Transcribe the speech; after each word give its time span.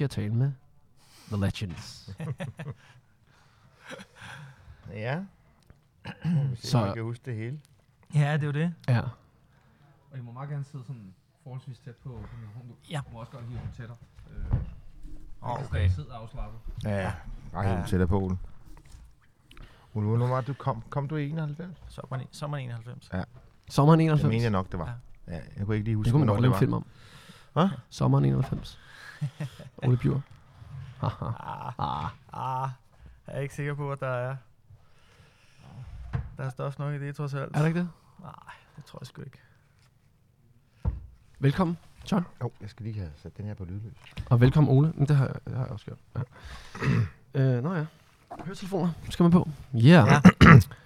jeg 0.00 0.10
tale 0.10 0.34
med 0.34 0.52
The 1.28 1.36
Legends. 1.36 2.10
Ja. 4.92 5.24
Så- 6.54 6.84
jeg 6.84 6.94
kan 6.94 7.02
huske 7.02 7.22
det 7.24 7.34
hele. 7.36 7.60
Ja, 8.14 8.32
det 8.32 8.42
er 8.42 8.46
jo 8.46 8.52
det. 8.52 8.74
ja. 8.88 9.00
Og 10.12 10.18
I 10.18 10.20
må 10.20 10.32
meget 10.32 10.48
gerne 10.50 10.64
sidde 10.64 10.84
sådan 10.86 11.14
forholdsvis 11.42 11.78
tæt 11.78 11.94
på 11.96 12.08
mikrofonen. 12.08 12.68
Du 12.68 12.74
Ja. 12.90 13.00
må 13.12 13.18
også 13.20 13.32
godt 13.32 13.44
hive 13.44 13.58
den 13.60 13.70
tættere. 13.76 13.96
Øh, 14.30 14.56
Åh, 15.42 15.60
okay. 15.64 15.88
Sid 15.88 16.04
afslappet. 16.12 16.60
Ja, 16.84 16.90
ja. 16.90 17.12
Ej, 17.54 17.62
Ja. 17.68 17.78
ja. 17.78 17.86
tættere 17.86 18.08
på, 18.08 18.20
Ole. 18.20 18.38
Ole, 19.94 20.06
hvornår 20.06 20.26
var 20.26 20.36
det, 20.40 20.46
du 20.48 20.54
kom? 20.54 20.82
Kom 20.90 21.08
du 21.08 21.16
i 21.16 21.28
91? 21.30 21.82
Sommeren, 21.88 22.26
sommeren 22.32 22.64
91. 22.64 23.10
Sommeren 23.70 23.98
Det 24.00 24.04
91. 24.04 24.28
mener 24.30 24.42
jeg 24.42 24.50
nok, 24.50 24.70
det 24.72 24.78
var. 24.78 24.98
Ja. 25.28 25.32
jeg 25.56 25.66
kunne 25.66 25.76
ikke 25.76 25.84
lige 25.84 25.96
huske, 25.96 26.04
det 26.04 26.12
kunne 26.12 26.18
man 26.20 26.26
hvornår 26.28 26.34
godt 26.34 26.42
lave 26.42 26.54
en 26.54 26.58
film 26.58 26.72
om. 26.72 26.86
Hvad? 27.52 27.68
Sommeren 27.90 28.24
91. 28.24 28.78
Ole 29.88 29.96
Bjur. 29.96 30.22
Haha. 31.00 31.24
Ah, 31.24 31.72
ah. 31.78 32.10
ah, 32.32 32.70
jeg 33.26 33.36
er 33.36 33.40
ikke 33.40 33.54
sikker 33.54 33.74
på, 33.74 33.92
at 33.92 34.00
der 34.00 34.06
er... 34.08 34.36
Der 36.36 36.44
er 36.44 36.50
stof 36.50 36.78
nok 36.78 36.94
i 36.94 36.98
det, 36.98 37.16
trods 37.16 37.34
alt. 37.34 37.50
Er 37.56 37.58
der 37.58 37.66
ikke 37.66 37.78
det? 37.80 37.88
Nej, 38.20 38.32
det 38.76 38.84
tror 38.84 38.98
jeg 39.02 39.06
sgu 39.06 39.22
ikke. 39.22 39.38
Velkommen, 41.38 41.78
John. 42.12 42.24
Jo, 42.40 42.46
oh, 42.46 42.50
jeg 42.60 42.70
skal 42.70 42.84
lige 42.86 42.98
have 42.98 43.10
sat 43.22 43.36
den 43.36 43.44
her 43.46 43.54
på 43.54 43.64
lydløs. 43.64 43.92
Og 44.30 44.40
velkommen, 44.40 44.72
Ole. 44.78 44.92
Men 44.94 45.08
det 45.08 45.16
har, 45.16 45.26
jeg- 45.26 45.34
det 45.46 45.54
har 45.54 45.62
jeg 45.62 45.72
også 45.72 45.84
gjort. 45.86 45.98
Ja. 46.16 46.20
øh, 47.56 47.62
nå 47.62 47.74
ja. 47.74 47.84
Høretelefoner 48.44 48.90
skal 49.10 49.22
man 49.22 49.32
på. 49.32 49.48
Yeah. 49.74 49.82
Ja. 50.08 50.20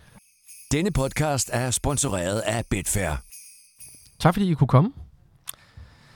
Denne 0.72 0.90
podcast 0.90 1.50
er 1.52 1.70
sponsoreret 1.70 2.40
af 2.40 2.66
Betfair. 2.66 3.10
Tak 4.18 4.34
fordi 4.34 4.50
I 4.50 4.54
kunne 4.54 4.68
komme. 4.68 4.92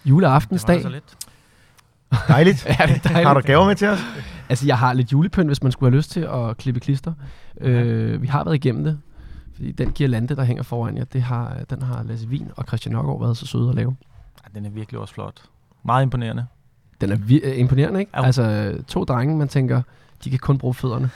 Juleaftensdag. 0.05 0.75
Det 0.75 0.85
var 0.85 0.91
altså 0.91 1.15
lidt. 1.15 1.32
Dejligt. 2.29 2.67
Ja, 2.81 2.87
det 2.87 2.97
er 2.97 2.99
dejligt. 3.09 3.27
Har 3.27 3.35
du 3.35 3.41
gaver 3.41 3.67
med 3.67 3.75
til 3.77 3.89
os? 3.89 3.99
Altså, 4.49 4.67
jeg 4.67 4.79
har 4.79 4.93
lidt 4.93 5.13
julepynt, 5.13 5.49
hvis 5.49 5.63
man 5.63 5.73
skulle 5.73 5.91
have 5.93 5.97
lyst 5.97 6.11
til 6.11 6.21
at 6.21 6.57
klippe 6.57 6.81
klister. 6.81 7.13
Øh, 7.61 8.23
vi 8.23 8.27
har 8.27 8.45
været 8.45 8.55
igennem 8.55 8.85
det. 8.85 8.99
Fordi 9.55 9.73
den 9.73 9.93
girlande, 9.93 10.37
der 10.37 10.45
hænger 10.45 10.63
foran 10.63 10.97
jer, 10.97 11.05
det 11.05 11.23
har, 11.23 11.57
den 11.71 11.83
har 11.83 12.03
Lasse 12.03 12.27
Wien 12.29 12.51
og 12.57 12.65
Christian 12.69 12.93
Nørgaard 12.95 13.21
været 13.21 13.37
så 13.37 13.47
søde 13.47 13.69
at 13.69 13.75
lave. 13.75 13.97
Ja, 14.45 14.59
den 14.59 14.67
er 14.67 14.71
virkelig 14.71 15.01
også 15.01 15.15
flot. 15.15 15.43
Meget 15.85 16.03
imponerende. 16.03 16.47
Den 17.01 17.13
er 17.13 17.17
vi- 17.17 17.41
øh, 17.41 17.59
imponerende, 17.59 18.01
ikke? 18.01 18.13
Jo. 18.19 18.23
Altså, 18.23 18.75
to 18.89 19.05
drenge, 19.05 19.37
man 19.37 19.49
tænker, 19.49 19.83
de 20.25 20.31
kan 20.31 20.39
kun 20.39 20.59
bruge 20.59 20.75
fødderne. 20.75 21.11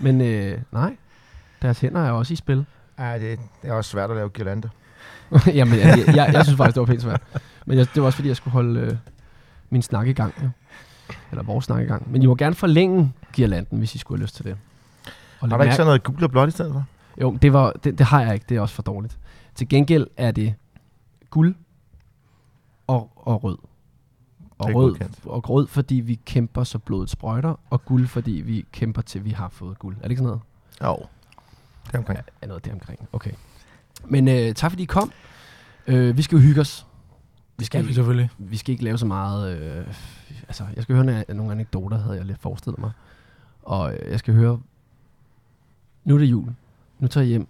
Men 0.00 0.20
øh, 0.20 0.58
nej, 0.72 0.96
deres 1.62 1.80
hænder 1.80 2.00
er 2.00 2.10
også 2.10 2.32
i 2.32 2.36
spil. 2.36 2.64
Ja, 2.98 3.18
det, 3.18 3.38
det 3.62 3.70
er 3.70 3.74
også 3.74 3.90
svært 3.90 4.10
at 4.10 4.16
lave 4.16 4.28
girlander. 4.28 4.68
Jamen, 5.46 5.78
jeg, 5.78 5.98
jeg, 6.06 6.16
jeg, 6.16 6.30
jeg 6.32 6.44
synes 6.44 6.56
faktisk, 6.56 6.74
det 6.74 6.80
var 6.80 6.86
pænt 6.86 7.02
svært. 7.02 7.22
Men 7.66 7.78
jeg, 7.78 7.86
det 7.94 8.02
var 8.02 8.06
også, 8.06 8.16
fordi 8.16 8.28
jeg 8.28 8.36
skulle 8.36 8.52
holde 8.52 8.80
øh, 8.80 8.92
min 9.70 9.82
snak 9.82 10.06
i 10.06 10.12
gang. 10.12 10.34
Ja. 10.42 10.48
Eller 11.30 11.42
vores 11.42 11.64
snak 11.64 11.82
i 11.82 11.84
gang. 11.86 12.12
Men 12.12 12.22
I 12.22 12.26
må 12.26 12.34
gerne 12.34 12.54
forlænge 12.54 13.12
girlanden, 13.32 13.78
hvis 13.78 13.94
I 13.94 13.98
skulle 13.98 14.18
have 14.18 14.22
lyst 14.24 14.34
til 14.36 14.44
det. 14.44 14.56
Og 15.40 15.48
Har 15.48 15.56
der 15.56 15.56
ikke 15.56 15.64
mærke- 15.70 15.76
så 15.76 15.84
noget 15.84 16.02
gul 16.02 16.24
og 16.24 16.30
blåt 16.30 16.48
i 16.48 16.50
stedet 16.50 16.72
for? 16.72 16.84
Jo, 17.20 17.38
det, 17.42 17.52
var, 17.52 17.72
det, 17.72 17.98
det 17.98 18.06
har 18.06 18.20
jeg 18.22 18.34
ikke. 18.34 18.46
Det 18.48 18.56
er 18.56 18.60
også 18.60 18.74
for 18.74 18.82
dårligt. 18.82 19.18
Til 19.54 19.68
gengæld 19.68 20.06
er 20.16 20.30
det 20.30 20.54
guld 21.30 21.54
og, 22.86 23.10
og 23.16 23.44
rød. 23.44 23.58
Og 24.58 24.74
rød, 24.74 24.90
godkendt. 24.90 25.18
og 25.24 25.50
rød, 25.50 25.66
fordi 25.66 25.94
vi 25.94 26.14
kæmper, 26.24 26.64
så 26.64 26.78
blodet 26.78 27.10
sprøjter. 27.10 27.60
Og 27.70 27.84
guld, 27.84 28.06
fordi 28.06 28.30
vi 28.32 28.66
kæmper, 28.72 29.02
til 29.02 29.24
vi 29.24 29.30
har 29.30 29.48
fået 29.48 29.78
guld. 29.78 29.96
Er 29.96 30.02
det 30.02 30.10
ikke 30.10 30.20
sådan 30.22 30.38
noget? 30.80 30.98
Jo. 31.00 31.06
Det 31.86 31.94
er 31.94 31.98
omkring. 31.98 32.20
Ja, 32.42 32.46
noget 32.46 32.64
deromkring. 32.64 33.08
Okay. 33.12 33.30
Men 34.04 34.28
øh, 34.28 34.54
tak 34.54 34.70
fordi 34.70 34.82
I 34.82 34.86
kom. 34.86 35.12
Øh, 35.86 36.16
vi 36.16 36.22
skal 36.22 36.36
jo 36.36 36.42
hygge 36.42 36.60
os. 36.60 36.86
Vi 37.58 37.64
skal, 37.64 37.88
vi 37.88 37.92
selvfølgelig. 37.92 38.30
vi 38.38 38.56
skal 38.56 38.72
ikke 38.72 38.84
lave 38.84 38.98
så 38.98 39.06
meget... 39.06 39.58
Øh, 39.58 39.86
altså, 40.48 40.64
jeg 40.76 40.82
skal 40.82 40.94
høre 40.94 41.24
nogle, 41.34 41.52
anekdoter, 41.52 41.98
havde 41.98 42.16
jeg 42.16 42.24
lidt 42.24 42.38
forestillet 42.38 42.80
mig. 42.80 42.90
Og 43.62 43.92
øh, 43.94 44.10
jeg 44.10 44.18
skal 44.18 44.34
høre... 44.34 44.60
Nu 46.04 46.14
er 46.14 46.18
det 46.18 46.26
jul. 46.26 46.54
Nu 46.98 47.06
tager 47.08 47.22
jeg 47.22 47.28
hjem. 47.28 47.46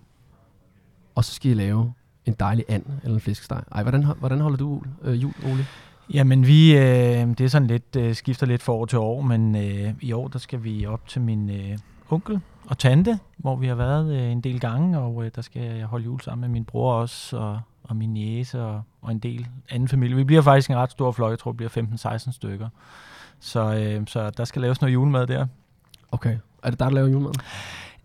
Og 1.14 1.24
så 1.24 1.34
skal 1.34 1.50
I 1.50 1.54
lave 1.54 1.92
en 2.26 2.36
dejlig 2.40 2.64
and 2.68 2.82
eller 3.02 3.14
en 3.14 3.20
flæskesteg. 3.20 3.62
Ej, 3.72 3.82
hvordan, 3.82 4.04
hvordan 4.04 4.40
holder 4.40 4.58
du 4.58 4.68
jul, 4.68 4.86
øh, 5.02 5.22
jul 5.22 5.32
Ole? 5.44 5.66
Jamen, 6.14 6.46
vi, 6.46 6.76
øh, 6.76 6.82
det 7.28 7.40
er 7.40 7.48
sådan 7.48 7.68
lidt, 7.68 7.96
øh, 7.96 8.14
skifter 8.14 8.46
lidt 8.46 8.62
fra 8.62 8.72
år 8.72 8.86
til 8.86 8.98
år, 8.98 9.22
men 9.22 9.56
øh, 9.56 9.94
i 10.00 10.12
år, 10.12 10.28
der 10.28 10.38
skal 10.38 10.64
vi 10.64 10.86
op 10.86 11.08
til 11.08 11.20
min 11.20 11.50
øh, 11.50 11.78
onkel 12.10 12.40
og 12.66 12.78
tante, 12.78 13.18
hvor 13.36 13.56
vi 13.56 13.66
har 13.66 13.74
været 13.74 14.16
øh, 14.16 14.32
en 14.32 14.40
del 14.40 14.60
gange, 14.60 14.98
og 14.98 15.24
øh, 15.24 15.30
der 15.34 15.42
skal 15.42 15.62
jeg 15.62 15.86
holde 15.86 16.04
jul 16.04 16.20
sammen 16.20 16.40
med 16.40 16.48
min 16.48 16.64
bror 16.64 16.92
også, 16.92 17.36
og, 17.36 17.60
og 17.88 17.96
min 17.96 18.14
niece 18.14 18.62
og, 18.62 18.82
og 19.02 19.12
en 19.12 19.18
del 19.18 19.46
anden 19.70 19.88
familie. 19.88 20.16
Vi 20.16 20.24
bliver 20.24 20.42
faktisk 20.42 20.70
en 20.70 20.76
ret 20.76 20.90
stor 20.90 21.12
flok, 21.12 21.30
jeg 21.30 21.38
tror, 21.38 21.52
det 21.52 21.56
bliver 21.56 22.16
15-16 22.18 22.32
stykker. 22.32 22.68
Så, 23.40 23.74
øh, 23.74 24.06
så 24.06 24.30
der 24.30 24.44
skal 24.44 24.62
laves 24.62 24.80
noget 24.80 24.94
julemad 24.94 25.26
der. 25.26 25.46
Okay. 26.12 26.36
Er 26.62 26.70
det 26.70 26.78
dig, 26.78 26.86
der 26.86 26.94
laver 26.94 27.08
julemad? 27.08 27.32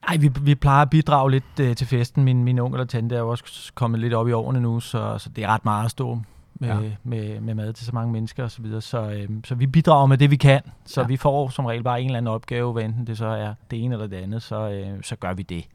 Ej, 0.08 0.18
vi, 0.18 0.32
vi 0.42 0.56
plejer 0.56 0.82
at 0.82 0.90
bidrage 0.90 1.32
lidt 1.32 1.60
øh, 1.62 1.76
til 1.76 1.88
festen. 1.88 2.24
Min, 2.24 2.44
min 2.44 2.60
onkel 2.60 2.82
og 2.82 2.90
tante 2.90 3.16
er 3.16 3.20
jo 3.20 3.30
også 3.30 3.72
kommet 3.76 4.00
lidt 4.00 4.14
op 4.14 4.28
i 4.28 4.32
årene 4.32 4.62
nu, 4.62 4.80
så, 4.80 5.18
så 5.18 5.30
det 5.30 5.44
er 5.44 5.48
ret 5.48 5.66
meget 5.66 5.86
at 5.86 5.92
stå 5.92 6.20
med, 6.54 6.70
Ja. 6.70 6.80
med, 7.04 7.40
med 7.42 7.56
mad 7.56 7.74
til 7.74 7.86
så 7.86 7.92
mange 7.94 8.12
mennesker 8.12 8.44
osv. 8.44 8.50
Så, 8.50 8.62
videre. 8.62 8.82
så, 8.82 9.10
øh, 9.10 9.30
så 9.44 9.56
vi 9.56 9.68
bidrager 9.68 10.06
med 10.06 10.18
det, 10.18 10.32
vi 10.32 10.36
kan. 10.36 10.62
Så 10.86 11.02
ja. 11.02 11.08
vi 11.08 11.18
får 11.18 11.50
som 11.50 11.66
regel 11.66 11.84
bare 11.84 12.02
en 12.02 12.06
eller 12.06 12.18
anden 12.18 12.34
opgave, 12.34 12.74
hvad 12.74 12.84
enten 12.84 13.08
det 13.08 13.18
så 13.18 13.26
er 13.26 13.54
det 13.72 13.84
ene 13.84 13.96
eller 13.96 14.08
det 14.08 14.18
andet, 14.18 14.42
så, 14.42 14.70
øh, 14.70 15.04
så 15.04 15.16
gør 15.16 15.34
vi 15.34 15.44
det. 15.44 15.66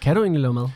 Kan 0.00 0.16
du 0.16 0.22
egentlig 0.22 0.40
lave 0.42 0.54
mad? 0.54 0.68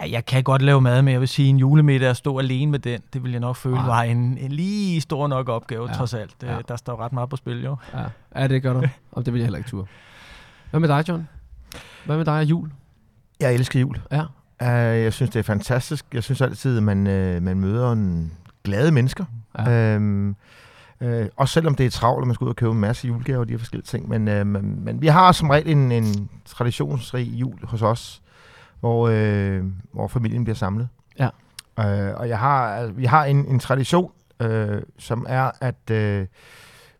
Ja, 0.00 0.10
jeg 0.10 0.26
kan 0.26 0.42
godt 0.42 0.62
lave 0.62 0.80
mad, 0.80 1.02
men 1.02 1.12
jeg 1.12 1.20
vil 1.20 1.28
sige, 1.28 1.48
en 1.48 1.56
julemiddag 1.56 2.10
at 2.10 2.16
stå 2.16 2.38
alene 2.38 2.70
med 2.70 2.78
den, 2.78 3.00
det 3.12 3.22
vil 3.24 3.30
jeg 3.30 3.40
nok 3.40 3.56
føle 3.56 3.76
Ej. 3.76 3.86
var 3.86 4.02
en, 4.02 4.38
en 4.38 4.52
lige 4.52 5.00
stor 5.00 5.26
nok 5.26 5.48
opgave, 5.48 5.82
Ja. 5.84 5.90
ja. 5.90 5.96
trods 5.96 6.14
alt. 6.14 6.34
Ja. 6.42 6.54
Ja. 6.54 6.58
Der 6.68 6.76
står 6.76 6.96
ret 7.00 7.12
meget 7.12 7.28
på 7.30 7.36
spil, 7.36 7.64
jo. 7.64 7.76
Ja, 7.94 8.04
ja 8.40 8.46
det 8.48 8.62
gør 8.62 8.72
du. 8.72 8.82
Og 9.12 9.26
det 9.26 9.32
vil 9.32 9.38
jeg 9.38 9.46
heller 9.46 9.58
ikke 9.58 9.70
turde. 9.70 9.86
Hvad 10.70 10.80
med 10.80 10.88
dig, 10.88 11.08
John? 11.08 11.28
Hvad 12.04 12.16
med 12.16 12.24
dig 12.24 12.34
og 12.34 12.44
jul? 12.44 12.70
Jeg 13.40 13.54
elsker 13.54 13.80
jul. 13.80 14.00
Ja. 14.12 14.22
Uh, 14.62 15.02
jeg 15.02 15.12
synes, 15.12 15.30
det 15.30 15.38
er 15.38 15.42
fantastisk. 15.42 16.06
Jeg 16.14 16.22
synes 16.22 16.40
altid, 16.40 16.76
at 16.76 16.82
man, 16.82 16.98
uh, 16.98 17.42
man 17.42 17.60
møder 17.60 17.92
en 17.92 18.32
glade 18.64 18.92
mennesker. 18.92 19.24
Ja. 19.58 19.70
Ja. 19.70 19.98
Uh, 21.00 21.26
også 21.36 21.52
selvom 21.52 21.74
det 21.74 21.86
er 21.86 21.90
travlt, 21.90 22.20
og 22.20 22.26
man 22.26 22.34
skal 22.34 22.44
ud 22.44 22.48
og 22.50 22.56
købe 22.56 22.72
en 22.72 22.80
masse 22.80 23.08
julegaver 23.08 23.40
og 23.40 23.48
de 23.48 23.52
her 23.52 23.58
forskellige 23.58 23.86
ting. 23.86 24.08
Men, 24.08 24.28
uh, 24.28 24.46
men, 24.46 24.84
men 24.84 25.02
vi 25.02 25.06
har 25.06 25.32
som 25.32 25.50
regel 25.50 25.68
en, 25.68 25.92
en 25.92 26.28
traditionsrig 26.44 27.26
jul 27.26 27.58
hos 27.62 27.82
os, 27.82 28.22
hvor, 28.80 29.08
uh, 29.08 29.66
hvor 29.92 30.08
familien 30.08 30.44
bliver 30.44 30.56
samlet. 30.56 30.88
Ja. 31.18 31.28
Uh, 31.78 32.20
og 32.20 32.28
jeg 32.28 32.38
har, 32.38 32.86
vi 32.86 33.04
har 33.04 33.24
en, 33.24 33.46
en 33.46 33.58
tradition, 33.58 34.12
uh, 34.44 34.48
som 34.98 35.26
er, 35.28 35.50
at 35.60 35.90
uh, 35.90 36.26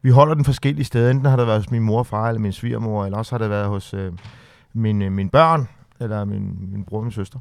vi 0.03 0.11
holder 0.11 0.35
den 0.35 0.45
forskellige 0.45 0.85
steder. 0.85 1.11
Enten 1.11 1.27
har 1.27 1.37
det 1.37 1.47
været 1.47 1.59
hos 1.59 1.71
min 1.71 1.83
mor 1.83 1.99
og 1.99 2.07
far, 2.07 2.29
eller 2.29 2.41
min 2.41 2.53
svigermor, 2.53 3.05
eller 3.05 3.19
også 3.19 3.33
har 3.33 3.39
det 3.39 3.51
været 3.51 3.69
hos 3.69 3.95
uh, 3.95 4.01
mine, 4.73 5.11
mine 5.11 5.31
børn, 5.31 5.69
eller 6.01 6.25
min, 6.25 6.73
min 6.73 6.85
bror 6.85 6.99
og 6.99 7.05
min 7.05 7.13
søster. 7.13 7.39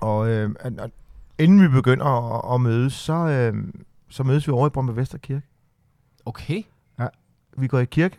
Og, 0.00 0.28
øh, 0.28 0.50
og, 0.78 0.90
inden 1.38 1.62
vi 1.62 1.68
begynder 1.68 2.06
at, 2.06 2.54
at 2.54 2.60
mødes, 2.60 2.92
så, 2.92 3.12
øh, 3.12 3.64
så 4.08 4.22
mødes 4.22 4.46
vi 4.46 4.52
over 4.52 4.66
i 4.66 4.70
Brøndby 4.70 4.92
Vesterkirke. 4.98 5.46
Okay. 6.26 6.62
Vi 7.56 7.66
går 7.66 7.78
i 7.78 7.84
kirke, 7.84 8.18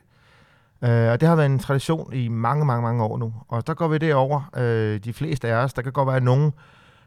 øh, 0.81 1.11
og 1.11 1.21
det 1.21 1.29
har 1.29 1.35
været 1.35 1.45
en 1.45 1.59
tradition 1.59 2.13
i 2.13 2.27
mange, 2.27 2.65
mange, 2.65 2.81
mange 2.81 3.03
år 3.03 3.17
nu. 3.17 3.33
Og 3.47 3.67
der 3.67 3.73
går 3.73 3.87
vi 3.87 3.97
derover. 3.97 4.49
Øh, 4.57 4.99
de 5.03 5.13
fleste 5.13 5.47
af 5.47 5.55
os, 5.63 5.73
der 5.73 5.81
kan 5.81 5.91
godt 5.91 6.07
være 6.07 6.21
nogen, 6.21 6.53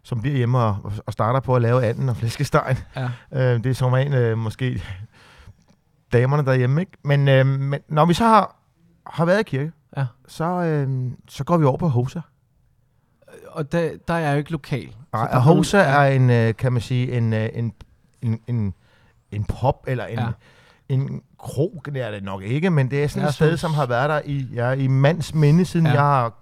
som 0.03 0.21
bliver 0.21 0.37
hjemme 0.37 0.59
og, 0.59 0.93
og 1.07 1.13
starter 1.13 1.41
på 1.41 1.57
at 1.57 1.63
lave 1.63 1.85
anden 1.87 2.09
og 2.09 2.17
flæskestegen. 2.17 2.79
Ja. 2.97 3.05
Øh, 3.33 3.65
det 3.65 3.67
er 3.67 3.75
som 3.75 3.93
regel 3.93 4.15
øh, 4.15 4.39
måske 4.39 4.83
damerne 6.13 6.45
derhjemme, 6.45 6.81
ikke? 6.81 6.93
Men, 7.03 7.29
øh, 7.29 7.47
men 7.47 7.81
når 7.89 8.05
vi 8.07 8.15
så 8.15 8.25
har, 8.25 8.57
har 9.07 9.25
været 9.25 9.41
i 9.41 9.43
kirke, 9.43 9.73
Ja. 9.97 10.07
så, 10.29 10.45
øh, 10.45 11.11
så 11.29 11.45
går 11.45 11.57
vi 11.57 11.65
over 11.65 11.77
på 11.79 11.89
Hosa. 11.89 12.21
Og 13.49 13.73
der, 13.73 13.91
der 14.09 14.15
er 14.15 14.19
jeg 14.19 14.33
jo 14.33 14.39
ikke 14.39 14.53
lokal. 14.53 14.95
Nej, 15.13 15.39
Hosa 15.39 15.79
er 15.79 16.05
en, 16.05 16.31
øh, 16.31 16.55
kan 16.57 16.73
man 16.73 16.83
sige, 16.83 17.13
en, 17.17 17.33
øh, 17.33 17.49
en, 17.55 17.73
en, 18.23 18.41
en, 18.47 18.75
en 19.31 19.45
pop, 19.45 19.85
eller 19.87 20.05
en, 20.07 20.19
Ja. 20.19 20.27
En 20.95 21.23
krog, 21.39 21.83
det 21.87 21.97
er 22.07 22.11
det 22.11 22.23
nok 22.25 22.43
ikke, 22.43 22.71
men 22.71 22.91
det 22.91 23.05
er 23.05 23.09
sådan 23.09 23.23
Jeg 23.23 23.29
et 23.29 23.35
sted, 23.35 23.47
synes- 23.47 23.61
som 23.61 23.75
har 23.75 23.87
været 23.87 24.09
der 24.11 24.21
i, 24.25 24.47
ja, 24.55 24.71
i 24.71 24.87
mands 24.87 25.35
minde, 25.35 25.65
siden 25.65 25.87
Ja. 25.87 25.93
jeg 25.93 26.01
har 26.03 26.33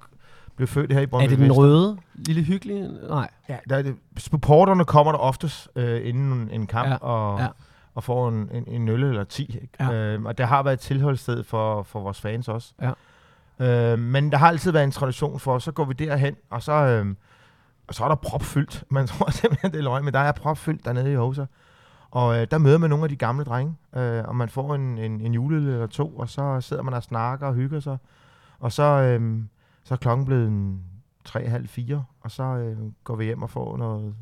blev 0.56 0.68
født 0.68 0.92
her 0.92 1.00
i 1.00 1.06
Brøndby 1.06 1.24
Er 1.24 1.28
det 1.28 1.38
den 1.38 1.48
Vester. 1.48 1.62
røde, 1.62 1.96
lille 2.14 2.42
hyggelige? 2.42 2.88
Nej. 3.08 3.30
Ja, 3.48 3.56
der 3.68 3.76
er 3.76 3.82
det, 3.82 3.96
supporterne 4.18 4.84
kommer 4.84 5.12
der 5.12 5.18
oftest 5.18 5.68
øh, 5.76 6.08
inden 6.08 6.50
en 6.52 6.66
kamp, 6.66 6.88
Ja. 6.88 6.96
Og, 6.96 7.40
ja. 7.40 7.46
og 7.94 8.04
får 8.04 8.28
en, 8.28 8.50
en, 8.54 8.64
en 8.68 8.88
øl 8.88 9.04
eller 9.04 9.24
10. 9.24 9.42
Ikke? 9.62 9.68
Ja. 9.80 9.92
Øh, 9.92 10.22
og 10.22 10.38
det 10.38 10.46
har 10.46 10.62
været 10.62 10.74
et 10.74 10.80
tilholdssted 10.80 11.44
for, 11.44 11.82
for 11.82 12.00
vores 12.00 12.20
fans 12.20 12.48
også. 12.48 12.72
Ja. 12.82 13.92
Øh, 13.92 13.98
men 13.98 14.32
der 14.32 14.38
har 14.38 14.48
altid 14.48 14.72
været 14.72 14.84
en 14.84 14.90
tradition 14.90 15.40
for, 15.40 15.58
så 15.58 15.72
går 15.72 15.84
vi 15.84 15.94
derhen, 15.94 16.34
og 16.50 16.62
så, 16.62 16.72
øh, 16.72 17.06
og 17.88 17.94
så 17.94 18.04
er 18.04 18.08
der 18.08 18.14
propfyldt. 18.14 18.84
Man 18.90 19.06
tror 19.10 19.30
simpelthen, 19.30 19.70
det 19.72 19.78
er 19.78 19.82
løgn, 19.82 20.04
men 20.04 20.14
der 20.14 20.20
er 20.20 20.32
propfyldt 20.32 20.84
dernede 20.84 21.12
i 21.12 21.16
Hosa. 21.16 21.44
Og 22.10 22.40
øh, 22.40 22.46
der 22.50 22.58
møder 22.58 22.78
man 22.78 22.90
nogle 22.90 23.04
af 23.04 23.08
de 23.08 23.16
gamle 23.16 23.44
drenge, 23.44 23.76
øh, 23.96 24.24
og 24.24 24.36
man 24.36 24.48
får 24.48 24.74
en, 24.74 24.98
en, 24.98 25.20
en 25.20 25.34
juleøl 25.34 25.68
eller 25.68 25.86
to, 25.86 26.16
og 26.16 26.28
så 26.28 26.60
sidder 26.60 26.82
man 26.82 26.94
og 26.94 27.02
snakker 27.02 27.46
og 27.46 27.54
hygger 27.54 27.80
sig. 27.80 27.98
Og 28.58 28.72
så, 28.72 28.82
øh, 28.82 29.42
så 29.84 29.94
er 29.94 29.98
klokken 29.98 30.26
blevet 30.26 30.48
en 30.48 30.80
tre, 31.24 31.48
halv, 31.48 31.68
fire, 31.68 32.04
og 32.20 32.30
så 32.30 32.42
øh, 32.42 32.78
går 33.04 33.16
vi 33.16 33.24
hjem 33.24 33.42
og 33.42 33.50
får 33.50 33.76
noget, 33.76 34.14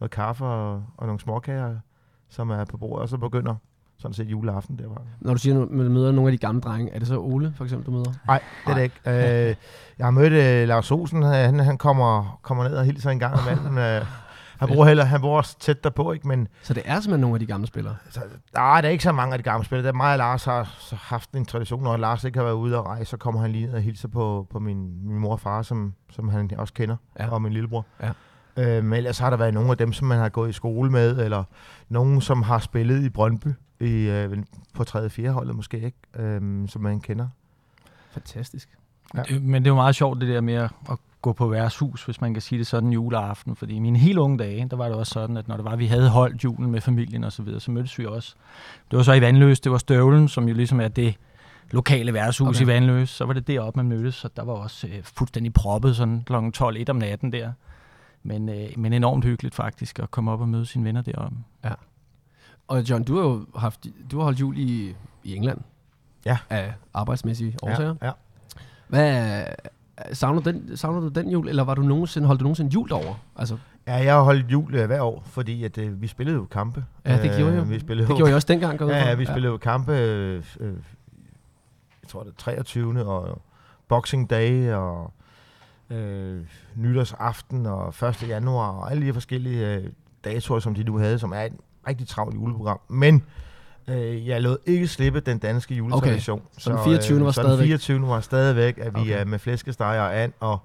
noget 0.00 0.10
kaffe 0.10 0.44
og, 0.44 0.84
og 0.96 1.06
nogle 1.06 1.20
småkager, 1.20 1.76
som 2.28 2.50
er 2.50 2.64
på 2.64 2.76
bordet, 2.76 3.02
og 3.02 3.08
så 3.08 3.16
begynder, 3.16 3.54
sådan 3.98 4.14
set 4.14 4.30
juleaften. 4.30 4.78
Det 4.78 4.90
var. 4.90 5.02
Når 5.20 5.32
du 5.32 5.38
siger, 5.38 5.62
at 5.62 5.68
du 5.68 5.74
møder 5.74 6.12
nogle 6.12 6.28
af 6.28 6.32
de 6.32 6.46
gamle 6.46 6.60
drenge, 6.60 6.92
er 6.92 6.98
det 6.98 7.08
så 7.08 7.18
Ole, 7.18 7.52
for 7.56 7.64
eksempel, 7.64 7.86
du 7.86 7.90
møder? 7.90 8.12
Nej, 8.26 8.42
det 8.66 8.70
er 8.70 8.74
det 8.74 8.82
ikke. 8.82 9.00
Øh, 9.06 9.56
jeg 9.98 10.06
har 10.06 10.10
mødt 10.10 10.32
øh, 10.32 10.68
Lars 10.68 10.90
Olsen, 10.90 11.22
han, 11.22 11.60
han 11.60 11.78
kommer, 11.78 12.38
kommer 12.42 12.64
ned 12.64 12.76
og 12.76 12.84
hilser 12.84 13.10
en 13.10 13.18
gang 13.18 13.38
imellem. 13.40 13.78
Øh, 13.86 14.06
han 14.68 14.76
bor 14.76 14.84
heller, 14.84 15.04
han 15.04 15.20
bor 15.20 15.36
også 15.36 15.58
tæt 15.58 15.84
derpå, 15.84 16.12
ikke? 16.12 16.28
men 16.28 16.48
Så 16.62 16.74
det 16.74 16.82
er 16.86 16.94
simpelthen 17.00 17.20
nogle 17.20 17.34
af 17.36 17.40
de 17.40 17.46
gamle 17.46 17.66
spillere? 17.66 17.96
så, 18.10 18.20
nej, 18.54 18.80
der 18.80 18.88
er 18.88 18.92
ikke 18.92 19.04
så 19.04 19.12
mange 19.12 19.32
af 19.32 19.38
de 19.38 19.42
gamle 19.42 19.64
spillere. 19.64 19.86
Der 19.86 19.92
mig 19.92 20.12
og 20.12 20.18
Lars 20.18 20.44
har 20.44 20.74
så 20.78 20.96
haft 20.96 21.30
en 21.32 21.44
tradition, 21.46 21.82
når 21.82 21.96
Lars 21.96 22.24
ikke 22.24 22.38
har 22.38 22.44
været 22.44 22.54
ude 22.54 22.78
og 22.78 22.86
rejse, 22.86 23.10
så 23.10 23.16
kommer 23.16 23.40
han 23.40 23.50
lige 23.52 23.66
ned 23.66 23.74
og 23.74 23.80
hilser 23.80 24.08
på, 24.08 24.46
på 24.50 24.58
min, 24.58 25.08
min 25.08 25.18
mor 25.18 25.32
og 25.32 25.40
far, 25.40 25.62
som, 25.62 25.94
som 26.10 26.28
han 26.28 26.50
også 26.58 26.74
kender, 26.74 26.96
Ja. 27.20 27.28
og 27.30 27.42
min 27.42 27.52
lillebror. 27.52 27.86
Ja. 28.02 28.10
Øh, 28.56 28.84
men 28.84 28.92
ellers 28.92 29.18
har 29.18 29.30
der 29.30 29.36
været 29.36 29.54
nogle 29.54 29.70
af 29.70 29.76
dem, 29.78 29.92
som 29.92 30.08
man 30.08 30.18
har 30.18 30.28
gået 30.28 30.48
i 30.48 30.52
skole 30.52 30.90
med, 30.90 31.18
eller 31.24 31.44
nogen, 31.88 32.20
som 32.20 32.42
har 32.42 32.58
spillet 32.58 33.02
i 33.04 33.08
Brøndby, 33.08 33.48
i, 33.80 33.90
øh, 33.90 34.38
på 34.74 34.84
3. 34.84 35.00
og 35.04 35.10
4. 35.10 35.30
holdet 35.30 35.56
måske, 35.56 35.80
ikke? 35.80 35.98
Øh, 36.16 36.68
som 36.68 36.82
man 36.82 37.00
kender. 37.00 37.28
Fantastisk. 38.10 38.68
Ja. 39.14 39.22
Det, 39.22 39.42
men 39.42 39.62
det 39.62 39.68
er 39.68 39.70
jo 39.70 39.74
meget 39.74 39.94
sjovt 39.94 40.20
det 40.20 40.28
der 40.28 40.40
med 40.40 40.54
at 40.54 40.70
at 40.90 40.96
gå 41.22 41.32
på 41.32 41.48
værtshus, 41.48 42.04
hvis 42.04 42.20
man 42.20 42.34
kan 42.34 42.42
sige 42.42 42.58
det 42.58 42.66
sådan 42.66 42.92
juleaften. 42.92 43.56
Fordi 43.56 43.74
i 43.74 43.78
mine 43.78 43.98
helt 43.98 44.18
unge 44.18 44.38
dage, 44.38 44.68
der 44.70 44.76
var 44.76 44.88
det 44.88 44.96
også 44.96 45.12
sådan, 45.12 45.36
at 45.36 45.48
når 45.48 45.56
det 45.56 45.64
var, 45.64 45.76
vi 45.76 45.86
havde 45.86 46.08
holdt 46.08 46.44
julen 46.44 46.70
med 46.70 46.80
familien 46.80 47.24
og 47.24 47.32
så 47.32 47.42
videre, 47.42 47.60
så 47.60 47.70
mødtes 47.70 47.98
vi 47.98 48.06
også. 48.06 48.34
Det 48.90 48.96
var 48.96 49.02
så 49.02 49.12
i 49.12 49.20
Vandløs, 49.20 49.60
det 49.60 49.72
var 49.72 49.78
Støvlen, 49.78 50.28
som 50.28 50.48
jo 50.48 50.54
ligesom 50.54 50.80
er 50.80 50.88
det 50.88 51.14
lokale 51.70 52.12
værtshus 52.12 52.48
Okay. 52.56 52.64
i 52.64 52.66
Vandløs. 52.66 53.10
Så 53.10 53.24
var 53.24 53.32
det 53.32 53.46
deroppe, 53.46 53.78
man 53.82 53.88
mødtes, 53.88 54.14
så 54.14 54.28
der 54.36 54.44
var 54.44 54.52
også 54.52 54.86
øh, 54.86 55.02
fuldstændig 55.02 55.52
proppet 55.52 55.96
sådan 55.96 56.22
kl. 56.26 56.34
12-1 56.34 56.84
om 56.88 56.96
natten 56.96 57.32
der. 57.32 57.52
Men, 58.22 58.48
øh, 58.48 58.68
men 58.76 58.92
enormt 58.92 59.24
hyggeligt 59.24 59.54
faktisk 59.54 59.98
at 59.98 60.10
komme 60.10 60.30
op 60.30 60.40
og 60.40 60.48
møde 60.48 60.66
sine 60.66 60.84
venner 60.84 61.02
deroppe. 61.02 61.36
Og 62.68 62.90
John, 62.90 63.04
du 63.04 63.16
har 63.16 63.22
jo 63.22 63.46
haft, 63.56 63.86
du 64.10 64.16
har 64.16 64.24
holdt 64.24 64.40
jul 64.40 64.58
i, 64.58 64.94
i 65.24 65.36
England. 65.36 65.58
Ja. 66.24 66.38
Af 66.50 66.72
arbejdsmæssige 66.94 67.56
årsager. 67.62 67.94
Ja, 68.02 68.06
ja. 68.06 68.12
Hvad, 68.88 69.44
savner, 70.12 70.40
den, 70.40 70.76
savner 70.76 71.00
du 71.00 71.08
den 71.08 71.28
jul, 71.28 71.48
eller 71.48 71.64
var 71.64 71.74
du 71.74 71.82
nogensinde, 71.82 72.26
holdt 72.26 72.40
du 72.40 72.44
nogensinde 72.44 72.70
jul 72.74 72.92
over? 72.92 73.14
Altså, 73.36 73.56
Ja, 73.86 73.94
jeg 73.94 74.14
har 74.14 74.22
holdt 74.22 74.52
jul 74.52 74.74
øh, 74.74 74.86
hver 74.86 75.02
år, 75.02 75.22
fordi 75.26 75.64
at, 75.64 75.78
øh, 75.78 76.02
vi 76.02 76.06
spillede 76.06 76.36
jo 76.36 76.44
kampe. 76.44 76.84
Ja, 77.06 77.22
det 77.22 77.36
gjorde 77.38 77.56
jo. 77.56 77.62
Vi 77.62 77.78
spillede 77.78 78.08
det 78.08 78.16
gjorde 78.16 78.28
jeg 78.28 78.36
også 78.36 78.48
dengang. 78.48 78.80
Ja, 78.80 79.08
ja, 79.08 79.14
vi 79.14 79.24
spillede 79.24 79.52
jo 79.52 79.56
kampe, 79.56 79.92
øh, 79.92 80.44
øh, 80.60 80.74
jeg 82.02 82.08
tror 82.08 82.22
det 82.22 82.30
er 82.30 82.34
23. 82.36 83.04
og 83.06 83.42
Boxing 83.88 84.30
Day 84.30 84.72
og 84.72 85.12
øh, 85.90 86.40
nytårsaften 86.76 87.66
og 87.66 87.88
1. 87.88 88.28
januar 88.28 88.68
og 88.68 88.90
alle 88.90 89.06
de 89.06 89.12
forskellige 89.12 89.74
øh, 89.74 89.84
datoer, 90.24 90.58
som 90.58 90.74
de 90.74 90.84
nu 90.84 90.98
havde, 90.98 91.18
som 91.18 91.32
er 91.32 91.40
et 91.42 91.52
rigtig 91.88 92.08
travlt 92.08 92.34
juleprogram. 92.34 92.80
Men 92.88 93.24
øh, 93.88 94.28
jeg 94.28 94.42
lod 94.42 94.56
ikke 94.66 94.88
slippe 94.88 95.20
den 95.20 95.38
danske 95.38 95.74
juletradition. 95.74 96.42
Så 96.58 96.70
den 96.70 96.78
24. 96.84 97.24
var 97.24 97.30
så 97.30 97.40
den 97.42 97.48
stadigvæk- 97.48 97.66
24. 97.66 98.08
var 98.08 98.20
stadigvæk, 98.20 98.78
at 98.78 98.94
vi 98.94 99.00
Okay. 99.00 99.20
er 99.20 99.24
med 99.24 99.38
flæskesteg 99.38 100.00
og 100.00 100.16
and 100.22 100.32
og, 100.40 100.58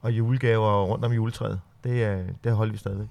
og 0.00 0.12
julegaver 0.12 0.84
rundt 0.84 1.04
om 1.04 1.12
juletræet. 1.12 1.60
Det, 1.84 1.90
øh, 2.18 2.24
det 2.44 2.52
holdt 2.52 2.72
vi 2.72 2.78
stadigvæk. 2.78 3.06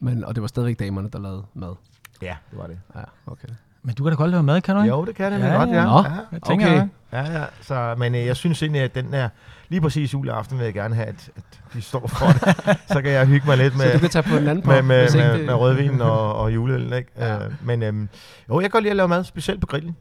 Men, 0.00 0.24
og 0.24 0.34
det 0.34 0.40
var 0.42 0.48
stadigvæk 0.48 0.78
damerne, 0.78 1.10
der 1.10 1.18
lavede 1.18 1.44
mad. 1.54 1.74
Ja, 2.22 2.36
det 2.50 2.58
var 2.58 2.66
det. 2.66 2.78
Ja, 2.94 3.02
okay. 3.26 3.48
Men 3.82 3.94
du 3.94 4.02
kan 4.04 4.10
da 4.12 4.16
godt 4.16 4.30
lave 4.30 4.42
mad, 4.42 4.60
kan 4.60 4.76
du 4.76 4.82
ikke? 4.82 4.94
Jo, 4.94 5.04
det 5.04 5.14
kan 5.14 5.32
det 5.32 5.40
Ja, 5.40 5.54
godt, 5.54 5.70
ja. 5.70 5.84
Nå. 5.84 5.90
ja. 5.90 6.16
Jeg 6.32 6.42
tænker, 6.42 6.66
Okay. 6.66 6.76
jeg. 6.76 6.88
Ja, 7.12 7.40
ja. 7.40 7.44
Så, 7.60 7.94
men 7.98 8.14
øh, 8.14 8.26
jeg 8.26 8.36
synes 8.36 8.62
egentlig, 8.62 8.82
at 8.82 8.94
den 8.94 9.14
er 9.14 9.28
lige 9.68 9.80
præcis 9.80 10.12
juleaften 10.14 10.58
vil 10.58 10.64
jeg 10.64 10.74
gerne 10.74 10.94
have, 10.94 11.06
at, 11.06 11.30
at 11.36 11.60
de 11.74 11.82
står 11.82 12.06
for 12.06 12.26
det. 12.26 12.78
så 12.86 13.02
kan 13.02 13.10
jeg 13.12 13.26
hygge 13.26 13.46
mig 13.46 13.56
lidt 13.56 13.72
Så 13.76 13.78
du 13.82 13.88
med, 13.92 14.00
kan 14.00 14.10
tage 14.10 14.22
på 14.22 14.36
en 14.36 14.48
anden 14.48 14.64
med, 14.68 14.82
med, 14.82 15.08
med, 15.14 15.38
det- 15.38 15.46
med 15.46 15.54
rødvin 15.54 16.00
og, 16.00 16.34
og 16.34 16.54
juleøl. 16.54 16.92
Ikke? 16.92 17.10
Ja. 17.16 17.44
Øh, 17.46 17.52
men 17.66 17.82
øhm, 17.82 18.08
jo, 18.48 18.54
jeg 18.60 18.62
kan 18.62 18.70
godt 18.70 18.82
lide 18.82 18.90
at 18.90 18.96
lave 18.96 19.08
mad, 19.08 19.24
specielt 19.24 19.60
på 19.60 19.66
grillen. 19.66 19.96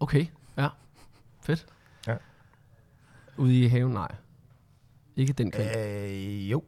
Okay, 0.00 0.26
ja. 0.58 0.68
Fedt. 1.42 1.66
Ja. 2.06 2.14
Ude 3.36 3.60
i 3.60 3.66
haven, 3.68 3.92
nej. 3.92 4.08
Ikke 5.16 5.32
den 5.32 5.50
grill. 5.50 5.68
Øh, 5.78 6.50
jo. 6.52 6.62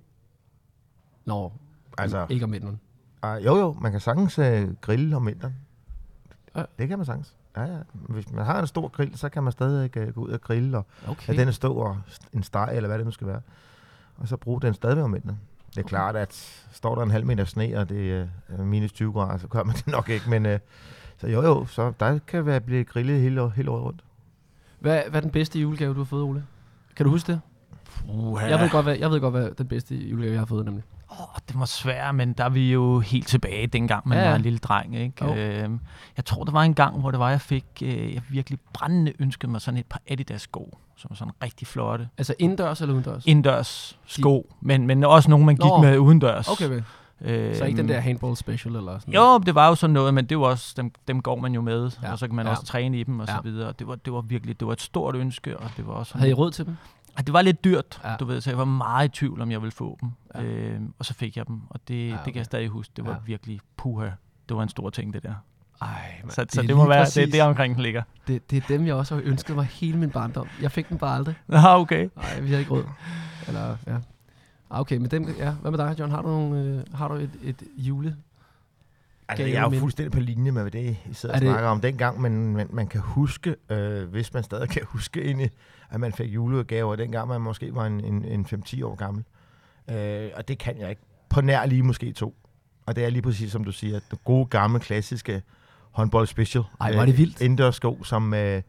Nå, 1.25 1.53
Altså, 1.99 2.27
ikke 2.29 2.45
om 2.45 2.53
vinteren. 2.53 2.81
uh, 3.27 3.45
jo, 3.45 3.57
jo, 3.57 3.77
man 3.81 3.91
kan 3.93 4.01
sagtens 4.01 4.39
øh, 4.39 4.69
grille 4.81 5.17
om 5.17 5.27
vinteren. 5.27 5.55
Ja. 6.57 6.63
Det 6.79 6.89
kan 6.89 6.99
man 6.99 7.05
sagtens. 7.07 7.35
Ja, 7.57 7.63
ja. 7.63 7.79
Hvis 7.93 8.33
man 8.33 8.45
har 8.45 8.61
en 8.61 8.67
stor 8.67 8.89
grill, 8.89 9.19
så 9.19 9.29
kan 9.29 9.43
man 9.43 9.53
stadig 9.53 9.97
øh, 9.97 10.15
gå 10.15 10.21
ud 10.21 10.31
og 10.31 10.41
grille, 10.41 10.79
og 10.79 10.87
Okay. 11.09 11.33
okay. 11.33 11.45
den 11.47 11.53
stå 11.53 11.73
og 11.75 11.99
en 12.33 12.43
steg, 12.43 12.69
eller 12.73 12.89
hvad 12.89 12.99
det 12.99 13.05
nu 13.07 13.11
skal 13.13 13.27
være. 13.27 13.41
Og 14.19 14.29
så 14.29 14.37
bruge 14.37 14.61
den 14.61 14.75
stadigvæk 14.75 15.05
om 15.05 15.15
vinteren. 15.15 15.41
Det 15.71 15.77
er 15.77 15.81
Okay. 15.83 15.89
klart, 15.89 16.17
at 16.17 16.63
står 16.73 16.95
der 16.95 17.03
en 17.03 17.11
halv 17.11 17.27
meter 17.27 17.45
sne, 17.45 17.73
og 17.79 17.89
det 17.89 18.29
er 18.49 18.63
minus 18.65 18.93
20 18.93 19.13
grader, 19.13 19.39
så 19.39 19.47
gør 19.49 19.63
man 19.63 19.75
det 19.77 19.87
nok 19.87 20.09
ikke. 20.09 20.31
Men 20.31 20.47
øh, 20.47 20.59
så 21.19 21.27
jo, 21.27 21.43
jo, 21.43 21.67
så 21.67 21.93
der 22.01 22.19
kan 22.27 22.47
være 22.47 22.61
blive 22.61 22.85
grillet 22.85 23.21
hele, 23.21 23.43
år- 23.43 23.49
hele 23.49 23.71
året 23.71 23.83
rundt. 23.85 24.05
Hvad, 24.81 25.03
hvad 25.11 25.21
er 25.21 25.23
den 25.23 25.31
bedste 25.31 25.59
julegave, 25.59 25.95
du 25.95 25.99
har 25.99 26.05
fået, 26.05 26.23
Ole? 26.23 26.45
Kan 26.97 27.05
du 27.05 27.11
huske 27.11 27.33
det? 27.33 27.41
Uha. 28.09 28.47
Jeg 28.47 28.61
ved 28.61 28.71
godt, 28.71 28.85
hvad, 28.87 28.97
jeg 28.97 29.11
ved 29.11 29.21
godt, 29.21 29.33
hvad 29.35 29.51
den 29.51 29.69
bedste 29.69 29.97
julegave, 29.97 30.33
jeg 30.33 30.41
har 30.41 30.47
fået, 30.47 30.65
nemlig. 30.65 30.85
Åh, 31.13 31.17
det 31.49 31.59
var 31.59 31.65
svært, 31.65 32.15
men 32.15 32.33
der 32.33 32.45
er 32.45 32.49
vi 32.49 32.73
jo 32.73 33.01
helt 33.01 33.27
tilbage 33.27 33.67
dengang, 33.67 34.09
man 34.09 34.19
Ja, 34.19 34.29
var 34.29 34.37
en 34.37 34.43
lille 34.43 34.59
dreng. 34.59 34.97
Ikke? 34.97 35.25
Jo. 35.25 35.35
Øhm, 35.35 35.81
jeg 36.17 36.25
tror, 36.25 36.45
der 36.45 36.53
var 36.53 36.63
en 36.63 36.75
gang, 36.75 37.01
hvor 37.01 37.11
det 37.11 37.21
var, 37.21 37.31
jeg 37.31 37.41
fik, 37.41 37.65
øh, 37.83 38.15
jeg 38.15 38.23
virkelig 38.31 38.59
brændende 38.73 39.13
ønskede 39.19 39.53
mig 39.53 39.61
sådan 39.61 39.81
et 39.81 39.87
par 39.87 40.01
Adidas 40.11 40.43
sko, 40.43 40.79
som 40.97 41.09
var 41.11 41.17
sådan 41.17 41.33
rigtig 41.43 41.67
flotte. 41.67 42.09
Altså 42.19 42.35
indendørs 42.39 42.81
eller 42.81 42.95
udendørs? 42.95 43.27
Indendørs 43.27 43.99
sko, 44.07 44.55
men, 44.61 44.87
men 44.87 45.05
også 45.05 45.31
nogle, 45.31 45.47
man 45.47 45.55
gik 45.57 45.65
Nå. 45.65 45.79
med 45.83 45.99
udendørs. 45.99 46.49
Okay, 46.49 46.69
vel. 46.69 46.85
Øh, 47.21 47.57
Så 47.57 47.65
ikke 47.65 47.77
den 47.79 47.89
der 47.89 48.01
handball 48.01 48.37
special 48.37 48.77
eller 48.77 48.99
sådan 48.99 49.15
Jo, 49.15 49.39
det 49.39 49.55
var 49.55 49.69
jo 49.69 49.75
sådan 49.75 49.95
noget, 49.95 50.15
men 50.15 50.25
det 50.27 50.39
var 50.39 50.47
også, 50.47 50.75
dem, 50.77 50.93
dem 51.09 51.23
går 51.23 51.37
man 51.37 51.55
jo 51.55 51.61
med, 51.61 51.91
Ja. 52.03 52.13
og 52.13 52.19
så 52.19 52.27
kan 52.27 52.37
man 52.37 52.47
Ja. 52.47 52.51
også 52.53 52.65
træne 52.65 53.01
i 53.01 53.03
dem 53.03 53.21
og 53.21 53.27
Ja. 53.29 53.35
så 53.37 53.41
videre. 53.43 53.73
Det 53.79 53.87
var, 53.87 53.95
det 53.95 54.13
var 54.13 54.21
virkelig, 54.21 54.61
det 54.61 54.67
var 54.67 54.73
et 54.73 54.81
stort 54.81 55.17
ønske, 55.17 55.59
og 55.59 55.71
det 55.77 55.87
var 55.87 55.93
også 55.93 56.19
Havde 56.19 56.31
I 56.31 56.35
råd 56.35 56.51
til 56.51 56.67
dem? 56.67 56.77
Det 57.19 57.33
var 57.33 57.43
lidt 57.43 57.65
dyrt, 57.65 58.01
Ja. 58.05 58.17
du 58.17 58.25
ved, 58.25 58.41
så 58.41 58.51
jeg 58.51 58.59
var 58.59 58.65
meget 58.65 59.09
i 59.09 59.13
tvivl, 59.19 59.41
om 59.41 59.51
jeg 59.51 59.61
ville 59.63 59.73
få 59.73 59.99
dem. 60.01 60.11
Ja. 60.35 60.43
Øhm, 60.43 60.95
og 60.99 61.05
så 61.05 61.15
fik 61.15 61.37
jeg 61.37 61.47
dem, 61.47 61.61
og 61.71 61.81
det, 61.89 62.09
Ja, 62.09 62.15
okay. 62.15 62.25
det 62.25 62.33
kan 62.33 62.37
jeg 62.39 62.45
stadig 62.45 62.69
huske. 62.69 62.93
Det 62.97 63.05
var 63.05 63.11
Ja. 63.13 63.17
virkelig 63.27 63.61
puha. 63.77 64.11
Det 64.49 64.57
var 64.57 64.63
en 64.63 64.69
stor 64.69 64.91
ting, 64.91 65.13
det 65.15 65.23
der. 65.23 65.35
Ej, 65.83 65.89
man, 66.23 66.31
Så, 66.31 66.47
så 66.49 66.63
det, 66.63 66.77
må 66.77 66.89
være, 66.89 67.05
det 67.05 67.17
er 67.23 67.27
der 67.31 67.45
omkring 67.45 67.75
den 67.75 67.83
ligger. 67.83 68.03
Det, 68.27 68.51
det 68.51 68.57
er 68.57 68.67
dem, 68.69 68.87
jeg 68.87 68.95
også 68.95 69.15
har 69.15 69.23
ønsket 69.25 69.57
mig 69.57 69.65
hele 69.65 69.99
min 69.99 70.11
barndom. 70.11 70.49
Jeg 70.63 70.73
fik 70.73 70.89
dem 70.89 70.99
bare 70.99 71.17
aldrig. 71.17 71.35
Nå, 71.47 71.59
okay. 71.65 72.09
Nej, 72.17 72.41
vi 72.41 72.51
har 72.53 72.59
ikke 72.59 72.71
råd. 72.71 72.85
Eller, 73.49 73.77
ja. 73.87 73.95
Ah, 74.71 74.81
Okay, 74.81 74.97
men 74.97 75.11
dem, 75.11 75.29
ja. 75.39 75.51
Hvad 75.51 75.71
med 75.71 75.79
dig, 75.79 75.97
John? 75.99 76.11
Har 76.11 76.23
du, 76.23 76.29
nogle, 76.29 76.59
øh, 76.61 76.95
har 76.95 77.09
du 77.09 77.15
et, 77.15 77.31
et 77.43 77.63
jule? 77.77 78.17
Altså, 79.29 79.47
jeg 79.47 79.55
er 79.55 79.75
jo 79.75 79.81
fuldstændig 79.81 80.13
på 80.13 80.21
linje 80.21 80.51
med 80.51 80.71
det, 80.71 80.97
I 81.11 81.15
sidder 81.15 81.35
Er 81.35 81.39
og 81.39 81.41
det- 81.43 81.51
snakker 81.51 81.69
om 81.71 81.81
dengang, 81.81 82.21
men 82.21 82.53
man, 82.57 82.67
man 82.71 82.87
kan 82.87 83.01
huske, 83.01 83.57
øh, 83.71 84.09
hvis 84.09 84.35
man 84.35 84.43
stadig 84.43 84.69
kan 84.69 84.83
huske 84.85 85.25
egentlig, 85.25 85.51
at 85.91 86.01
man 86.01 86.13
fik 86.13 86.35
julegaver, 86.35 86.97
dengang 86.97 87.29
man 87.29 87.41
måske 87.41 87.75
var 87.75 87.87
en, 87.87 88.05
en, 88.05 88.25
en 88.25 88.47
5-10 88.47 88.83
år 88.85 88.95
gammel. 88.95 89.25
Øh, 89.91 90.31
og 90.37 90.49
det 90.49 90.59
kan 90.59 90.79
jeg 90.81 90.91
ikke. 90.91 91.03
På 91.29 91.41
nær 91.41 91.67
lige 91.67 91.83
måske 91.83 92.13
to. 92.13 92.35
Og 92.87 92.97
det 92.97 93.05
er 93.05 93.11
lige 93.11 93.23
præcis 93.23 93.53
som 93.53 93.65
du 93.65 93.73
siger, 93.73 94.01
det 94.11 94.25
gode 94.25 94.47
gamle 94.47 94.81
klassiske 94.81 95.43
håndbold 95.91 96.27
special. 96.27 96.65
Ej, 96.81 96.91
er 96.91 97.05
det 97.05 97.19
vildt. 97.19 97.41
Indendørssko, 97.41 98.05
som, 98.05 98.35
øh, 98.35 98.63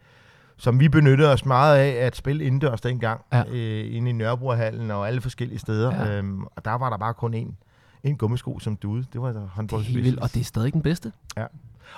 som 0.57 0.79
vi 0.79 0.89
benyttede 0.89 1.31
os 1.31 1.45
meget 1.45 1.77
af 1.77 2.05
at 2.05 2.15
spille 2.15 2.43
indendørs 2.45 2.81
dengang, 2.81 3.21
Ja. 3.33 3.43
øh, 3.49 3.95
inde 3.95 4.09
i 4.09 4.13
Nørrebrohallen 4.13 4.91
og 4.91 5.07
alle 5.07 5.21
forskellige 5.21 5.59
steder. 5.59 5.95
Ja. 6.05 6.17
Øhm, 6.17 6.43
og 6.43 6.65
der 6.65 6.71
var 6.71 6.89
der 6.89 6.97
bare 6.97 7.13
kun 7.13 7.33
én, 7.33 7.66
en 8.03 8.17
gummisko 8.17 8.59
som 8.59 8.75
duede. 8.75 9.05
Det 9.13 9.21
var 9.21 9.31
der 9.31 9.39
Det 9.39 9.49
håndbold 9.49 9.81
er 9.81 9.83
helt 9.83 9.93
special. 9.93 10.03
vildt, 10.03 10.19
og 10.19 10.33
det 10.33 10.39
er 10.39 10.43
stadig 10.43 10.73
den 10.73 10.81
bedste. 10.81 11.11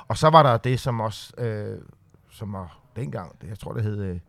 Og 0.07 0.17
så 0.17 0.29
var 0.29 0.43
der 0.43 0.57
det, 0.57 0.79
som 0.79 0.99
også, 0.99 1.33
øh, 1.37 1.77
som 2.31 2.53
var 2.53 2.77
dengang, 2.95 3.41
det, 3.41 3.47
jeg 3.47 3.59
tror 3.59 3.73
det 3.73 3.83
hed 3.83 4.01
øh, 4.03 4.19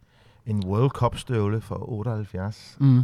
en 0.46 0.64
World 0.66 0.90
Cup 0.90 1.16
støvle 1.18 1.60
for 1.60 1.88
78. 1.90 2.76
Mm. 2.80 3.02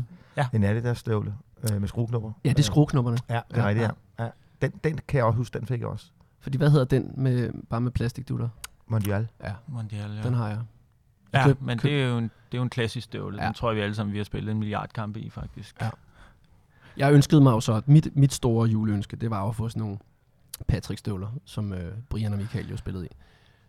En 0.53 0.65
Adidas 0.65 0.99
støvle 0.99 1.35
øh, 1.73 1.81
med 1.81 1.89
skrueknopper. 1.89 2.33
Ja, 2.45 2.49
det 2.49 2.59
er 2.59 2.63
skrueknopperne. 2.63 3.19
Ja, 3.29 3.41
det 3.51 3.57
er 3.57 3.63
Ja, 3.63 3.69
rigtigt, 3.69 3.85
ja. 3.85 3.91
ja. 4.19 4.25
ja. 4.25 4.31
Den, 4.63 4.73
den 4.85 5.01
kan 5.09 5.19
jeg 5.19 5.25
også 5.25 5.37
huske, 5.37 5.59
den 5.59 5.67
fik 5.67 5.81
jeg 5.81 5.89
også. 5.89 6.07
Fordi 6.41 6.59
hvad 6.59 6.71
hedder 6.71 6.85
den 6.85 7.13
med, 7.17 7.53
bare 7.71 7.81
med 7.81 7.91
plastikdutter? 7.91 8.49
Mondial. 8.87 9.29
Ja, 9.45 9.53
Mondial, 9.67 10.11
ja. 10.17 10.23
den 10.23 10.35
har 10.35 10.49
jeg. 10.49 10.59
ja, 11.35 11.45
køb- 11.45 11.61
men 11.61 11.79
køb- 11.79 11.91
det 11.91 12.03
er, 12.03 12.09
jo 12.09 12.19
en, 12.19 12.25
det 12.25 12.31
er 12.53 12.59
jo 12.59 12.63
en 12.63 12.71
klassisk 12.71 13.05
støvle. 13.05 13.37
Ja. 13.37 13.43
Ja. 13.43 13.47
Den 13.47 13.55
tror 13.55 13.71
jeg, 13.71 13.77
vi 13.77 13.81
alle 13.81 13.95
sammen 13.95 14.13
vi 14.13 14.19
har 14.19 14.25
spillet 14.25 14.53
en 14.53 14.59
milliard 14.59 14.89
kampe 14.95 15.21
i, 15.21 15.31
faktisk. 15.31 15.77
Ja. 15.81 15.91
Jeg 16.97 17.13
ønskede 17.13 17.41
mig 17.41 17.53
jo 17.53 17.61
så, 17.61 17.73
at 17.73 17.89
mit, 17.89 18.17
mit 18.17 18.33
store 18.33 18.69
juleønske, 18.69 19.17
det 19.17 19.31
var 19.31 19.43
jo 19.43 19.49
at 19.49 19.55
få 19.57 19.69
sådan 19.69 19.81
nogle 19.83 19.99
Patrick-støvler, 20.69 21.29
som 21.45 21.73
øh, 21.73 21.93
Brian 22.11 22.33
og 22.33 22.39
Michael 22.39 22.71
jo 22.71 22.77
spillede 22.77 23.05
i. 23.05 23.09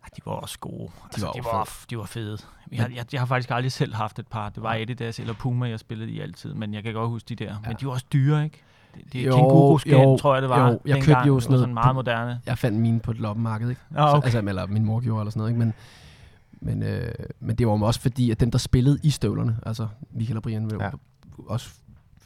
Ej, 0.02 0.08
de 0.16 0.20
var 0.26 0.32
også 0.32 0.58
gode. 0.58 0.82
De, 0.82 0.88
altså, 1.04 1.26
var 1.26 1.32
de, 1.32 1.38
jo 1.38 1.50
var, 1.52 1.68
de 1.90 1.98
var 1.98 2.04
fede. 2.04 2.38
Jeg, 2.72 2.90
jeg, 2.94 3.04
jeg 3.12 3.20
har 3.20 3.26
faktisk 3.26 3.50
aldrig 3.50 3.72
selv 3.72 3.94
haft 3.94 4.18
et 4.18 4.26
par. 4.26 4.48
Det 4.48 4.62
var 4.62 4.74
Adidas 4.74 5.18
eller 5.20 5.34
Puma, 5.34 5.68
jeg 5.68 5.78
spillede 5.80 6.10
i 6.10 6.20
altid. 6.20 6.54
Men 6.54 6.74
jeg 6.74 6.82
kan 6.82 6.94
godt 6.94 7.08
huske 7.08 7.26
de 7.28 7.34
der. 7.44 7.44
Ja. 7.44 7.68
Men 7.68 7.76
de 7.80 7.86
var 7.86 7.92
også 7.92 8.06
dyre, 8.12 8.44
ikke? 8.44 8.62
Det, 8.94 9.12
det 9.12 9.26
Jo, 9.26 9.30
er 9.32 9.36
kænguru-skin, 9.36 9.92
jo, 9.92 10.16
tror 10.16 10.34
jeg, 10.34 10.42
det 10.42 10.50
var. 10.50 10.70
jo. 10.70 10.80
Jeg 10.86 11.02
købte 11.02 11.26
jo 11.26 11.40
sådan 11.40 11.52
var 11.52 11.56
noget 11.56 11.60
sådan 11.60 11.74
meget 11.74 11.94
moderne. 11.94 12.40
Jeg 12.46 12.58
fandt 12.58 12.78
mine 12.78 13.00
på 13.00 13.10
et 13.10 13.16
loppemarked, 13.18 13.68
ikke? 13.68 13.80
Ah, 13.96 14.14
okay. 14.14 14.24
altså, 14.26 14.38
eller 14.38 14.66
min 14.66 14.84
mor 14.84 15.00
gjorde 15.00 15.20
eller 15.20 15.30
sådan 15.30 15.38
noget, 15.40 15.50
ikke? 15.50 15.58
Men, 15.58 15.74
men, 16.60 16.82
øh, 16.82 17.12
men 17.40 17.56
det 17.56 17.66
var 17.66 17.72
jo 17.78 17.82
også 17.82 18.00
fordi, 18.00 18.30
at 18.30 18.40
dem, 18.40 18.50
der 18.50 18.58
spillede 18.58 18.98
i 19.02 19.10
støvlerne, 19.10 19.58
altså 19.66 19.88
Michael 20.10 20.36
og 20.36 20.42
Brian, 20.42 20.70
ja. 20.70 20.84
Ja. 20.84 20.90
også 21.46 21.70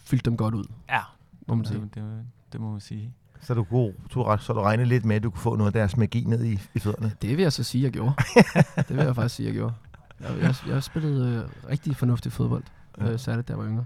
fyldte 0.05 0.31
dem 0.31 0.37
godt 0.37 0.55
ud, 0.55 0.65
Ja, 0.89 1.01
må 1.47 1.55
man 1.55 1.65
sige. 1.65 1.81
det, 1.81 1.95
det, 1.95 2.25
det 2.53 2.61
må 2.61 2.71
man 2.71 2.81
sige. 2.81 3.13
Så 3.41 3.55
du, 3.55 3.65
kunne, 3.65 3.93
du, 4.15 4.23
ret- 4.23 4.43
så 4.43 4.53
du 4.53 4.61
regnede 4.61 4.89
lidt 4.89 5.05
med, 5.05 5.17
at 5.17 5.23
du 5.23 5.31
kunne 5.31 5.41
få 5.41 5.57
noget 5.57 5.69
af 5.69 5.73
deres 5.73 5.97
magi 5.97 6.25
ned 6.25 6.45
i, 6.45 6.59
i 6.75 6.79
fødderne. 6.79 7.13
Det 7.23 7.37
vil 7.37 7.43
jeg 7.43 7.53
så 7.53 7.63
sige, 7.65 7.85
jeg 7.85 7.93
gjorde. 7.93 8.15
det 8.89 8.97
vil 8.97 9.05
jeg 9.05 9.15
faktisk 9.15 9.35
sige, 9.35 9.47
jeg 9.47 9.55
gjorde. 9.55 9.75
Jeg, 10.21 10.39
jeg, 10.43 10.55
jeg 10.69 10.83
spillede 10.83 11.37
øh, 11.65 11.71
rigtig 11.71 11.97
fornuftig 11.97 12.33
fodbold, 12.33 12.65
Ja. 13.01 13.11
øh, 13.13 13.19
særligt 13.19 13.49
da 13.49 13.53
jeg 13.53 13.59
var 13.59 13.67
yngre. 13.67 13.85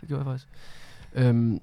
Det 0.00 0.08
gjorde 0.08 0.20
jeg 0.24 0.26
faktisk. 0.32 0.48
Øhm, 1.14 1.60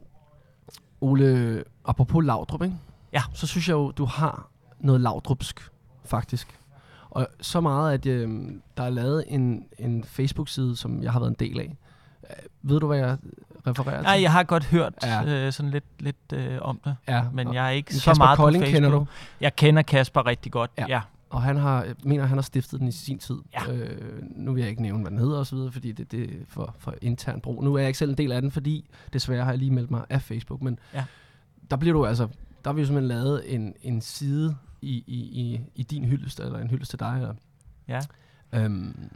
Ole, 1.01 1.63
apropos 1.85 2.25
Laudrup, 2.25 2.61
ikke? 2.63 2.75
Ja. 3.13 3.21
så 3.33 3.47
synes 3.47 3.67
jeg 3.69 3.73
jo, 3.73 3.91
du 3.91 4.05
har 4.05 4.49
noget 4.79 5.01
Laudrupsk, 5.01 5.71
faktisk. 6.05 6.59
Og 7.09 7.27
så 7.41 7.61
meget, 7.61 7.93
at 7.93 8.05
øh, 8.05 8.51
der 8.77 8.83
er 8.83 8.89
lavet 8.89 9.23
en, 9.27 9.65
en 9.79 10.03
Facebook-side, 10.03 10.75
som 10.75 11.03
jeg 11.03 11.11
har 11.11 11.19
været 11.19 11.29
en 11.29 11.35
del 11.39 11.59
af. 11.59 11.77
Øh, 12.29 12.35
ved 12.61 12.79
du, 12.79 12.87
hvad 12.87 12.97
jeg 12.97 13.17
refererer 13.67 14.01
Nej, 14.01 14.15
til? 14.15 14.21
jeg 14.21 14.31
har 14.31 14.43
godt 14.43 14.65
hørt 14.65 14.93
Ja. 15.03 15.45
øh, 15.45 15.53
sådan 15.53 15.71
lidt, 15.71 15.83
lidt 15.99 16.15
øh, 16.33 16.57
om 16.61 16.79
det, 16.85 16.95
ja, 17.07 17.23
men 17.33 17.53
jeg 17.53 17.65
er 17.65 17.69
ikke 17.69 17.87
men 17.91 17.99
så 17.99 18.05
Kasper 18.11 18.25
meget 18.25 18.37
Kolding 18.37 18.61
på 18.63 18.65
Facebook. 18.65 18.83
kender 18.83 18.99
du? 18.99 19.07
Jeg 19.41 19.55
kender 19.55 19.81
Kasper 19.81 20.25
rigtig 20.25 20.51
godt, 20.51 20.71
Ja. 20.77 20.85
ja. 20.89 21.01
Og 21.29 21.41
han 21.41 21.57
har, 21.57 21.85
mener, 22.03 22.25
han 22.25 22.37
har 22.37 22.41
stiftet 22.41 22.79
den 22.79 22.87
i 22.87 22.91
sin 22.91 23.19
tid. 23.19 23.35
Ja. 23.53 23.73
Øh, 23.73 23.99
nu 24.21 24.53
vil 24.53 24.61
jeg 24.61 24.69
ikke 24.69 24.81
nævne, 24.81 25.01
hvad 25.01 25.11
den 25.11 25.19
hedder 25.19 25.39
osv., 25.39 25.57
fordi 25.71 25.91
det, 25.91 26.11
det 26.11 26.23
er 26.23 26.27
for, 26.47 26.75
for 26.79 26.93
intern 27.01 27.41
brug. 27.41 27.63
Nu 27.63 27.73
er 27.73 27.79
jeg 27.79 27.87
ikke 27.87 27.99
selv 27.99 28.11
en 28.11 28.17
del 28.17 28.31
af 28.31 28.41
den, 28.41 28.51
fordi 28.51 28.89
desværre 29.13 29.43
har 29.43 29.51
jeg 29.51 29.59
lige 29.59 29.71
meldt 29.71 29.91
mig 29.91 30.03
af 30.09 30.21
Facebook. 30.21 30.61
Men 30.61 30.79
Ja. 30.93 31.03
der 31.71 31.77
bliver 31.77 31.93
du 31.93 32.05
altså, 32.05 32.27
der 32.63 32.69
har 32.69 32.73
vi 32.73 32.81
jo 32.81 32.87
simpelthen 32.87 33.07
lavet 33.07 33.53
en, 33.55 33.73
en 33.81 34.01
side 34.01 34.55
i, 34.81 35.03
i, 35.07 35.17
i, 35.17 35.61
i 35.75 35.83
din 35.83 36.05
hyldest, 36.05 36.39
eller 36.39 36.59
en 36.59 36.69
hyldest 36.69 36.89
til 36.89 36.99
dig. 36.99 37.15
Eller, 37.17 37.33
Ja. 37.87 37.99
øhm, 38.53 39.09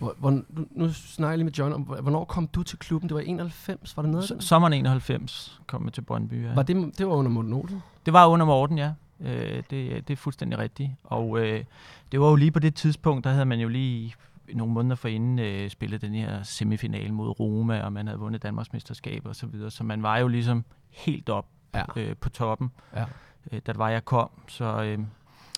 hvor, 0.00 0.14
hvor, 0.18 0.30
nu, 0.30 0.44
nu 0.70 0.92
snakker 0.92 1.30
jeg 1.30 1.38
lige 1.38 1.44
med 1.44 1.52
John 1.52 1.72
om, 1.72 1.82
hvor- 1.82 2.00
hvornår 2.00 2.24
kom 2.24 2.46
du 2.46 2.62
til 2.62 2.78
klubben? 2.78 3.08
Det 3.08 3.14
var 3.14 3.20
91, 3.20 3.96
var 3.96 4.02
det 4.02 4.12
noget? 4.12 4.28
S- 4.28 4.44
sommeren 4.44 4.72
91 4.72 5.60
kom 5.66 5.84
jeg 5.84 5.92
til 5.92 6.00
Brøndby. 6.02 6.44
Ja. 6.46 6.54
Var 6.54 6.62
det, 6.62 6.98
det 6.98 7.06
var 7.06 7.12
under 7.14 7.30
Morten 7.30 7.52
Olsen? 7.52 7.82
Det 8.06 8.12
var 8.12 8.26
under 8.26 8.46
Morten, 8.46 8.78
ja. 8.78 8.92
Øh, 9.20 9.56
det, 9.70 10.08
det 10.08 10.10
er 10.10 10.16
fuldstændig 10.16 10.58
rigtigt. 10.58 10.90
Og 11.04 11.38
øh, 11.40 11.64
det 12.12 12.20
var 12.20 12.28
jo 12.28 12.36
lige 12.36 12.50
på 12.50 12.58
det 12.58 12.74
tidspunkt, 12.74 13.24
der 13.24 13.30
havde 13.30 13.46
man 13.46 13.60
jo 13.60 13.68
lige 13.68 14.14
nogle 14.54 14.72
måneder 14.72 14.96
forinden 14.96 15.38
øh, 15.38 15.70
spillet 15.70 16.00
den 16.02 16.14
her 16.14 16.42
semifinale 16.42 17.12
mod 17.12 17.40
Roma, 17.40 17.80
og 17.82 17.92
man 17.92 18.06
havde 18.06 18.18
vundet 18.20 18.42
Danmarksmesterskab 18.42 19.26
og 19.26 19.36
så 19.36 19.46
videre. 19.46 19.70
Så 19.70 19.84
man 19.84 20.02
var 20.02 20.18
jo 20.18 20.28
ligesom 20.28 20.64
helt 20.90 21.28
op 21.28 21.46
Ja. 21.74 21.82
øh, 21.96 22.16
på 22.20 22.28
toppen, 22.28 22.70
Ja. 22.96 23.04
øh, 23.52 23.60
da 23.66 23.72
det 23.72 23.78
var, 23.78 23.88
jeg 23.88 24.04
kom. 24.04 24.30
Så, 24.48 24.82
øh, 24.82 24.98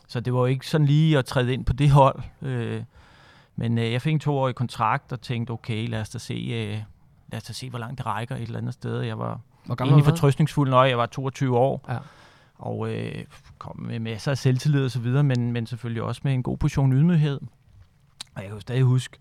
så 0.08 0.20
det 0.20 0.32
var 0.32 0.38
jo 0.40 0.46
ikke 0.46 0.66
sådan 0.66 0.86
lige 0.86 1.18
at 1.18 1.24
træde 1.24 1.52
ind 1.52 1.64
på 1.64 1.72
det 1.72 1.90
hold. 1.90 2.22
Øh, 2.42 2.82
men 3.56 3.78
øh, 3.78 3.92
jeg 3.92 4.02
fik 4.02 4.12
en 4.12 4.20
toårig 4.20 4.54
kontrakt 4.54 5.12
og 5.12 5.20
tænkte, 5.20 5.50
okay, 5.50 5.88
lad 5.88 6.00
os 6.00 6.08
da 6.08 6.18
se, 6.18 6.34
øh, 6.34 6.82
lad 7.32 7.36
os 7.36 7.42
da 7.42 7.52
se 7.52 7.70
hvor 7.70 7.78
langt 7.78 7.98
det 7.98 8.06
rækker 8.06 8.36
et 8.36 8.42
eller 8.42 8.58
andet 8.58 8.74
sted. 8.74 9.00
Jeg 9.00 9.18
var 9.18 9.40
egentlig 9.80 10.04
fortrøstningsfuld, 10.04 10.70
når 10.70 10.84
jeg 10.84 10.98
var 10.98 11.06
22 11.06 11.58
år. 11.58 11.84
Ja. 11.88 11.98
Og 12.54 12.94
øh, 12.94 13.24
kom 13.58 13.78
med 13.78 14.00
masser 14.00 14.30
af 14.30 14.38
selvtillid 14.38 14.84
og 14.84 14.90
så 14.90 15.00
videre, 15.00 15.22
men, 15.22 15.52
men 15.52 15.66
selvfølgelig 15.66 16.02
også 16.02 16.20
med 16.24 16.34
en 16.34 16.42
god 16.42 16.58
portion 16.58 16.92
ydmyghed. 16.92 17.40
Og 18.34 18.42
jeg 18.42 18.44
kan 18.44 18.54
jo 18.54 18.60
stadig 18.60 18.82
huske 18.82 19.18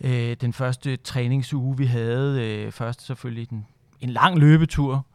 øh, 0.00 0.36
den 0.40 0.52
første 0.52 0.96
træningsuge, 0.96 1.76
vi 1.76 1.86
havde. 1.86 2.46
Øh, 2.46 2.72
først 2.72 3.02
selvfølgelig 3.06 3.50
den, 3.50 3.66
en 4.00 4.10
lang 4.10 4.38
løbetur 4.38 5.06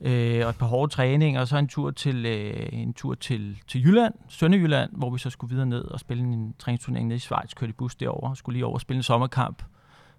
øh, 0.00 0.40
og 0.44 0.50
et 0.50 0.56
par 0.56 0.66
hårde 0.66 0.92
træninger, 0.92 1.40
og 1.40 1.48
så 1.48 1.56
en 1.56 1.68
tur 1.68 1.90
til 1.90 2.26
øh, 2.26 2.68
en 2.72 2.94
tur 2.94 3.14
til, 3.14 3.58
til 3.66 3.84
Jylland, 3.84 4.14
Sønderjylland, 4.28 4.90
hvor 4.92 5.10
vi 5.10 5.18
så 5.18 5.30
skulle 5.30 5.50
videre 5.50 5.66
ned 5.66 5.84
og 5.84 6.00
spille 6.00 6.22
en 6.22 6.54
træningsturnering 6.58 7.08
nede 7.08 7.16
i 7.16 7.20
Schweiz, 7.20 7.54
kørte 7.54 7.70
i 7.70 7.72
bus 7.72 7.94
derover 7.94 8.30
og 8.30 8.36
skulle 8.36 8.54
lige 8.54 8.64
over 8.64 8.74
og 8.74 8.80
spille 8.80 8.98
en 8.98 9.02
sommerkamp 9.02 9.62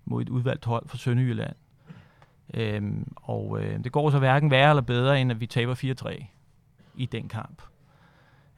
mod 0.05 0.21
et 0.21 0.29
udvalgt 0.29 0.65
hold 0.65 0.87
fra 0.87 0.97
Sønderjylland. 0.97 1.55
Øhm, 2.53 3.11
og 3.15 3.59
øh, 3.61 3.83
det 3.83 3.91
går 3.91 4.09
så 4.09 4.19
hverken 4.19 4.51
værre 4.51 4.69
eller 4.69 4.81
bedre, 4.81 5.21
end 5.21 5.31
at 5.31 5.39
vi 5.39 5.45
taber 5.47 5.75
4-3 5.75 6.25
i 6.95 7.05
den 7.05 7.27
kamp. 7.27 7.61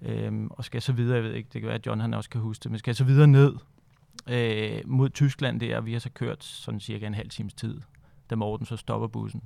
Øhm, 0.01 0.47
og 0.51 0.65
skal 0.65 0.81
så 0.81 0.93
videre, 0.93 1.15
jeg 1.15 1.23
ved 1.23 1.33
ikke, 1.33 1.49
det 1.53 1.61
kan 1.61 1.67
være, 1.67 1.77
at 1.77 1.85
John 1.85 2.01
han 2.01 2.13
også 2.13 2.29
kan 2.29 2.41
huske 2.41 2.63
det, 2.63 2.71
men 2.71 2.79
skal 2.79 2.95
så 2.95 3.03
videre 3.03 3.27
ned 3.27 3.55
øh, 4.29 4.81
mod 4.85 5.09
Tyskland 5.09 5.59
der, 5.59 5.77
og 5.77 5.85
vi 5.85 5.93
har 5.93 5.99
så 5.99 6.09
kørt 6.09 6.43
sådan 6.43 6.79
cirka 6.79 7.07
en 7.07 7.13
halv 7.13 7.29
times 7.29 7.53
tid, 7.53 7.81
da 8.29 8.35
Morten 8.35 8.65
så 8.65 8.77
stopper 8.77 9.07
bussen. 9.07 9.41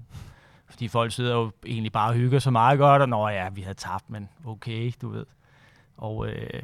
Fordi 0.69 0.87
folk 0.87 1.11
sidder 1.11 1.35
jo 1.35 1.51
egentlig 1.65 1.91
bare 1.91 2.09
og 2.09 2.15
hygger 2.15 2.39
så 2.39 2.51
meget 2.51 2.79
godt, 2.79 3.01
og 3.01 3.09
nå 3.09 3.27
ja, 3.27 3.49
vi 3.49 3.61
havde 3.61 3.77
tabt, 3.77 4.09
men 4.09 4.29
okay, 4.45 4.91
du 5.01 5.09
ved. 5.09 5.25
Og 5.97 6.27
øh, 6.27 6.63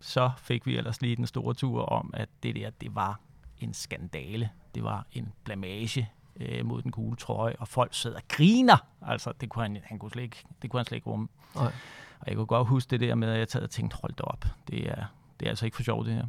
så 0.00 0.30
fik 0.38 0.66
vi 0.66 0.76
ellers 0.76 1.02
lige 1.02 1.16
den 1.16 1.26
store 1.26 1.54
tur 1.54 1.82
om, 1.82 2.10
at 2.14 2.28
det 2.42 2.56
der, 2.56 2.70
det 2.70 2.94
var 2.94 3.20
en 3.58 3.74
skandale. 3.74 4.50
Det 4.74 4.84
var 4.84 5.06
en 5.12 5.32
blamage 5.44 6.10
øh, 6.36 6.66
mod 6.66 6.82
den 6.82 6.90
gule 6.90 7.16
trøje, 7.16 7.54
og 7.58 7.68
folk 7.68 7.94
sidder 7.94 8.16
og 8.16 8.22
griner. 8.28 8.86
Altså, 9.02 9.32
det 9.40 9.48
kunne 9.48 9.62
han, 9.62 9.78
han 9.84 9.98
kunne 9.98 10.10
slet 10.10 10.22
ikke, 10.22 10.44
det 10.62 10.70
kunne 10.70 10.78
han 10.78 10.86
slet 10.86 10.96
ikke 10.96 11.10
rumme. 11.10 11.28
Nej. 11.54 11.72
Og 12.20 12.26
jeg 12.26 12.36
kunne 12.36 12.46
godt 12.46 12.68
huske 12.68 12.90
det 12.90 13.00
der 13.00 13.14
med, 13.14 13.28
at 13.28 13.38
jeg 13.38 13.48
sad 13.48 13.62
og 13.62 13.70
tænkte, 13.70 13.96
hold 14.02 14.12
da 14.12 14.22
op, 14.22 14.44
det 14.68 14.90
er, 14.90 15.04
det 15.40 15.46
er 15.46 15.50
altså 15.50 15.64
ikke 15.64 15.76
for 15.76 15.82
sjovt 15.82 16.06
det 16.06 16.14
her. 16.14 16.26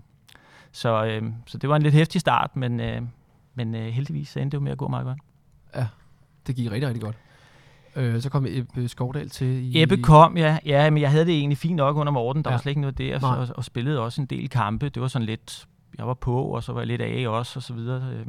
Så, 0.71 1.05
øh, 1.05 1.33
så 1.45 1.57
det 1.57 1.69
var 1.69 1.75
en 1.75 1.81
lidt 1.81 1.93
hæftig 1.93 2.21
start, 2.21 2.55
men, 2.55 2.79
øh, 2.79 3.01
men 3.53 3.75
øh, 3.75 3.87
heldigvis 3.87 4.29
så 4.29 4.39
endte 4.39 4.55
det 4.55 4.61
jo 4.61 4.63
med 4.63 4.71
at 4.71 4.77
gå 4.77 4.87
meget 4.87 5.05
godt. 5.05 5.19
Det 6.47 6.55
gik 6.55 6.71
rigtig, 6.71 6.87
rigtig 6.87 7.03
godt. 7.03 7.15
Øh, 7.95 8.21
så 8.21 8.29
kom 8.29 8.45
Ebbe 8.49 8.87
Skovdal 8.87 9.29
til 9.29 9.47
i... 9.47 9.81
Ebbe 9.83 9.97
kom, 9.97 10.37
ja. 10.37 10.57
ja, 10.65 10.89
men 10.89 11.01
jeg 11.01 11.11
havde 11.11 11.25
det 11.25 11.33
egentlig 11.33 11.57
fint 11.57 11.75
nok 11.75 11.97
under 11.97 12.13
Morten. 12.13 12.43
Der 12.43 12.49
Ja. 12.49 12.53
var 12.53 12.61
slet 12.61 12.69
ikke 12.71 12.81
noget 12.81 12.97
der, 12.97 13.27
og, 13.37 13.47
og 13.55 13.63
spillede 13.63 13.99
også 13.99 14.21
en 14.21 14.27
del 14.27 14.49
kampe. 14.49 14.89
Det 14.89 15.01
var 15.01 15.07
sådan 15.07 15.25
lidt, 15.25 15.67
jeg 15.97 16.07
var 16.07 16.13
på, 16.13 16.43
og 16.43 16.63
så 16.63 16.73
var 16.73 16.79
jeg 16.79 16.87
lidt 16.87 17.01
af 17.01 17.27
også, 17.27 17.59
og 17.59 17.63
så 17.63 17.73
videre. 17.73 18.13
Øh, 18.13 18.25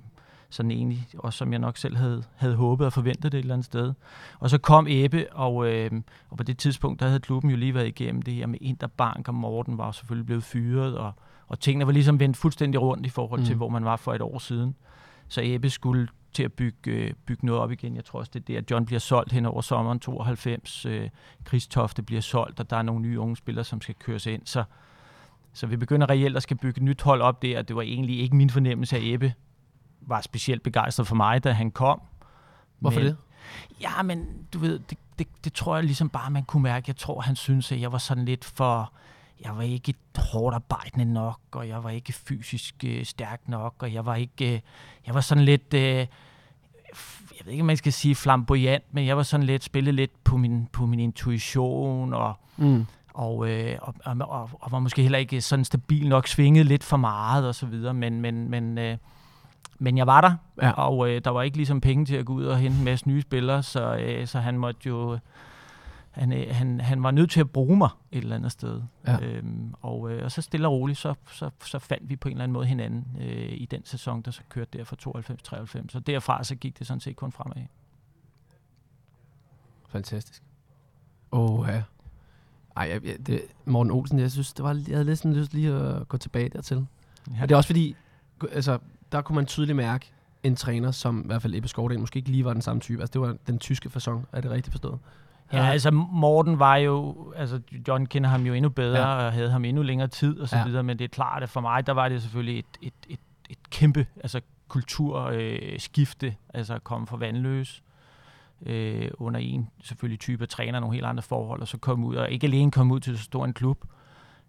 Sådan 0.50 0.71
egentlig, 0.71 1.07
også 1.19 1.37
som 1.37 1.52
jeg 1.52 1.59
nok 1.61 1.76
selv 1.76 1.97
havde, 1.97 2.23
havde 2.37 2.54
håbet 2.54 2.87
og 2.87 2.92
forventet 2.92 3.33
det 3.33 3.38
et 3.38 3.42
eller 3.42 3.54
andet 3.54 3.64
sted. 3.64 3.92
Og 4.38 4.50
så 4.50 4.59
kom 4.59 4.87
Ebbe, 4.90 5.26
og, 5.33 5.73
øh, 5.73 5.90
og 6.31 6.37
på 6.37 6.42
det 6.42 6.59
tidspunkt, 6.59 7.00
der 7.00 7.07
havde 7.07 7.21
klubben 7.21 7.50
jo 7.50 7.57
lige 7.57 7.75
været 7.75 7.87
igennem 7.87 8.23
det 8.23 8.35
her 8.35 8.47
med 8.47 8.59
Interbank, 8.61 9.28
og 9.28 9.35
Morten 9.35 9.78
var 9.78 9.87
jo 9.87 9.92
selvfølgelig 9.92 10.26
blevet 10.26 10.45
fyret, 10.45 10.99
og, 10.99 11.12
og 11.49 11.61
tingene 11.61 11.87
var 11.87 11.92
ligesom 11.92 12.21
vendt 12.21 12.37
fuldstændig 12.37 12.81
rundt 12.81 13.07
i 13.07 13.09
forhold 13.09 13.45
til, 13.45 13.54
mm. 13.54 13.59
hvor 13.59 13.69
man 13.69 13.85
var 13.85 13.97
for 13.97 14.14
et 14.14 14.21
år 14.21 14.38
siden. 14.38 14.75
Så 15.28 15.40
Ebbe 15.45 15.71
skulle 15.71 16.09
til 16.32 16.42
at 16.42 16.52
bygge, 16.52 16.90
øh, 16.90 17.12
bygge 17.26 17.46
noget 17.46 17.62
op 17.62 17.70
igen. 17.70 17.96
Jeg 17.96 18.04
tror 18.04 18.18
også, 18.18 18.30
det 18.34 18.40
er 18.40 18.44
det, 18.44 18.56
at 18.56 18.70
John 18.70 18.86
bliver 18.86 18.98
solgt 18.98 19.32
hen 19.32 19.46
over 19.46 19.60
sommeren 19.60 20.00
92. 20.00 20.86
Øh, 20.86 21.10
Kristofte 21.44 22.02
bliver 22.02 22.20
solgt, 22.20 22.60
og 22.60 22.70
der 22.70 22.76
er 22.76 22.82
nogle 22.82 23.02
nye 23.02 23.20
unge 23.20 23.36
spillere, 23.36 23.64
som 23.64 23.80
skal 23.80 23.94
køres 23.94 24.26
ind. 24.26 24.42
Så, 24.44 24.64
så 25.52 25.66
vi 25.66 25.76
begynder 25.76 26.10
reelt 26.10 26.36
at 26.36 26.42
skal 26.42 26.56
bygge 26.56 26.78
et 26.78 26.82
nyt 26.82 27.02
hold 27.02 27.22
op 27.22 27.42
der. 27.42 27.62
Det 27.62 27.76
var 27.76 27.82
egentlig 27.82 28.20
ikke 28.20 28.36
min 28.36 28.50
fornemmelse, 28.50 28.96
at 28.96 29.02
Ebbe 29.04 29.34
var 30.00 30.20
specielt 30.20 30.62
begejstret 30.62 31.06
for 31.06 31.14
mig, 31.14 31.44
da 31.44 31.52
han 31.52 31.70
kom. 31.70 32.00
Hvorfor 32.78 33.00
men, 33.00 33.06
det? 33.06 33.16
Ja, 33.80 34.02
men 34.02 34.46
du 34.52 34.58
ved, 34.58 34.78
det, 34.78 34.98
det, 35.18 35.26
det 35.44 35.52
tror 35.52 35.76
jeg 35.76 35.84
ligesom 35.84 36.08
bare, 36.08 36.30
man 36.30 36.44
kunne 36.44 36.62
mærke. 36.62 36.84
Jeg 36.88 36.96
tror, 36.96 37.20
han 37.20 37.36
synes, 37.36 37.72
at 37.72 37.80
jeg 37.80 37.92
var 37.92 37.98
sådan 37.98 38.24
lidt 38.24 38.44
for... 38.44 38.92
Jeg 39.44 39.56
var 39.56 39.62
ikke 39.62 39.94
hårdt 40.18 40.54
arbejdende 40.54 41.12
nok, 41.12 41.38
og 41.52 41.68
jeg 41.68 41.84
var 41.84 41.90
ikke 41.90 42.12
fysisk 42.12 42.75
øh, 42.84 43.04
stærk 43.04 43.40
nok, 43.46 43.75
og 43.78 43.92
jeg 43.94 44.06
var 44.06 44.14
ikke... 44.14 44.54
Øh, 44.54 44.61
jeg 45.06 45.14
var 45.14 45.20
sådan 45.20 45.44
lidt... 45.44 45.75
Øh, 45.75 46.06
jeg 47.38 47.44
ved 47.44 47.52
ikke, 47.52 47.62
om 47.62 47.66
man 47.66 47.76
skal 47.76 47.92
sige 47.92 48.14
flamboyant, 48.14 48.84
men 48.94 49.06
jeg 49.06 49.16
var 49.16 49.22
sådan 49.22 49.46
lidt 49.46 49.64
spillet 49.64 49.94
lidt 49.94 50.25
på 50.25 50.37
min, 50.37 50.68
på 50.72 50.87
min 50.87 51.00
intuition, 51.00 52.14
og, 52.14 52.34
Mm. 52.56 52.87
og, 53.14 53.49
øh, 53.50 53.76
og, 53.82 53.94
og, 54.04 54.16
og, 54.28 54.50
og 54.61 54.72
var 54.72 54.78
måske 54.78 55.02
heller 55.02 55.18
ikke 55.18 55.40
sådan 55.40 55.64
stabil 55.64 56.08
nok, 56.08 56.26
svingede 56.26 56.64
lidt 56.64 56.84
for 56.84 56.96
meget 56.96 57.49
og 57.49 57.54
så 57.54 57.66
videre, 57.66 57.94
men, 57.94 58.20
men, 58.20 58.50
men, 58.50 58.78
øh, 58.78 58.96
men 59.78 59.99
jeg 59.99 60.06
var 60.06 60.20
der, 60.20 60.34
Ja. 60.62 60.70
og 60.70 61.11
øh, 61.11 61.20
der 61.25 61.30
var 61.30 61.42
ikke 61.42 61.56
ligesom 61.56 61.80
penge 61.80 62.04
til 62.04 62.16
at 62.16 62.26
gå 62.26 62.32
ud 62.32 62.44
og 62.44 62.58
hente 62.58 62.78
en 62.78 62.84
masse 62.84 63.08
nye 63.08 63.22
spillere, 63.22 63.62
så, 63.62 63.96
øh, 63.96 64.26
så 64.26 64.40
han 64.40 64.58
måtte 64.58 64.80
jo... 64.88 65.18
Han, 66.12 66.33
øh, 66.33 66.54
han, 66.54 66.81
han 66.81 67.02
var 67.02 67.11
nødt 67.11 67.31
til 67.31 67.40
at 67.40 67.50
bruge 67.50 67.76
mig 67.76 67.88
et 68.11 68.23
eller 68.23 68.37
andet 68.37 68.52
sted. 68.52 68.83
Ja. 69.07 69.21
Øhm, 69.21 69.75
og, 69.81 70.12
øh, 70.12 70.25
og 70.25 70.33
så 70.33 70.42
stille 70.42 70.69
og 70.69 70.73
roligt, 70.73 70.99
så, 70.99 71.14
så, 71.33 71.50
så 71.64 71.78
fandt 71.78 72.09
vi 72.09 72.16
på 72.16 72.28
en 72.28 72.33
eller 72.33 72.45
anden 72.45 72.52
måde 72.52 72.66
hinanden 72.66 73.04
øh, 73.21 73.52
i 73.52 73.66
den 73.71 73.85
sæson, 73.85 74.23
der 74.23 74.31
så 74.31 74.42
kørte 74.49 74.78
der 74.78 74.85
fra 74.85 74.97
92-93. 75.83 75.88
Så 75.88 76.00
derfra 76.00 76.45
så 76.45 76.54
gik 76.54 76.78
det 76.78 76.87
sådan 76.87 77.00
set 77.00 77.16
kun 77.16 77.33
fremad. 77.33 77.66
Fantastisk. 79.88 80.42
Åh, 81.33 81.61
oh, 81.61 81.69
ja. 81.69 81.83
Ej, 82.76 83.00
jeg, 83.04 83.26
det, 83.26 83.42
Morten 83.64 83.90
Olsen, 83.90 84.19
jeg 84.19 84.31
synes, 84.31 84.52
det 84.52 84.62
var, 84.64 84.75
jeg 84.88 84.97
havde 84.97 85.04
lidt 85.04 85.19
sådan 85.19 85.35
lyst 85.35 85.54
lige 85.54 85.73
at 85.73 86.09
gå 86.09 86.16
tilbage 86.16 86.49
dertil. 86.49 86.87
Ja. 87.31 87.42
Og 87.42 87.49
det 87.49 87.54
er 87.54 87.57
også 87.57 87.69
fordi, 87.69 87.97
altså, 88.52 88.78
der 89.12 89.23
kunne 89.23 89.37
man 89.37 89.47
tydeligt 89.47 89.76
mærke 89.76 90.12
en 90.42 90.57
træner, 90.57 90.90
som 90.90 91.21
i 91.21 91.26
hvert 91.26 91.42
fald 91.42 91.54
Ebbe 91.54 91.69
Skovdal 91.69 92.00
måske 92.00 92.16
ikke 92.16 92.31
lige 92.31 92.45
var 92.45 92.52
den 92.52 92.62
samme 92.62 92.81
type. 92.81 93.02
Altså, 93.02 93.12
det 93.12 93.21
var 93.21 93.37
den 93.47 93.59
tyske 93.59 93.90
fasong. 93.90 94.26
Er 94.33 94.40
det 94.40 94.50
rigtigt 94.50 94.73
forstået? 94.73 94.99
Ja, 95.52 95.64
altså 95.66 95.90
Morten 95.90 96.59
var 96.59 96.76
jo, 96.76 97.16
altså 97.37 97.61
John 97.88 98.06
kender 98.06 98.30
ham 98.30 98.42
jo 98.47 98.54
endnu 98.54 98.68
bedre, 98.71 98.99
Ja. 99.00 99.26
og 99.26 99.32
havde 99.32 99.50
ham 99.50 99.64
endnu 99.64 99.82
længere 99.82 100.09
tid 100.09 100.38
og 100.40 100.49
så 100.49 100.56
Ja. 100.56 100.64
videre, 100.64 100.82
men 100.82 100.99
det 100.99 101.04
er 101.04 101.09
klart, 101.09 101.42
at 101.42 101.49
for 101.49 101.61
mig, 101.61 101.87
der 101.87 101.92
var 101.92 102.09
det 102.09 102.23
selvfølgelig 102.23 102.59
et, 102.59 102.66
et, 102.82 102.92
et, 103.09 103.21
et 103.50 103.71
kæmpe 103.71 104.06
altså 104.16 104.40
kulturskifte, 104.68 106.26
øh, 106.26 106.32
altså 106.54 106.75
at 106.75 106.85
komme 106.85 107.06
fra 107.06 107.16
Vandløs 107.16 107.82
øh, 108.66 109.11
under 109.14 109.40
en 109.40 109.68
selvfølgelig 109.82 110.21
type 110.21 110.47
træner, 110.47 110.80
nogle 110.80 110.94
helt 110.94 111.06
andre 111.06 111.23
forhold, 111.23 111.61
og 111.61 111.68
så 111.68 111.78
komme 111.78 112.06
ud, 112.06 112.16
og 112.16 112.30
ikke 112.30 112.47
alene 112.47 112.71
komme 112.71 112.94
ud 112.94 113.00
til 113.00 113.18
så 113.18 113.25
stor 113.25 113.44
en 113.44 113.52
klub, 113.52 113.85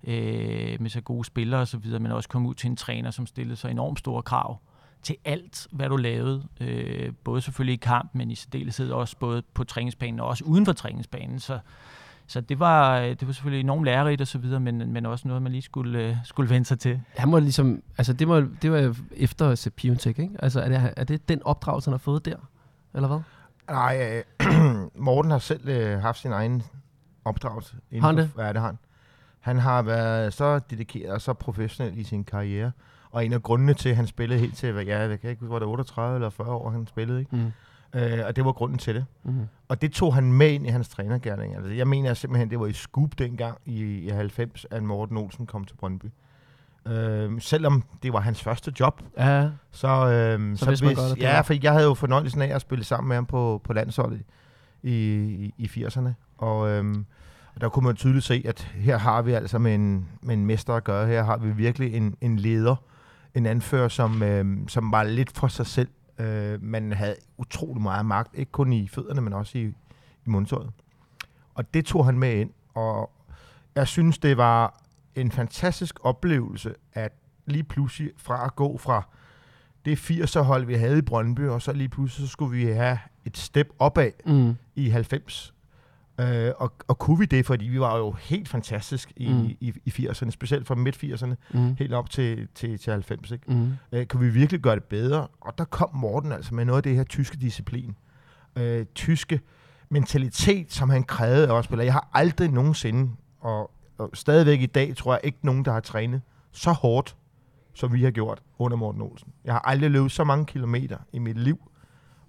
øh, 0.04 0.82
med 0.82 0.90
så 0.90 1.02
gode 1.02 1.26
spillere 1.26 1.62
og 1.62 1.68
så 1.68 1.78
videre, 1.78 2.00
men 2.00 2.12
også 2.12 2.30
komme 2.30 2.50
ud 2.50 2.54
til 2.56 2.70
en 2.70 2.76
træner, 2.76 3.12
som 3.12 3.26
stillede 3.26 3.56
så 3.56 3.68
enormt 3.68 4.00
store 4.00 4.22
krav 4.22 4.60
til 5.04 5.16
alt, 5.26 5.68
hvad 5.72 5.90
du 5.90 5.96
lavede. 5.96 6.44
Øh, 6.62 7.14
både 7.24 7.42
selvfølgelig 7.42 7.74
i 7.74 7.78
kamp, 7.78 8.10
men 8.14 8.32
i 8.32 8.36
særdeleshed 8.36 8.92
også 8.92 9.18
både 9.18 9.44
på 9.54 9.64
træningsbanen 9.64 10.20
og 10.20 10.28
også 10.28 10.44
uden 10.44 10.66
for 10.66 10.74
træningsbanen. 10.74 11.40
Så, 11.40 11.60
så 12.28 12.42
det 12.42 12.60
var, 12.60 13.00
øh, 13.00 13.10
det 13.10 13.28
var 13.28 13.34
selvfølgelig 13.34 13.60
enormt 13.64 13.86
lærerigt 13.86 14.22
og 14.22 14.28
så 14.28 14.38
videre, 14.38 14.60
men, 14.60 14.94
men 14.94 15.06
også 15.06 15.28
noget, 15.28 15.44
man 15.44 15.52
lige 15.52 15.62
skulle, 15.62 16.00
øh, 16.00 16.16
skulle 16.24 16.50
vende 16.50 16.66
sig 16.66 16.80
til. 16.80 17.02
Han 17.18 17.32
var 17.32 17.40
ligesom, 17.40 17.84
altså 17.98 18.14
det 18.14 18.28
var, 18.28 18.48
det 18.62 18.72
var 18.72 18.96
efter 19.12 19.56
Sepp 19.56 19.76
Piontek, 19.76 20.20
ikke? 20.20 20.36
Altså 20.40 20.62
er 20.62 20.70
det, 20.70 20.94
er 20.98 21.04
det 21.04 21.30
den 21.30 21.44
opdragelse, 21.44 21.90
han 21.90 21.94
har 21.94 21.98
fået 21.98 22.26
der? 22.26 22.38
Eller 22.94 23.08
hvad? 23.08 23.20
Nej, 23.70 24.24
øh, 24.40 24.78
Morten 25.06 25.32
har 25.32 25.40
selv 25.40 25.70
øh, 25.70 26.00
haft 26.00 26.20
sin 26.20 26.32
egen 26.32 26.64
opdragelse. 27.26 27.76
Har 27.94 28.08
han 28.08 28.18
det? 28.18 28.30
Ja, 28.38 28.48
det 28.48 28.62
har 28.62 28.66
han. 28.66 28.78
Han 29.40 29.60
har 29.60 29.82
været 29.82 30.34
så 30.34 30.60
dedikeret 30.60 31.12
og 31.12 31.22
så 31.22 31.34
professionel 31.34 31.98
i 31.98 32.04
sin 32.04 32.24
karriere. 32.24 32.72
Og 33.14 33.26
en 33.26 33.34
af 33.34 33.44
grundene 33.44 33.74
til, 33.74 33.90
at 33.90 33.96
han 33.96 34.08
spillede 34.08 34.40
helt 34.40 34.58
til, 34.58 34.72
hvad- 34.72 34.84
ja, 34.86 35.00
jeg 35.00 35.20
kan 35.20 35.30
ikke 35.30 35.40
huske, 35.40 35.54
var 35.54 35.60
det 35.60 35.68
38 35.68 36.16
eller 36.16 36.30
40 36.30 36.48
år, 36.50 36.70
han 36.70 36.88
spillede, 36.88 37.20
ikke? 37.20 37.36
Mm. 37.36 37.52
Øh, 38.00 38.20
og 38.28 38.36
det 38.36 38.46
var 38.46 38.52
grunden 38.52 38.78
til 38.78 38.96
det. 38.96 39.06
Mm. 39.24 39.40
Og 39.68 39.82
det 39.82 39.92
tog 39.92 40.14
han 40.14 40.34
med 40.34 40.50
ind 40.52 40.66
i 40.68 40.70
hans 40.70 40.90
trænergærning. 40.90 41.56
Altså, 41.56 41.72
jeg 41.72 41.88
mener 41.88 42.14
simpelthen, 42.14 42.50
det 42.50 42.60
var 42.60 42.66
i 42.66 42.74
Scoop 42.74 43.10
dengang 43.20 43.58
i, 43.66 43.82
i 43.84 44.10
90, 44.10 44.66
at 44.72 44.84
Morten 44.84 45.18
Olsen 45.18 45.46
kom 45.46 45.64
til 45.66 45.76
Brøndby. 45.76 46.06
Øh, 46.88 47.42
selvom 47.42 47.84
det 48.04 48.14
var 48.14 48.20
hans 48.20 48.44
første 48.44 48.74
job, 48.80 49.02
Ja, 49.18 49.50
så, 49.72 49.88
øhm, 49.88 50.56
Så 50.58 50.66
vidste 50.70 50.86
man 50.86 50.96
godt, 50.96 51.20
ja, 51.20 51.42
for 51.42 51.54
jeg 51.64 51.72
havde 51.72 51.86
jo 51.86 51.94
fornøjelsen 51.94 52.42
af 52.42 52.56
at 52.56 52.62
spille 52.62 52.84
sammen 52.84 53.08
med 53.08 53.16
ham 53.18 53.26
på, 53.26 53.62
på 53.64 53.74
landsholdet 53.74 54.22
i, 54.84 54.94
i, 55.24 55.54
i 55.58 55.84
80'erne. 55.86 56.10
Og, 56.38 56.70
øhm, 56.70 57.06
og 57.56 57.62
der 57.62 57.70
kunne 57.70 57.86
man 57.86 57.96
tydeligt 57.96 58.26
se, 58.26 58.44
at 58.46 58.72
her 58.76 58.98
har 58.98 59.22
vi 59.22 59.32
altså 59.32 59.60
med 59.60 59.76
en, 59.76 60.08
med 60.22 60.34
en 60.34 60.46
mester 60.46 60.74
at 60.74 60.84
gøre. 60.84 61.08
Her 61.08 61.24
har 61.24 61.38
vi 61.38 61.52
virkelig 61.52 61.94
en, 61.96 62.16
en 62.22 62.40
leder, 62.40 62.76
en 63.36 63.46
anfører, 63.46 63.88
som, 63.88 64.24
øhm, 64.24 64.68
som 64.68 64.92
var 64.92 65.04
lidt 65.04 65.38
for 65.38 65.48
sig 65.48 65.68
selv. 65.68 65.90
Øh, 66.20 66.64
man 66.64 66.94
havde 66.94 67.16
utrolig 67.38 67.82
meget 67.82 68.06
magt, 68.06 68.36
ikke 68.36 68.52
kun 68.52 68.74
i 68.74 68.88
fødderne, 68.88 69.22
men 69.22 69.34
også 69.34 69.58
i, 69.58 69.62
i 69.62 69.74
mundtøjet. 70.26 70.72
Og 71.56 71.74
det 71.74 71.86
tog 71.86 72.06
han 72.06 72.20
med 72.20 72.34
ind, 72.36 72.50
og 72.74 73.12
jeg 73.76 73.88
synes, 73.88 74.18
det 74.18 74.38
var 74.38 74.82
en 75.16 75.32
fantastisk 75.32 76.00
oplevelse, 76.02 76.74
at 76.94 77.12
lige 77.46 77.64
pludselig 77.64 78.12
fra 78.18 78.46
at 78.46 78.56
gå 78.56 78.78
fra 78.78 79.04
det 79.86 80.12
80'er-hold, 80.12 80.66
vi 80.66 80.74
havde 80.74 80.98
i 80.98 81.02
Brøndby, 81.02 81.48
og 81.48 81.62
så 81.62 81.74
lige 81.74 81.90
pludselig 81.90 82.28
så 82.28 82.32
skulle 82.32 82.58
vi 82.58 82.72
have 82.72 83.00
et 83.26 83.38
step 83.38 83.68
opad 83.80 84.12
mm. 84.26 84.56
i 84.76 84.90
90. 84.90 85.54
Øh, 86.20 86.52
og, 86.58 86.74
og 86.88 87.00
kunne 87.00 87.20
vi 87.20 87.26
det, 87.26 87.46
fordi 87.46 87.66
vi 87.68 87.80
var 87.80 87.98
jo 87.98 88.12
helt 88.12 88.50
fantastisk 88.50 89.14
i, 89.16 89.34
Mm. 89.34 89.46
i, 89.60 89.74
i 89.86 89.90
80'erne, 89.90 90.30
specielt 90.30 90.68
fra 90.68 90.76
midt-80'erne, 90.76 91.36
Mm. 91.60 91.76
helt 91.76 91.94
op 91.94 92.10
til, 92.10 92.48
til, 92.56 92.80
til 92.80 92.92
90. 92.94 93.32
Ikke? 93.32 93.54
Mm. 93.54 93.72
Øh, 93.92 94.06
kunne 94.06 94.26
vi 94.26 94.30
virkelig 94.30 94.62
gøre 94.62 94.76
det 94.76 94.84
bedre? 94.84 95.28
Og 95.42 95.58
der 95.58 95.64
kom 95.66 95.96
Morten 95.96 96.32
altså 96.32 96.56
med 96.56 96.66
noget 96.66 96.78
af 96.78 96.84
det 96.84 96.96
her 96.96 97.04
tyske 97.04 97.38
disciplin. 97.38 97.96
Øh, 98.56 98.86
tyske 98.96 99.40
mentalitet, 99.90 100.72
som 100.74 100.90
han 100.90 101.04
krævede 101.04 101.48
af 101.48 101.52
os 101.52 101.66
spillere. 101.66 101.86
Jeg 101.86 101.94
har 101.94 102.10
aldrig 102.14 102.50
nogensinde, 102.52 103.12
og, 103.40 103.72
og 103.98 104.10
stadigvæk 104.14 104.62
i 104.62 104.66
dag, 104.66 104.96
tror 104.96 105.14
jeg 105.14 105.22
ikke 105.24 105.38
nogen, 105.42 105.66
der 105.66 105.72
har 105.72 105.80
trænet 105.80 106.22
så 106.52 106.72
hårdt, 106.72 107.16
som 107.74 107.94
vi 107.94 108.04
har 108.04 108.12
gjort 108.12 108.42
under 108.60 108.78
Morten 108.78 109.02
Olsen. 109.02 109.28
Jeg 109.46 109.54
har 109.54 109.60
aldrig 109.60 109.92
løbet 109.92 110.12
så 110.12 110.24
mange 110.24 110.46
kilometer 110.46 110.98
i 111.14 111.20
mit 111.20 111.38
liv 111.38 111.72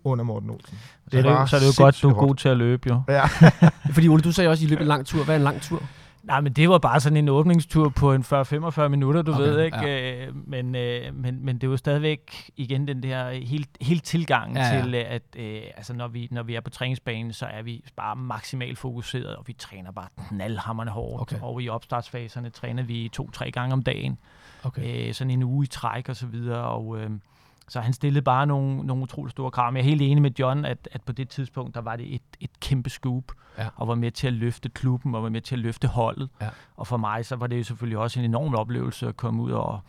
under 0.05 0.25
Morten 0.25 0.51
Olsen. 0.51 0.79
Det 1.05 1.19
er 1.19 1.23
det, 1.23 1.31
var 1.31 1.47
så 1.47 1.57
er 1.57 1.61
det 1.61 1.79
jo 1.79 1.85
godt, 1.85 1.99
du 2.03 2.09
er 2.09 2.15
god 2.15 2.35
til 2.35 2.49
at 2.49 2.57
løbe, 2.57 2.89
jo. 2.89 3.03
Ja. 3.09 3.27
Fordi 3.95 4.09
Ole, 4.09 4.23
du 4.23 4.33
sagde 4.33 4.51
også, 4.51 4.65
at 4.65 4.71
I 4.71 4.71
løb 4.71 4.81
en 4.81 4.87
lang 4.87 5.07
tur. 5.07 5.25
Hvad 5.25 5.35
er 5.35 5.39
en 5.39 5.45
lang 5.45 5.61
tur? 5.63 5.83
Nej, 6.23 6.41
men 6.41 6.53
det 6.53 6.69
var 6.69 6.79
bare 6.79 7.01
sådan 7.01 7.17
en 7.17 7.29
åbningstur 7.29 7.89
på 7.89 8.13
en 8.13 8.23
40-45 8.23 8.89
minutter, 8.89 9.23
du 9.23 9.33
Okay, 9.33 9.43
ved, 9.43 9.61
ikke? 9.61 9.79
Ja. 9.79 10.27
Men, 10.47 10.75
øh, 10.75 11.15
men, 11.15 11.45
men 11.45 11.55
det 11.55 11.65
er 11.67 11.71
jo 11.71 11.77
stadigvæk 11.77 12.51
igen 12.57 12.89
den 12.89 13.03
der 13.03 13.31
helt, 13.31 13.69
helt 13.81 14.05
tilgang 14.05 14.57
Ja, 14.57 14.75
ja, 14.75 14.83
til, 14.83 14.95
øh, 14.95 15.05
at 15.09 15.23
øh, 15.37 15.61
altså, 15.77 15.93
når, 15.95 16.09
vi, 16.09 16.29
når 16.31 16.43
vi 16.43 16.55
er 16.55 16.61
på 16.61 16.71
træningsbanen, 16.71 17.33
så 17.33 17.47
er 17.47 17.63
vi 17.63 17.85
bare 17.97 18.17
maksimalt 18.17 18.79
fokuseret, 18.79 19.37
og 19.37 19.45
vi 19.47 19.53
træner 19.53 19.93
bare 19.93 20.09
knaldhammerne 20.29 20.91
hårdt. 20.91 21.23
Okay. 21.23 21.37
Og 21.43 21.63
i 21.63 21.69
opstartsfaserne 21.69 22.51
træner 22.51 22.83
vi 22.83 23.11
to-tre 23.13 23.51
gange 23.51 23.73
om 23.73 23.83
dagen, 23.83 24.19
Okay. 24.63 25.09
øh, 25.09 25.15
sådan 25.15 25.31
en 25.31 25.43
uge 25.43 25.65
i 25.65 25.67
træk 25.67 26.09
og 26.09 26.17
så 26.17 26.27
videre, 26.27 26.63
og... 26.65 26.99
Øh, 26.99 27.11
så 27.69 27.81
han 27.81 27.93
stillede 27.93 28.23
bare 28.23 28.47
nogle, 28.47 28.77
nogle 28.87 29.03
utrolig 29.03 29.31
store 29.31 29.51
krav. 29.51 29.73
Men 29.73 29.77
jeg 29.77 29.85
er 29.85 29.89
helt 29.89 30.03
enig 30.03 30.23
med 30.23 30.31
John, 30.39 30.65
at, 30.65 30.89
at 30.93 31.03
på 31.03 31.13
det 31.13 31.29
tidspunkt, 31.29 31.75
der 31.75 31.81
var 31.81 31.97
det 31.97 32.15
et, 32.15 32.23
et 32.41 32.61
kæmpe 32.61 32.91
scoop, 32.91 33.25
Ja. 33.59 33.69
og 33.77 33.89
var 33.89 33.95
med 33.95 34.11
til 34.11 34.27
at 34.27 34.33
løfte 34.33 34.69
klubben, 34.69 35.15
og 35.15 35.23
var 35.23 35.29
med 35.29 35.41
til 35.41 35.55
at 35.55 35.59
løfte 35.59 35.89
holdet. 35.89 36.29
Ja. 36.41 36.49
Og 36.77 36.87
for 36.87 36.97
mig, 36.97 37.27
så 37.27 37.37
var 37.37 37.47
det 37.47 37.59
jo 37.59 37.65
selvfølgelig 37.65 37.99
også 37.99 38.19
en 38.21 38.25
enorm 38.25 38.55
oplevelse 38.55 39.09
at 39.09 39.17
komme 39.17 39.43
ud 39.43 39.51
og, 39.51 39.81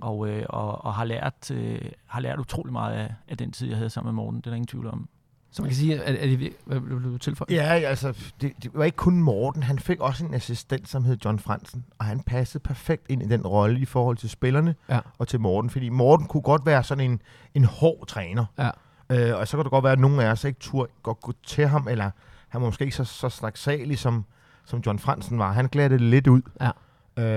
og, 0.00 0.28
øh, 0.28 0.46
og, 0.48 0.84
og 0.84 0.94
har, 0.94 1.04
lært, 1.04 1.50
øh, 1.50 1.80
har 2.06 2.20
lært 2.20 2.38
utrolig 2.38 2.72
meget 2.72 2.94
af, 2.94 3.14
af 3.28 3.36
den 3.36 3.52
tid, 3.52 3.68
jeg 3.68 3.76
havde 3.76 3.90
sammen 3.90 4.14
med 4.14 4.22
Morten. 4.24 4.40
Det 4.40 4.46
er 4.46 4.50
der 4.50 4.56
ingen 4.56 4.66
tvivl 4.66 4.86
om. 4.86 5.08
Så 5.50 5.62
man 5.62 5.68
kan 5.68 5.76
sige, 5.76 6.02
at, 6.02 6.14
at 6.16 6.28
I, 6.28 6.52
hvad 6.64 6.80
vil 6.80 7.04
du 7.04 7.18
tilføje? 7.18 7.46
Ja, 7.50 7.62
altså, 7.62 8.14
det, 8.40 8.52
det 8.62 8.70
var 8.74 8.84
ikke 8.84 8.96
kun 8.96 9.22
Morten. 9.22 9.62
Han 9.62 9.78
fik 9.78 10.00
også 10.00 10.24
en 10.26 10.34
assistent, 10.34 10.88
som 10.88 11.04
hed 11.04 11.18
John 11.24 11.38
Fransen, 11.38 11.84
og 11.98 12.04
han 12.04 12.20
passede 12.20 12.62
perfekt 12.62 13.06
ind 13.08 13.22
i 13.22 13.28
den 13.28 13.46
rolle 13.46 13.80
i 13.80 13.84
forhold 13.84 14.16
til 14.16 14.30
spillerne 14.30 14.74
Ja. 14.88 15.00
og 15.18 15.28
til 15.28 15.40
Morten, 15.40 15.70
fordi 15.70 15.88
Morten 15.88 16.26
kunne 16.26 16.42
godt 16.42 16.66
være 16.66 16.82
sådan 16.84 17.10
en, 17.10 17.22
en 17.54 17.64
hård 17.64 18.06
træner. 18.06 18.44
Ja. 18.58 18.70
Øh, 19.10 19.38
og 19.38 19.48
så 19.48 19.56
kan 19.56 19.64
det 19.64 19.70
godt 19.70 19.84
være, 19.84 19.92
at 19.92 19.98
nogen 19.98 20.20
af 20.20 20.30
os 20.30 20.44
ikke 20.44 20.60
turde 20.60 20.92
godt 21.02 21.20
gå 21.20 21.32
til 21.46 21.66
ham, 21.68 21.88
eller 21.90 22.10
han 22.48 22.60
var 22.60 22.66
måske 22.66 22.84
ikke 22.84 22.96
så, 22.96 23.04
så 23.04 23.28
snaksalig, 23.28 23.98
som, 23.98 24.24
som 24.64 24.82
John 24.86 24.98
Fransen 24.98 25.38
var. 25.38 25.52
Han 25.52 25.66
glattede 25.66 26.10
lidt 26.10 26.26
ud. 26.26 26.42
Ja. 26.60 26.70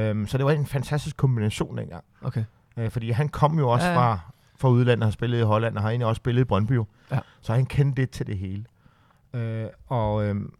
Øhm, 0.10 0.28
så 0.28 0.38
det 0.38 0.46
var 0.46 0.52
en 0.52 0.66
fantastisk 0.66 1.18
kombination 1.18 1.78
dengang. 1.78 2.04
Okay. 2.22 2.44
Øh, 2.78 2.92
fordi 2.92 3.12
han 3.12 3.30
kom 3.30 3.60
jo 3.60 3.70
også 3.70 3.88
ja, 3.88 3.92
ja. 3.94 3.98
fra, 4.00 4.20
fra 4.62 4.70
udlandet, 4.70 5.04
har 5.04 5.12
spillet 5.12 5.40
i 5.40 5.42
Holland, 5.42 5.76
og 5.76 5.82
har 5.82 5.90
egentlig 5.90 6.08
også 6.08 6.20
spillet 6.20 6.42
i 6.42 6.46
Brøndby. 6.46 6.80
Ja. 7.12 7.20
Så 7.42 7.54
han 7.54 7.66
kendte 7.66 8.02
det 8.02 8.10
til 8.10 8.28
det 8.28 8.38
hele. 8.38 8.66
Øh, 9.34 9.68
og, 9.88 10.26
øhm, 10.26 10.54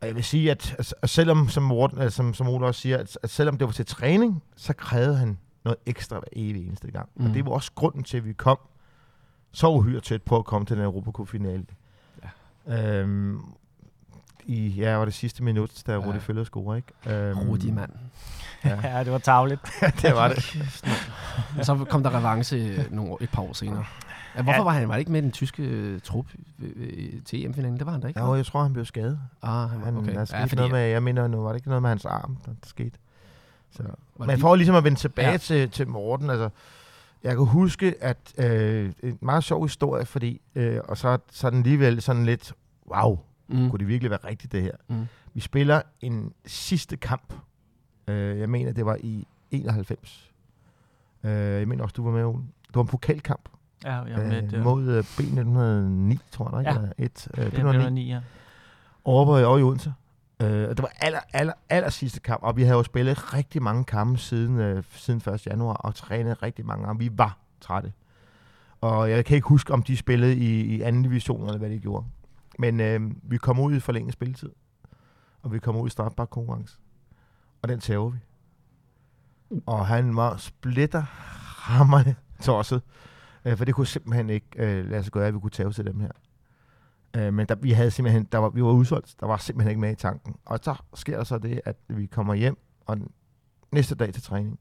og 0.00 0.06
jeg 0.06 0.14
vil 0.14 0.24
sige, 0.24 0.50
at, 0.50 0.74
at, 0.78 0.94
at 1.02 1.10
selvom, 1.10 1.48
som, 1.48 1.62
Morten, 1.62 1.98
altså, 1.98 2.16
som, 2.16 2.34
som 2.34 2.48
Ole 2.48 2.66
også 2.66 2.80
siger, 2.80 2.98
at, 2.98 3.18
at 3.22 3.30
selvom 3.30 3.58
det 3.58 3.66
var 3.66 3.72
til 3.72 3.86
træning, 3.86 4.42
så 4.56 4.72
krævede 4.72 5.16
han 5.16 5.38
noget 5.64 5.76
ekstra 5.86 6.18
hver 6.18 6.28
evig 6.32 6.66
eneste 6.66 6.90
gang. 6.90 7.08
Mm. 7.16 7.26
Og 7.26 7.34
det 7.34 7.44
var 7.44 7.50
også 7.50 7.72
grunden 7.74 8.02
til, 8.02 8.16
at 8.16 8.24
vi 8.24 8.32
kom 8.32 8.58
så 9.52 9.68
uhyre 9.68 10.00
tæt 10.00 10.22
på 10.22 10.36
at 10.36 10.44
komme 10.44 10.66
til 10.66 10.76
den 10.76 10.84
Europacup-finale. 10.84 11.64
Ja. 12.66 13.00
Øhm, 13.00 13.40
I, 14.46 14.68
ja, 14.68 14.94
var 14.96 15.04
det 15.04 15.14
sidste 15.14 15.42
minut, 15.44 15.82
da 15.86 15.92
Ja. 15.92 15.98
Rudi 15.98 16.18
Føller 16.18 16.44
scorer, 16.44 16.76
ikke? 16.76 17.28
Øhm, 17.30 17.38
Rudi, 17.38 17.70
mand. 17.70 17.90
Ja, 18.64 18.78
Ja, 18.96 19.04
det 19.04 19.12
var 19.12 19.18
tavligt. 19.18 19.60
det 20.02 20.14
var 20.14 20.28
det. 20.28 20.56
Og 21.58 21.64
så 21.64 21.84
kom 21.90 22.02
der 22.02 22.18
revanche 22.18 22.86
nogle, 22.90 23.16
et 23.20 23.30
par 23.30 23.42
år 23.42 23.52
senere. 23.52 23.84
Ja, 24.36 24.42
hvorfor 24.42 24.58
Ja. 24.58 24.62
var 24.64 24.70
han 24.70 24.88
var 24.88 24.94
det 24.94 24.98
ikke 24.98 25.12
med 25.12 25.20
i 25.20 25.24
den 25.24 25.32
tyske 25.32 25.62
øh, 25.62 26.00
trup 26.00 26.26
øh, 26.62 26.70
øh, 26.76 27.22
til 27.24 27.44
EM-finalen? 27.44 27.78
Det 27.78 27.86
var 27.86 27.92
han 27.92 28.00
da 28.00 28.08
ikke. 28.08 28.20
Ja, 28.20 28.32
jeg 28.32 28.46
tror, 28.46 28.62
han 28.62 28.72
blev 28.72 28.84
skadet. 28.84 29.18
ah, 29.42 29.70
han, 29.70 29.80
Han, 29.80 29.96
okay. 29.96 30.06
okay. 30.08 30.18
Der 30.18 30.24
skete 30.24 30.38
ja, 30.38 30.44
fordi, 30.44 30.56
noget 30.56 30.72
med, 30.72 30.80
jeg 30.80 31.02
mener, 31.02 31.28
nu 31.28 31.40
var 31.42 31.48
det 31.48 31.56
ikke 31.56 31.68
noget 31.68 31.82
med 31.82 31.88
hans 31.90 32.04
arm, 32.04 32.36
der, 32.46 32.50
der 32.50 32.66
skete. 32.66 32.98
Så. 33.70 33.82
det- 34.26 34.40
for 34.40 34.54
ligesom 34.56 34.74
at 34.76 34.84
vende 34.84 34.98
tilbage 34.98 35.30
ja. 35.30 35.36
til, 35.36 35.70
til 35.70 35.88
Morten, 35.88 36.30
altså, 36.30 36.48
jeg 37.24 37.36
kan 37.36 37.44
huske, 37.46 37.94
at 38.00 38.16
øh, 38.38 38.92
en 39.02 39.18
meget 39.20 39.44
sjov 39.44 39.64
historie, 39.64 40.04
fordi, 40.06 40.40
øh, 40.54 40.80
og 40.84 40.96
så, 40.96 41.18
så 41.30 41.46
er 41.46 41.50
den 41.50 41.58
alligevel 41.58 42.02
sådan 42.02 42.24
lidt, 42.26 42.52
wow, 42.94 43.18
mm, 43.52 43.70
kunne 43.70 43.78
det 43.78 43.88
virkelig 43.88 44.10
være 44.10 44.24
rigtigt 44.24 44.52
det 44.52 44.62
her? 44.62 44.72
Mm. 44.88 45.06
Vi 45.34 45.40
spiller 45.40 45.82
en 46.00 46.32
sidste 46.46 46.96
kamp, 46.96 47.34
øh, 48.08 48.38
jeg 48.38 48.50
mener, 48.50 48.72
det 48.72 48.86
var 48.86 48.96
i 49.00 49.26
91. 49.50 50.32
Øh, 51.24 51.30
jeg 51.32 51.68
mener 51.68 51.82
også, 51.82 51.94
du 51.94 52.04
var 52.04 52.10
med, 52.10 52.24
Ole. 52.24 52.42
Det 52.66 52.74
var 52.74 52.82
en 52.82 52.88
pokalkamp 52.88 53.48
Ja, 53.84 54.02
jeg 54.02 54.12
er 54.12 54.26
med, 54.26 54.42
øh, 54.42 54.50
det, 54.50 54.62
mod 54.62 54.84
øh, 54.88 55.04
B1909, 55.04 56.18
tror 56.30 56.58
jeg, 56.58 56.68
ikke? 56.68 56.86
Ja. 56.98 57.04
Et, 57.04 57.28
øh, 57.38 57.44
det 57.44 57.58
er 57.58 57.72
B1909 57.72 57.78
med 57.78 57.90
9, 57.90 58.08
ja. 58.08 58.20
over 59.04 59.24
på 59.24 59.46
over 59.46 59.58
i 59.58 59.62
Odense. 59.62 59.92
Øh, 60.42 60.68
og 60.68 60.76
det 60.76 60.82
var 60.82 60.92
aller, 61.00 61.20
aller, 61.32 61.52
aller 61.68 61.90
sidste 61.90 62.20
kamp, 62.20 62.42
og 62.42 62.56
vi 62.56 62.62
havde 62.62 62.76
jo 62.76 62.82
spillet 62.82 63.34
rigtig 63.34 63.62
mange 63.62 63.84
kampe 63.84 64.18
siden, 64.18 64.58
øh, 64.58 64.84
siden 64.90 65.34
1. 65.34 65.46
januar, 65.46 65.74
og 65.74 65.94
trænet 65.94 66.42
rigtig 66.42 66.66
mange 66.66 66.86
gange. 66.86 66.98
Vi 66.98 67.10
var 67.18 67.38
trætte. 67.60 67.92
Og 68.80 69.10
jeg 69.10 69.24
kan 69.24 69.34
ikke 69.34 69.48
huske, 69.48 69.72
om 69.72 69.82
de 69.82 69.96
spillede 69.96 70.36
i, 70.36 70.60
i 70.60 70.80
anden 70.80 71.02
division, 71.02 71.46
eller 71.46 71.58
hvad 71.58 71.70
de 71.70 71.78
gjorde. 71.78 72.06
Men 72.60 72.80
øh, 72.80 73.00
vi 73.22 73.36
kommer 73.36 73.62
ud 73.62 73.74
i 73.74 73.80
forlænget 73.80 74.12
spilletid, 74.12 74.50
og 75.42 75.52
vi 75.52 75.58
kommer 75.58 75.80
ud 75.80 75.86
i 75.86 75.90
strafbar 75.90 76.24
konkurrence. 76.24 76.78
Og 77.62 77.68
den 77.68 77.80
tager 77.80 78.08
vi. 78.08 78.18
Og 79.66 79.86
han 79.86 80.16
var 80.16 80.36
splitter 80.36 81.00
hammerne 81.70 82.16
tosset. 82.42 82.82
Øh, 83.44 83.56
for 83.56 83.64
det 83.64 83.74
kunne 83.74 83.86
simpelthen 83.86 84.30
ikke 84.30 84.46
øh, 84.56 84.90
lade 84.90 85.02
sig 85.02 85.12
gøre, 85.12 85.26
at 85.26 85.34
vi 85.34 85.40
kunne 85.40 85.50
tage 85.50 85.72
til 85.72 85.86
dem 85.86 86.00
her. 86.00 86.10
Øh, 87.16 87.34
men 87.34 87.46
der, 87.46 87.54
vi 87.54 87.70
havde 87.72 87.90
simpelthen, 87.90 88.24
der 88.32 88.38
var, 88.38 88.48
vi 88.48 88.62
var 88.62 88.70
udsolgt. 88.70 89.14
Der 89.20 89.26
var 89.26 89.36
simpelthen 89.36 89.70
ikke 89.70 89.80
med 89.80 89.92
i 89.92 89.94
tanken. 89.94 90.36
Og 90.44 90.58
så 90.62 90.74
sker 90.94 91.16
der 91.16 91.24
så 91.24 91.38
det, 91.38 91.60
at 91.64 91.76
vi 91.88 92.06
kommer 92.06 92.34
hjem, 92.34 92.58
og 92.86 92.98
næste 93.72 93.94
dag 93.94 94.12
til 94.12 94.22
træning, 94.22 94.58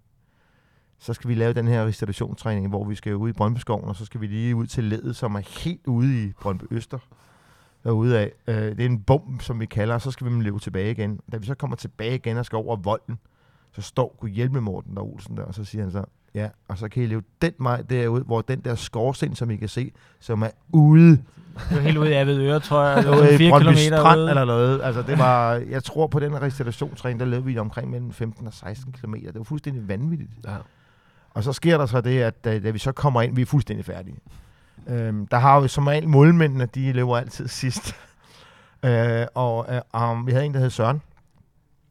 så 1.00 1.14
skal 1.14 1.28
vi 1.28 1.36
lave 1.36 1.54
den 1.54 1.68
her 1.68 1.86
restitutionstræning, 1.86 2.68
hvor 2.68 2.86
vi 2.86 2.96
skal 2.96 3.16
ud 3.16 3.30
i 3.30 3.34
Brøndby 3.34 3.60
og 3.68 3.96
så 3.96 4.06
skal 4.06 4.22
vi 4.22 4.28
lige 4.28 4.56
ud 4.56 4.68
til 4.68 4.84
ledet, 4.84 5.16
som 5.16 5.36
er 5.36 5.64
helt 5.64 5.88
ude 5.88 6.24
i 6.24 6.34
Brøndby 6.42 6.64
Øster. 6.72 7.00
Derude 7.84 8.20
af. 8.20 8.32
Øh, 8.48 8.56
det 8.56 8.80
er 8.80 8.86
en 8.86 9.00
bum, 9.00 9.40
som 9.42 9.60
vi 9.60 9.66
kalder, 9.66 9.94
og 9.94 10.02
så 10.02 10.12
skal 10.12 10.28
vi 10.28 10.44
leve 10.44 10.60
tilbage 10.60 10.92
igen. 10.92 11.20
Da 11.32 11.38
vi 11.38 11.46
så 11.46 11.56
kommer 11.56 11.76
tilbage 11.78 12.16
igen 12.16 12.38
og 12.38 12.46
skal 12.46 12.56
over 12.56 12.76
volden, 12.76 13.20
Så 13.76 13.82
står 13.82 14.16
Gud 14.20 14.30
hjælpe 14.30 14.62
Morten 14.62 14.96
der 14.96 15.02
Olsen 15.02 15.38
der, 15.38 15.44
og 15.44 15.54
så 15.54 15.64
siger 15.64 15.84
han 15.84 15.92
så, 15.92 16.04
ja, 16.36 16.50
og 16.68 16.78
så 16.78 16.90
kan 16.90 17.04
I 17.04 17.06
leve 17.06 17.24
den 17.42 17.54
vej 17.60 17.82
derud, 17.82 18.24
hvor 18.24 18.42
den 18.42 18.60
der 18.60 18.76
skorsten, 18.76 19.36
som 19.36 19.52
I 19.52 19.56
kan 19.56 19.70
se, 19.70 19.92
som 20.20 20.42
er 20.42 20.50
ude 20.74 21.10
Det 21.70 21.76
var 21.76 21.80
helt 21.80 21.98
ude 21.98 22.10
i 22.10 22.14
Avedøre, 22.14 22.60
tror 22.60 22.84
jeg. 22.84 22.98
Det 23.04 23.06
var 23.12 23.12
ude 23.12 23.20
sådan 23.22 23.36
i 23.36 23.38
fire 23.38 23.50
Brøndby 23.50 23.66
kilometer 23.68 23.98
Strand 23.98 24.20
ude. 24.20 24.30
eller 24.30 24.46
noget. 24.46 24.82
Altså, 24.84 25.02
det 25.02 25.18
var, 25.20 25.54
jeg 25.54 25.84
tror 25.84 26.08
på 26.08 26.20
den 26.20 26.42
restaurationstræning, 26.42 27.20
der 27.20 27.26
løb 27.26 27.46
vi 27.46 27.58
omkring 27.58 27.90
mellem 27.90 28.12
15 28.12 28.48
og 28.48 28.54
16 28.54 28.92
km. 28.92 29.14
Det 29.14 29.36
var 29.36 29.44
fuldstændig 29.44 29.88
vanvittigt. 29.88 30.30
Ja. 30.46 30.56
Og 31.30 31.44
så 31.44 31.54
sker 31.54 31.78
der 31.78 31.86
så 31.86 32.02
det, 32.02 32.20
at 32.22 32.44
da, 32.46 32.60
da 32.60 32.70
vi 32.70 32.80
så 32.80 32.92
kommer 32.92 33.22
ind, 33.22 33.36
vi 33.36 33.42
er 33.42 33.46
fuldstændig 33.46 33.86
færdige. 33.86 34.16
Øhm, 34.88 35.28
der 35.28 35.38
har 35.38 35.60
vi 35.60 35.68
som 35.68 35.88
regel 35.88 36.08
målmændene, 36.08 36.66
de 36.66 36.94
løber 36.94 37.18
altid 37.18 37.48
sidst. 37.62 37.96
øh, 38.86 39.26
og 39.36 39.68
øh, 39.70 40.02
um, 40.12 40.28
vi 40.28 40.32
havde 40.32 40.46
en, 40.46 40.54
der 40.54 40.60
hed 40.60 40.70
Søren. 40.70 41.02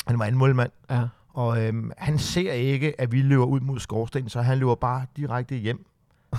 Han 0.07 0.19
var 0.19 0.25
anden 0.25 0.39
målmand. 0.39 0.71
Ja. 0.91 1.03
Og 1.29 1.67
øhm, 1.67 1.93
han 1.99 2.19
ser 2.19 2.53
ikke, 2.53 3.01
at 3.01 3.13
vi 3.13 3.23
løber 3.23 3.45
ud 3.45 3.61
mod 3.61 3.79
skorstenen, 3.79 4.29
så 4.29 4.43
han 4.43 4.59
løber 4.59 4.75
bare 4.75 5.07
direkte 5.17 5.57
hjem 5.57 5.87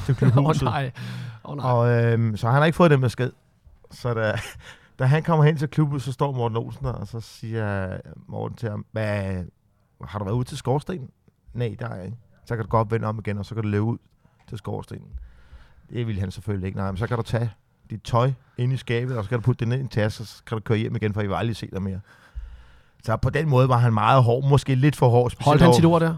til 0.05 0.15
klubhuset. 0.17 0.67
oh, 0.67 0.73
nej. 0.73 0.91
Oh, 1.43 1.57
nej. 1.57 1.71
Og 1.71 1.89
øhm, 1.89 2.37
så 2.37 2.47
han 2.49 2.57
har 2.57 2.65
ikke 2.65 2.75
fået 2.75 2.91
den 2.91 3.01
besked. 3.01 3.31
Så 3.91 4.13
da, 4.13 4.33
da 4.99 5.05
han 5.05 5.23
kommer 5.23 5.45
hen 5.45 5.57
til 5.57 5.67
klubben, 5.67 5.99
så 5.99 6.11
står 6.11 6.31
Morten 6.31 6.57
Olsen 6.57 6.85
der, 6.85 6.91
og 6.93 7.07
så 7.07 7.19
siger 7.19 7.97
Morten 8.27 8.57
til 8.57 8.69
ham, 8.69 8.85
Hvad, 8.91 9.43
har 10.05 10.19
du 10.19 10.25
været 10.25 10.35
ude 10.35 10.47
til 10.47 10.57
skorstenen? 10.57 11.09
Nej, 11.53 11.75
der 11.79 11.87
er 11.89 12.03
ikke. 12.03 12.17
Så 12.45 12.55
kan 12.55 12.65
du 12.65 12.69
godt 12.69 12.91
vende 12.91 13.07
om 13.07 13.19
igen, 13.19 13.37
og 13.37 13.45
så 13.45 13.55
kan 13.55 13.63
du 13.63 13.69
løbe 13.69 13.83
ud 13.83 13.97
til 14.47 14.57
skorstenen. 14.57 15.07
Det 15.93 16.07
ville 16.07 16.21
han 16.21 16.31
selvfølgelig 16.31 16.67
ikke. 16.67 16.77
Nej, 16.77 16.91
men 16.91 16.97
så 16.97 17.07
kan 17.07 17.17
du 17.17 17.23
tage 17.23 17.51
dit 17.89 18.01
tøj 18.03 18.31
ind 18.57 18.73
i 18.73 18.77
skabet, 18.77 19.17
og 19.17 19.23
så 19.23 19.29
kan 19.29 19.37
du 19.39 19.41
putte 19.43 19.59
det 19.59 19.67
ned 19.67 19.77
i 19.77 19.81
en 19.81 19.87
taske, 19.87 20.21
og 20.23 20.27
så 20.27 20.43
kan 20.47 20.57
du 20.57 20.61
køre 20.61 20.77
hjem 20.77 20.95
igen, 20.95 21.13
for 21.13 21.21
I 21.21 21.27
vil 21.27 21.35
aldrig 21.35 21.55
se 21.55 21.67
dig 21.73 21.81
mere. 21.81 21.99
Så 23.03 23.17
på 23.17 23.29
den 23.29 23.49
måde 23.49 23.69
var 23.69 23.77
han 23.77 23.93
meget 23.93 24.23
hård, 24.23 24.49
måske 24.49 24.75
lidt 24.75 24.95
for 24.95 25.09
hård. 25.09 25.33
Holdt 25.43 25.61
han 25.61 25.73
sit 25.73 25.85
ord 25.85 26.01
der? 26.01 26.15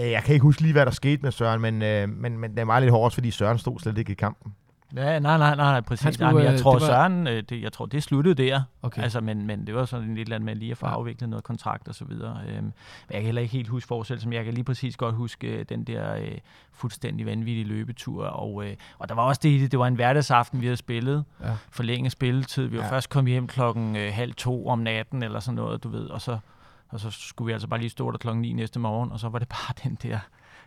Øh, 0.00 0.10
Jeg 0.10 0.22
kan 0.22 0.34
ikke 0.34 0.42
huske 0.42 0.62
lige, 0.62 0.72
hvad 0.72 0.86
der 0.86 0.92
skete 0.92 1.22
med 1.22 1.32
Søren, 1.32 1.60
men, 1.60 1.82
øh, 1.82 2.08
men, 2.08 2.38
men 2.38 2.56
det 2.56 2.66
var 2.66 2.80
lidt 2.80 2.90
hårdt, 2.90 3.04
også 3.04 3.14
fordi 3.14 3.30
Søren 3.30 3.58
stod 3.58 3.78
slet 3.78 3.98
ikke 3.98 4.12
i 4.12 4.14
kampen. 4.14 4.54
Ja, 4.94 5.18
nej, 5.18 5.38
nej, 5.38 5.38
nej, 5.38 5.54
nej 5.56 5.80
præcis. 5.80 6.04
Han 6.04 6.12
skulle, 6.12 6.24
nej, 6.26 6.32
men 6.32 6.46
øh, 6.46 6.52
jeg 6.52 6.60
tror, 6.60 6.72
det 6.72 6.80
var- 6.82 6.86
Søren, 6.86 7.26
øh, 7.26 7.42
det, 7.48 7.62
jeg 7.62 7.72
tror, 7.72 7.86
det 7.86 8.02
sluttede 8.02 8.34
der. 8.34 8.62
Okay. 8.82 9.02
Altså, 9.02 9.20
men, 9.20 9.46
men 9.46 9.66
det 9.66 9.74
var 9.74 9.84
sådan 9.84 10.14
lidt 10.14 10.18
eller 10.28 10.34
andet 10.36 10.44
med 10.46 10.54
lige 10.56 10.70
at 10.70 10.78
få 10.78 10.86
Ja. 10.86 10.92
afviklet 10.92 11.28
noget 11.30 11.44
kontrakt 11.44 11.88
og 11.88 11.94
så 11.94 12.04
videre. 12.04 12.40
Øhm, 12.48 12.54
men 12.64 12.72
jeg 13.10 13.16
kan 13.18 13.24
heller 13.24 13.42
ikke 13.42 13.52
helt 13.52 13.68
huske 13.68 13.88
forskel, 13.88 14.20
som 14.20 14.32
jeg 14.32 14.44
kan 14.44 14.54
lige 14.54 14.64
præcis 14.64 14.96
godt 14.96 15.14
huske 15.14 15.46
øh, 15.46 15.64
den 15.68 15.84
der 15.84 16.14
øh, 16.16 16.38
fuldstændig 16.72 17.26
vanvittige 17.26 17.64
løbetur. 17.64 18.24
Og, 18.26 18.64
øh, 18.66 18.76
og 18.98 19.08
der 19.08 19.14
var 19.14 19.22
også 19.22 19.40
det 19.44 19.72
det, 19.72 19.78
var 19.78 19.86
en 19.86 19.94
hverdagsaften, 19.94 20.60
vi 20.60 20.66
havde 20.66 20.76
spillet. 20.76 21.24
Ja. 21.44 21.50
Forlænget 21.70 22.12
spilletid. 22.12 22.66
Vi 22.66 22.76
var 22.78 22.84
ja. 22.84 22.90
først 22.90 23.10
kommet 23.10 23.30
hjem 23.32 23.46
klokken 23.46 23.96
øh, 23.96 24.12
halv 24.12 24.34
to 24.34 24.68
om 24.68 24.78
natten 24.78 25.22
eller 25.22 25.40
sådan 25.40 25.54
noget, 25.56 25.84
du 25.84 25.88
ved. 25.88 26.06
Og 26.06 26.20
så, 26.20 26.38
og 26.88 27.00
så 27.00 27.10
skulle 27.10 27.46
vi 27.46 27.52
altså 27.52 27.68
bare 27.68 27.80
lige 27.80 27.90
stå 27.90 28.10
der 28.10 28.18
klokken 28.18 28.42
ni 28.42 28.52
næste 28.52 28.78
morgen, 28.80 29.12
og 29.12 29.20
så 29.20 29.28
var 29.28 29.38
det 29.38 29.48
bare 29.48 29.74
den 29.84 29.98
der 30.02 30.18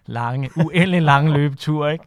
lange, 0.06 0.50
uendelig 0.58 1.02
lange 1.02 1.34
løbetur, 1.34 1.88
ikke? 1.88 2.06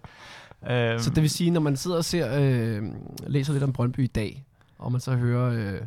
Øhm, 0.70 0.98
Så 0.98 1.10
det 1.10 1.22
vil 1.22 1.30
sige, 1.30 1.50
når 1.50 1.60
man 1.60 1.76
sidder 1.76 1.96
og 1.96 2.04
ser, 2.04 2.40
øh, 2.40 2.82
læser 3.26 3.52
lidt 3.52 3.64
om 3.64 3.72
Brøndby 3.72 4.00
i 4.00 4.06
dag, 4.06 4.44
og 4.78 4.92
man 4.92 5.00
så 5.00 5.14
hører 5.16 5.74
øh, 5.74 5.80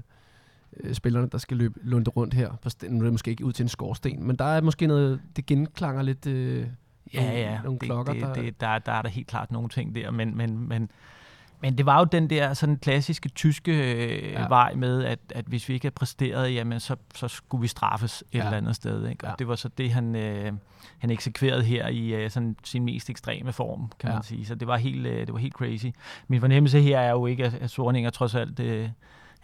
øh, 0.84 0.94
spillerne, 0.94 1.30
der 1.32 1.38
skal 1.38 1.58
løbe 1.58 1.80
lunde 1.84 2.10
rundt 2.10 2.34
her, 2.34 2.52
på 2.62 2.70
sten, 2.70 2.92
nu 2.92 3.00
er 3.00 3.04
det 3.04 3.14
måske 3.14 3.32
ikke 3.32 3.46
ud 3.46 3.54
til 3.54 3.64
en 3.64 3.70
skorsten, 3.70 4.28
men 4.28 4.36
der 4.36 4.46
er 4.46 4.62
måske 4.62 4.88
noget, 4.88 5.22
det 5.36 5.46
genklanger 5.46 6.02
lidt 6.02 6.28
øh, 6.28 6.68
Ja, 7.14 7.22
nogle, 7.22 7.38
ja. 7.38 7.60
nogle 7.64 7.80
det, 7.80 7.86
klokker, 7.86 8.14
det, 8.14 8.22
der... 8.22 8.34
det, 8.34 8.62
der, 8.62 8.80
der 8.80 8.92
er 8.92 9.02
der 9.02 9.10
helt 9.10 9.28
klart 9.28 9.52
nogle 9.52 9.70
ting 9.70 9.96
der, 9.96 10.12
men, 10.12 10.38
men, 10.38 10.68
men, 10.68 10.90
men 11.62 11.78
det 11.78 11.86
var 11.86 12.00
jo 12.00 12.06
den 12.12 12.30
der 12.30 12.54
sådan 12.54 12.78
klassiske 12.78 13.30
tyske 13.30 13.94
øh, 13.94 14.32
Ja. 14.32 14.48
vej 14.48 14.74
med, 14.74 15.04
at, 15.04 15.20
at 15.30 15.46
hvis 15.46 15.70
vi 15.70 15.74
ikke 15.74 15.86
havde 15.86 15.94
præsteret, 15.96 16.54
jamen 16.54 16.80
så, 16.80 16.96
så 17.16 17.28
skulle 17.28 17.62
vi 17.62 17.68
straffes 17.68 18.22
et 18.22 18.28
Ja. 18.34 18.38
ja. 18.40 18.46
eller 18.46 18.58
andet 18.58 18.76
sted. 18.76 19.08
Ikke? 19.10 19.24
Og 19.26 19.30
Ja. 19.30 19.36
det 19.40 19.48
var 19.48 19.56
så 19.56 19.70
det, 19.78 19.92
han, 19.94 20.16
øh, 20.16 20.54
han 21.00 21.10
eksekverede 21.10 21.64
her 21.64 21.88
i 21.88 22.14
øh, 22.14 22.30
sådan 22.32 22.56
sin 22.64 22.84
mest 22.86 23.10
ekstreme 23.10 23.54
form, 23.54 23.92
kan 24.00 24.10
Ja. 24.10 24.14
man 24.16 24.24
sige. 24.24 24.46
Så 24.46 24.56
det 24.56 24.68
var 24.68 24.78
helt, 24.78 25.08
øh, 25.08 25.20
det 25.28 25.34
var 25.34 25.40
helt 25.40 25.54
crazy. 25.54 25.86
Min 26.28 26.40
fornemmelse 26.40 26.82
her 26.82 27.00
er 27.00 27.12
jo 27.12 27.26
ikke, 27.26 27.46
at, 27.46 27.54
at 27.54 27.70
Sorninger 27.70 28.10
trods 28.10 28.36
alt 28.36 28.60
øh, 28.60 28.90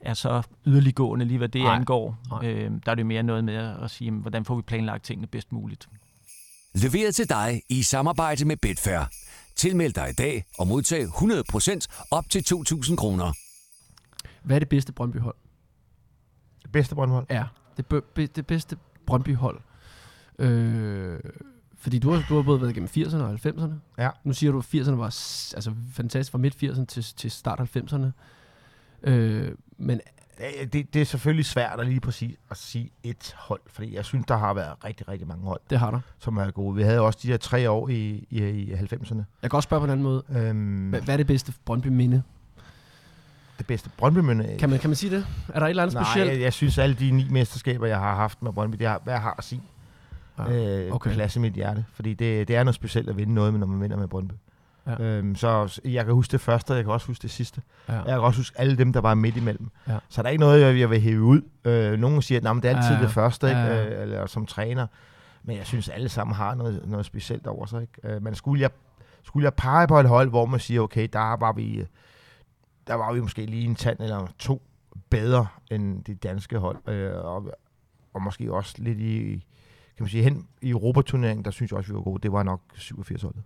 er 0.01 0.13
så 0.13 0.41
yderliggående 0.65 1.25
lige 1.25 1.37
hvad 1.37 1.49
det 1.49 1.61
Nej. 1.61 1.75
angår. 1.75 2.17
Nej. 2.29 2.49
Øh, 2.51 2.71
der 2.85 2.91
er 2.91 2.95
det 2.95 3.05
mere 3.05 3.23
noget 3.23 3.43
med 3.43 3.55
at 3.83 3.91
sige, 3.91 4.05
jamen, 4.05 4.21
hvordan 4.21 4.45
får 4.45 4.55
vi 4.55 4.61
planlagt 4.61 5.03
tingene 5.03 5.27
bedst 5.27 5.51
muligt. 5.51 5.87
Leveret 6.75 7.15
til 7.15 7.29
dig 7.29 7.61
i 7.69 7.81
samarbejde 7.83 8.45
med 8.45 8.57
Betfair. 8.57 9.09
Tilmeld 9.55 9.93
dig 9.93 10.09
i 10.09 10.13
dag 10.13 10.45
og 10.57 10.67
modtag 10.67 11.03
100% 11.05 12.07
op 12.11 12.29
til 12.29 12.39
2.000 12.53 12.95
kroner. 12.95 13.33
Hvad 14.43 14.55
er 14.55 14.59
det 14.59 14.69
bedste 14.69 14.93
Brøndby-hold? 14.93 15.35
Det 16.63 16.71
bedste 16.71 16.95
Brøndhold. 16.95 17.25
Ja, 17.29 17.45
det, 17.77 17.85
be, 17.85 18.25
det 18.25 18.47
bedste 18.47 18.77
Brøndby-hold. 19.05 19.61
Øh, 20.39 21.19
fordi 21.77 21.99
du 21.99 22.11
har, 22.11 22.25
du 22.29 22.35
har 22.35 22.41
både 22.41 22.61
været 22.61 22.71
igennem 22.71 22.89
80'erne 22.97 23.21
og 23.21 23.39
90'erne. 23.45 23.73
Ja. 23.97 24.09
Nu 24.23 24.33
siger 24.33 24.51
du, 24.51 24.59
at 24.59 24.65
80'erne 24.75 24.91
var 24.91 25.05
altså, 25.55 25.73
fantastisk 25.93 26.31
fra 26.31 26.37
midt 26.37 26.63
80'erne 26.63 26.85
til, 26.85 27.03
til 27.03 27.31
start 27.31 27.59
90'erne. 27.77 28.05
Øh, 29.03 29.51
men 29.77 30.01
Det, 30.73 30.93
det, 30.93 31.01
er 31.01 31.05
selvfølgelig 31.05 31.45
svært 31.45 31.79
at 31.79 31.87
lige 31.87 31.99
præcis 31.99 32.35
at 32.51 32.57
sige 32.57 32.89
et 33.03 33.35
hold, 33.37 33.61
fordi 33.67 33.95
jeg 33.95 34.05
synes, 34.05 34.25
der 34.27 34.37
har 34.37 34.53
været 34.53 34.73
rigtig, 34.85 35.07
rigtig 35.07 35.27
mange 35.27 35.43
hold, 35.43 35.59
det 35.69 35.79
har 35.79 35.91
der. 35.91 35.99
som 36.19 36.37
er 36.37 36.51
gode. 36.51 36.75
Vi 36.75 36.83
havde 36.83 36.99
også 36.99 37.19
de 37.23 37.27
her 37.27 37.37
tre 37.37 37.69
år 37.69 37.89
i, 37.89 38.27
i, 38.29 38.43
i 38.43 38.73
90'erne. 38.73 39.23
Jeg 39.41 39.49
kan 39.49 39.53
også 39.53 39.67
spørge 39.67 39.79
på 39.79 39.83
en 39.85 39.89
anden 39.91 40.03
måde. 40.03 40.23
Øhm, 40.29 40.89
Hvad, 40.89 41.09
er 41.09 41.17
det 41.17 41.27
bedste 41.27 41.53
Brøndby-minde? 41.65 42.23
det 43.57 43.67
bedste 43.67 43.89
Brøndby-minde. 43.97 44.55
Kan 44.59 44.69
man, 44.69 44.79
kan 44.79 44.89
man 44.89 44.95
sige 44.95 45.15
det? 45.15 45.25
Er 45.53 45.59
der 45.59 45.65
et 45.65 45.69
eller 45.69 45.83
andet 45.83 45.93
Nej, 45.93 46.03
specielt? 46.03 46.31
jeg, 46.31 46.41
jeg 46.41 46.53
synes, 46.53 46.77
alle 46.77 46.95
de 46.95 47.11
ni 47.11 47.27
mesterskaber, 47.29 47.87
jeg 47.87 47.97
har 47.99 48.15
haft 48.15 48.41
med 48.41 48.53
Brøndby, 48.53 48.77
det 48.77 48.87
har, 48.87 49.01
hvad 49.03 49.17
har 49.17 49.39
sin 49.41 49.61
Ja, 50.37 50.43
øh, 50.43 50.85
okay. 50.85 50.91
okay. 50.91 51.13
plads 51.13 51.35
i 51.35 51.39
mit 51.39 51.53
hjerte. 51.53 51.85
Fordi 51.93 52.13
det, 52.13 52.47
det 52.47 52.55
er 52.55 52.63
noget 52.63 52.75
specielt 52.75 53.09
at 53.09 53.17
vinde 53.17 53.33
noget, 53.33 53.53
når 53.53 53.67
man 53.67 53.81
vinder 53.81 53.97
med 53.97 54.07
Brøndby. 54.07 54.33
Ja. 54.87 55.03
Øhm, 55.03 55.35
så 55.35 55.81
jeg 55.85 56.05
kan 56.05 56.13
huske 56.13 56.31
det 56.31 56.41
første, 56.41 56.71
og 56.71 56.75
jeg 56.77 56.83
kan 56.85 56.93
også 56.93 57.07
huske 57.07 57.21
det 57.21 57.31
sidste. 57.31 57.61
Ja. 57.89 57.93
Jeg 57.93 58.05
kan 58.05 58.19
også 58.19 58.39
huske 58.39 58.59
alle 58.59 58.77
dem, 58.77 58.93
der 58.93 59.01
var 59.01 59.13
midt 59.13 59.37
imellem. 59.37 59.69
Ja. 59.87 59.97
Så 60.09 60.21
der 60.21 60.27
er 60.27 60.31
ikke 60.31 60.39
noget, 60.39 60.61
jeg, 60.61 60.79
jeg 60.79 60.89
vil 60.89 61.01
hæve 61.01 61.21
ud. 61.21 61.41
Øh, 61.65 61.99
nogen 61.99 62.21
siger, 62.21 62.39
at 62.39 62.43
"Nå, 62.43 62.53
men 62.53 62.63
det 62.63 62.71
er 62.71 62.77
altid 62.77 62.95
Ja, 62.95 63.01
det 63.01 63.11
første, 63.11 63.47
ikke? 63.47 63.59
ja. 63.59 63.95
Øh, 63.95 64.01
eller 64.01 64.25
som 64.25 64.45
træner. 64.45 64.87
Men 65.43 65.57
jeg 65.57 65.65
synes, 65.65 65.89
alle 65.89 66.09
sammen 66.09 66.35
har 66.35 66.55
noget, 66.55 66.81
noget 66.87 67.05
specielt 67.05 67.47
over 67.47 67.65
sig. 67.65 67.81
Ikke? 67.81 67.93
Øh, 68.15 68.23
men 68.23 68.35
skulle 68.35 68.61
jeg, 68.61 68.69
skulle 69.23 69.43
jeg 69.43 69.53
pege 69.53 69.87
på 69.87 69.99
et 69.99 70.07
hold, 70.07 70.29
hvor 70.29 70.45
man 70.45 70.59
siger, 70.59 70.81
okay, 70.81 71.07
der 71.13 71.37
var 71.37 71.51
vi, 71.53 71.85
der 72.87 72.93
var 72.93 73.13
vi 73.13 73.19
måske 73.19 73.45
lige 73.45 73.63
en 73.65 73.75
tand 73.75 73.99
eller 73.99 74.27
to 74.39 74.61
bedre 75.09 75.47
end 75.71 76.03
de 76.03 76.15
danske 76.15 76.57
hold. 76.57 76.89
Øh, 76.89 77.11
og, 77.25 77.51
og 78.13 78.21
måske 78.21 78.53
også 78.53 78.75
lidt 78.77 78.99
i, 78.99 79.45
kan 79.97 80.03
man 80.03 80.09
sige, 80.09 80.23
hen 80.23 80.47
i 80.61 80.69
Europaturneringen, 80.69 81.45
der 81.45 81.51
synes 81.51 81.71
jeg 81.71 81.77
også, 81.77 81.89
vi 81.91 81.95
var 81.95 82.01
gode. 82.03 82.19
Det 82.23 82.31
var 82.31 82.43
nok 82.43 82.61
87 82.75 83.21
holdet. 83.21 83.41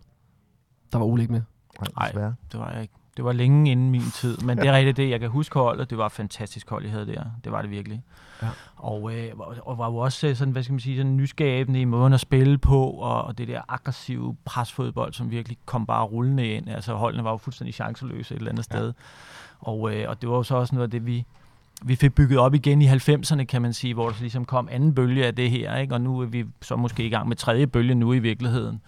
Der 0.92 0.98
var 0.98 1.04
Ole 1.06 1.22
ikke 1.22 1.32
med. 1.32 1.42
Nej, 1.80 1.88
Nej. 1.98 2.06
desværre. 2.08 2.34
Det 2.52 2.60
var 2.60 2.70
jeg 2.72 2.82
ikke. 2.82 2.94
Det 3.16 3.24
var 3.24 3.32
længe 3.32 3.70
inden 3.70 3.90
min 3.90 4.10
tid, 4.14 4.38
men 4.38 4.58
det 4.58 4.66
er 4.66 4.72
rigtigt 4.72 4.96
det. 4.96 5.10
Jeg 5.10 5.20
kan 5.20 5.28
huske 5.30 5.58
holdet. 5.58 5.90
Det 5.90 5.98
var 5.98 6.06
et 6.06 6.12
fantastisk 6.12 6.70
hold, 6.70 6.84
I 6.84 6.88
havde 6.88 7.06
der. 7.06 7.22
Det 7.44 7.52
var 7.52 7.62
det 7.62 7.70
virkelig. 7.70 8.02
Ja. 8.42 8.48
Og, 8.76 9.14
øh, 9.14 9.32
og- 9.64 9.78
var 9.78 9.86
jo 9.90 9.96
også 9.96 10.26
øh, 10.26 10.36
sådan, 10.36 10.52
hvad 10.52 10.62
skal 10.62 10.72
man 10.72 10.80
sige, 10.80 10.96
sådan 10.96 11.16
nyskabende 11.16 11.80
i 11.80 11.84
måden 11.84 12.12
at 12.12 12.20
spille 12.20 12.58
på, 12.58 12.86
og, 12.90 13.22
og 13.24 13.38
det 13.38 13.48
der 13.48 13.60
aggressive 13.68 14.36
presfodbold, 14.44 15.12
som 15.12 15.30
virkelig 15.30 15.58
kom 15.66 15.86
bare 15.86 16.04
rullende 16.04 16.48
ind. 16.48 16.68
Altså 16.68 16.94
holdene 16.94 17.24
var 17.24 17.30
jo 17.30 17.36
fuldstændig 17.36 17.74
chanceløse 17.74 18.34
et 18.34 18.38
eller 18.38 18.50
andet 18.50 18.66
Ja. 18.72 18.76
sted. 18.78 18.92
Og, 19.58 19.94
øh, 19.94 20.08
og 20.08 20.20
det 20.22 20.28
var 20.28 20.36
jo 20.36 20.42
så 20.42 20.56
også 20.56 20.74
noget 20.74 20.86
af 20.86 20.90
det, 20.90 21.06
vi, 21.06 21.24
vi 21.82 21.96
fik 21.96 22.14
bygget 22.14 22.38
op 22.38 22.54
igen 22.54 22.82
i 22.82 22.86
90'erne, 22.88 23.44
kan 23.44 23.62
man 23.62 23.72
sige, 23.72 23.94
hvor 23.94 24.06
der 24.06 24.14
så 24.14 24.20
ligesom 24.20 24.44
kom 24.44 24.68
anden 24.72 24.94
bølge 24.94 25.26
af 25.26 25.34
det 25.34 25.50
her, 25.50 25.76
ikke? 25.76 25.94
og 25.94 26.00
nu 26.00 26.20
er 26.20 26.26
vi 26.26 26.44
så 26.62 26.76
måske 26.76 27.06
i 27.06 27.10
gang 27.10 27.28
med 27.28 27.36
tredje 27.36 27.66
bølge 27.66 27.94
nu 27.94 28.12
i 28.12 28.18
virkeligheden 28.18 28.80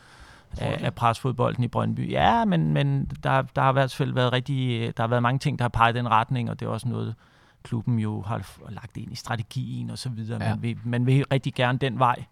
af, 0.58 0.78
af 0.84 0.94
presfodbolden 0.94 1.64
i 1.64 1.68
Brøndby. 1.68 2.10
Ja, 2.10 2.44
men, 2.44 2.72
men 2.72 3.10
der, 3.22 3.42
der 3.42 3.62
har 3.62 3.70
i 3.70 3.72
hvert 3.72 3.94
fald 3.94 4.12
været 4.12 4.32
rigtig, 4.32 4.92
der 4.96 5.02
har 5.02 5.08
været 5.08 5.22
mange 5.22 5.38
ting, 5.38 5.58
der 5.58 5.62
har 5.64 5.68
peget 5.68 5.94
i 5.94 5.98
den 5.98 6.08
retning, 6.10 6.50
og 6.50 6.60
det 6.60 6.66
er 6.66 6.70
også 6.70 6.88
noget, 6.88 7.14
klubben 7.62 7.98
jo 7.98 8.22
har 8.22 8.42
lagt 8.68 8.96
ind 8.96 9.12
i 9.12 9.14
strategien 9.14 9.90
og 9.90 9.98
så 9.98 10.08
videre. 10.08 10.44
Ja. 10.44 10.50
Man, 10.54 10.62
vil, 10.62 10.78
man 10.84 11.06
vil 11.06 11.24
rigtig 11.32 11.54
gerne 11.54 11.78
den 11.78 11.98
vej. 11.98 12.24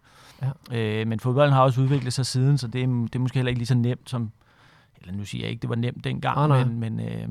Ja. 0.43 0.51
Øh, 1.01 1.07
men 1.07 1.21
fodbolden 1.21 1.53
har 1.53 1.63
også 1.63 1.81
udviklet 1.81 2.13
sig 2.13 2.27
siden, 2.27 2.59
så 2.59 2.67
det 2.69 2.83
er, 2.83 2.87
det 2.87 3.15
er 3.15 3.19
måske 3.19 3.39
heller 3.39 3.49
ikke 3.51 3.59
lige 3.59 3.67
så 3.67 3.75
nemt 3.75 4.11
som, 4.11 4.33
eller 5.01 5.15
nu 5.15 5.25
siger 5.25 5.43
jeg 5.45 5.51
ikke, 5.51 5.63
det 5.63 5.71
var 5.71 5.77
nemt 5.77 6.05
dengang, 6.05 6.49
nej. 6.49 6.65
men, 6.65 6.81
men, 6.81 7.01
øh, 7.01 7.29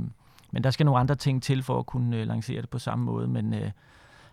men 0.52 0.63
der 0.63 0.69
skal 0.69 0.86
nogle 0.86 1.00
andre 1.00 1.15
ting 1.15 1.43
til 1.43 1.63
for 1.63 1.80
at 1.80 1.86
kunne 1.86 2.17
øh, 2.17 2.28
lancere 2.28 2.62
det 2.62 2.69
på 2.69 2.80
samme 2.80 3.06
måde. 3.06 3.28
Men, 3.28 3.54
øh, 3.54 3.71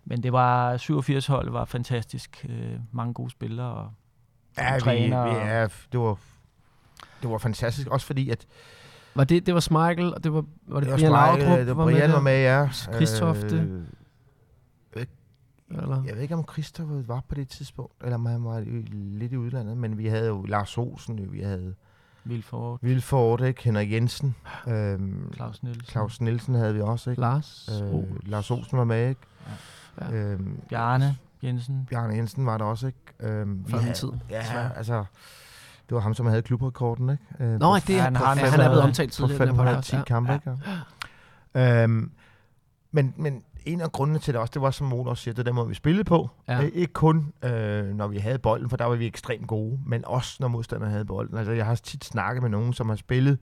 men 0.05 0.23
det 0.23 0.33
var 0.33 0.77
87 0.77 1.27
hold 1.27 1.51
var 1.51 1.65
fantastisk. 1.65 2.47
Øh, 2.49 2.79
mange 2.93 3.15
gode 3.15 3.31
spillere. 3.31 3.67
Og, 3.73 3.91
Ja, 4.59 4.75
vi, 4.75 4.81
træner 4.81 5.25
vi 5.25 5.31
og- 5.31 5.37
er, 5.43 5.69
det 5.93 6.01
var 6.01 6.17
det 7.23 7.31
var 7.31 7.39
fantastisk, 7.39 7.89
også 7.89 8.07
fordi 8.07 8.31
at 8.31 8.47
Var 9.15 9.25
det, 9.25 9.47
det 9.47 9.55
var 9.55 9.61
Smeichel, 9.61 10.15
og 10.15 10.25
det 10.25 10.33
var, 10.33 10.45
var 10.67 10.81
det, 10.81 10.87
det 10.87 10.93
var, 10.93 10.97
Brian 10.99 11.13
Laudrup, 11.13 11.67
det 11.67 11.77
var 11.77 11.85
Brian 11.85 12.09
der? 12.09 12.15
var 12.15 12.21
med, 12.21 12.43
ja. 12.43 12.69
Kristofte. 12.99 13.57
Øh, 14.97 15.07
Eller? 15.71 16.03
jeg 16.07 16.15
ved 16.15 16.23
ikke, 16.23 16.35
om 16.35 16.45
Christoffer 16.53 17.03
var 17.07 17.23
på 17.29 17.35
det 17.35 17.49
tidspunkt, 17.49 17.93
eller 18.05 18.15
om 18.15 18.27
han 18.27 18.45
var 18.45 18.59
i- 18.59 18.87
lidt 18.93 19.33
i 19.33 19.37
udlandet, 19.37 19.77
men 19.77 19.99
vi 19.99 20.07
havde 20.07 20.27
jo 20.27 20.43
Lars 20.43 20.79
Olsen, 20.79 21.33
vi 21.33 21.41
havde 21.41 21.75
Vilfort, 22.25 22.79
Vilfort, 22.83 23.41
ikke? 23.41 23.63
Henrik 23.65 23.93
Jensen, 23.93 24.35
øhm, 24.69 25.33
Claus 25.35 25.63
Nielsen, 25.63 25.85
Claus 25.85 26.21
Nielsen 26.21 26.55
havde 26.55 26.75
vi 26.75 26.81
også, 26.81 27.11
ikke? 27.11 27.21
Lars? 27.21 27.71
Øh, 27.83 27.95
Øh, 27.99 28.05
Lars 28.29 28.51
Olsen 28.51 28.79
var 28.79 28.85
med, 28.85 29.09
ikke? 29.09 29.21
Ja. 30.01 30.13
Øhm, 30.13 30.61
Bjarne, 30.69 31.17
Jensen. 31.43 31.87
Bjarne 31.91 32.15
Jensen 32.15 32.47
var 32.47 32.59
der 32.59 32.65
også, 32.65 32.87
ikke? 32.87 32.99
Øhm, 33.21 33.65
vi 33.67 33.71
Før 33.73 33.79
havde- 33.79 33.95
tid, 33.95 34.09
Ja, 34.31 34.69
altså. 34.77 35.05
Det 35.93 35.97
var 35.97 36.03
ham, 36.03 36.15
som 36.15 36.27
havde 36.27 36.43
klubrekorden, 36.43 37.11
ikke? 37.11 37.25
Øh, 37.41 37.61
Nå, 37.61 37.73
på 37.75 37.77
det, 37.87 37.95
Ja, 37.95 38.01
han, 38.03 38.17
han 38.17 38.27
han, 38.39 38.39
han, 38.51 38.61
er 38.61 38.69
blevet 38.69 38.83
omtalt 38.83 39.11
på 39.21 39.27
tidligere. 39.27 39.47
podcast. 39.55 39.91
510 39.91 39.97
kampe, 40.07 40.35
ikke? 40.35 41.83
Øhm, 41.83 42.11
men, 42.93 43.15
men 43.17 43.43
en 43.65 43.81
af 43.81 43.93
grundene 43.93 44.19
til 44.19 44.35
det 44.35 44.41
også, 44.41 44.51
det 44.55 44.63
var, 44.63 44.71
som 44.71 44.87
Mona 44.87 45.11
også 45.11 45.23
siger, 45.23 45.35
det 45.35 45.41
er 45.41 45.45
den 45.45 45.55
måde, 45.55 45.69
vi 45.69 45.75
spillede 45.75 46.05
på. 46.05 46.31
Ja. 46.49 46.61
Ja. 46.61 46.69
Ikke 46.75 46.93
kun, 46.93 47.33
øh, 47.45 47.85
når 47.85 48.07
vi 48.09 48.19
havde 48.19 48.39
bolden, 48.39 48.71
for 48.71 48.77
der 48.77 48.85
var 48.85 48.95
vi 48.97 49.07
ekstremt 49.07 49.47
gode, 49.47 49.79
men 49.87 50.05
også, 50.07 50.37
når 50.41 50.49
modstanderne 50.49 50.93
havde 50.93 51.05
bolden. 51.05 51.39
Altså, 51.39 51.53
jeg 51.53 51.67
har 51.67 51.75
tit 51.75 52.05
snakket 52.05 52.43
med 52.43 52.51
nogen, 52.51 52.73
som 52.73 52.89
har 52.89 52.97
spillet 52.97 53.39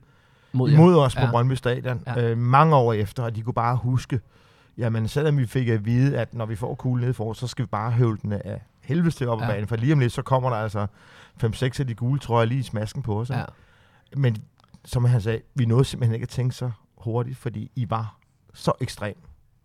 Mod, 0.53 0.69
ja. 0.69 0.75
imod 0.75 0.95
os 0.97 1.15
på 1.15 1.21
Ja. 1.21 1.31
Brøndby 1.31 1.53
Stadion 1.53 2.03
Ja. 2.07 2.21
øh, 2.31 2.37
mange 2.37 2.75
år 2.75 2.93
efter, 2.93 3.23
og 3.23 3.35
de 3.35 3.41
kunne 3.41 3.53
bare 3.53 3.75
huske, 3.75 4.19
jamen 4.77 5.07
selvom 5.07 5.37
vi 5.37 5.45
fik 5.45 5.67
at 5.67 5.85
vide, 5.85 6.17
at 6.17 6.33
når 6.33 6.45
vi 6.45 6.55
får 6.55 6.75
kuglen 6.75 7.05
ned 7.05 7.13
for, 7.13 7.33
så 7.33 7.47
skal 7.47 7.65
vi 7.65 7.67
bare 7.67 7.91
høvle 7.91 8.17
den 8.21 8.31
af 8.33 8.61
helvede 8.91 9.11
til 9.15 9.27
op 9.29 9.41
Ja. 9.41 9.47
banen, 9.47 9.67
for 9.67 9.75
lige 9.75 9.93
om 9.93 9.99
lidt, 9.99 10.13
så 10.13 10.21
kommer 10.21 10.49
der 10.49 10.57
altså 10.57 10.87
5-6 11.43 11.79
af 11.79 11.87
de 11.87 11.95
gule 11.95 12.19
trøjer 12.19 12.45
lige 12.45 12.59
i 12.59 12.63
smasken 12.63 13.01
på 13.01 13.19
os. 13.19 13.29
Ja. 13.29 13.45
Men 14.17 14.37
som 14.85 15.05
han 15.05 15.21
sagde, 15.21 15.41
vi 15.55 15.65
nåede 15.65 15.85
simpelthen 15.85 16.13
ikke 16.13 16.23
at 16.23 16.29
tænke 16.29 16.55
så 16.55 16.71
hurtigt, 16.97 17.37
fordi 17.37 17.71
I 17.75 17.89
var 17.89 18.17
så 18.53 18.71
ekstremt 18.81 19.17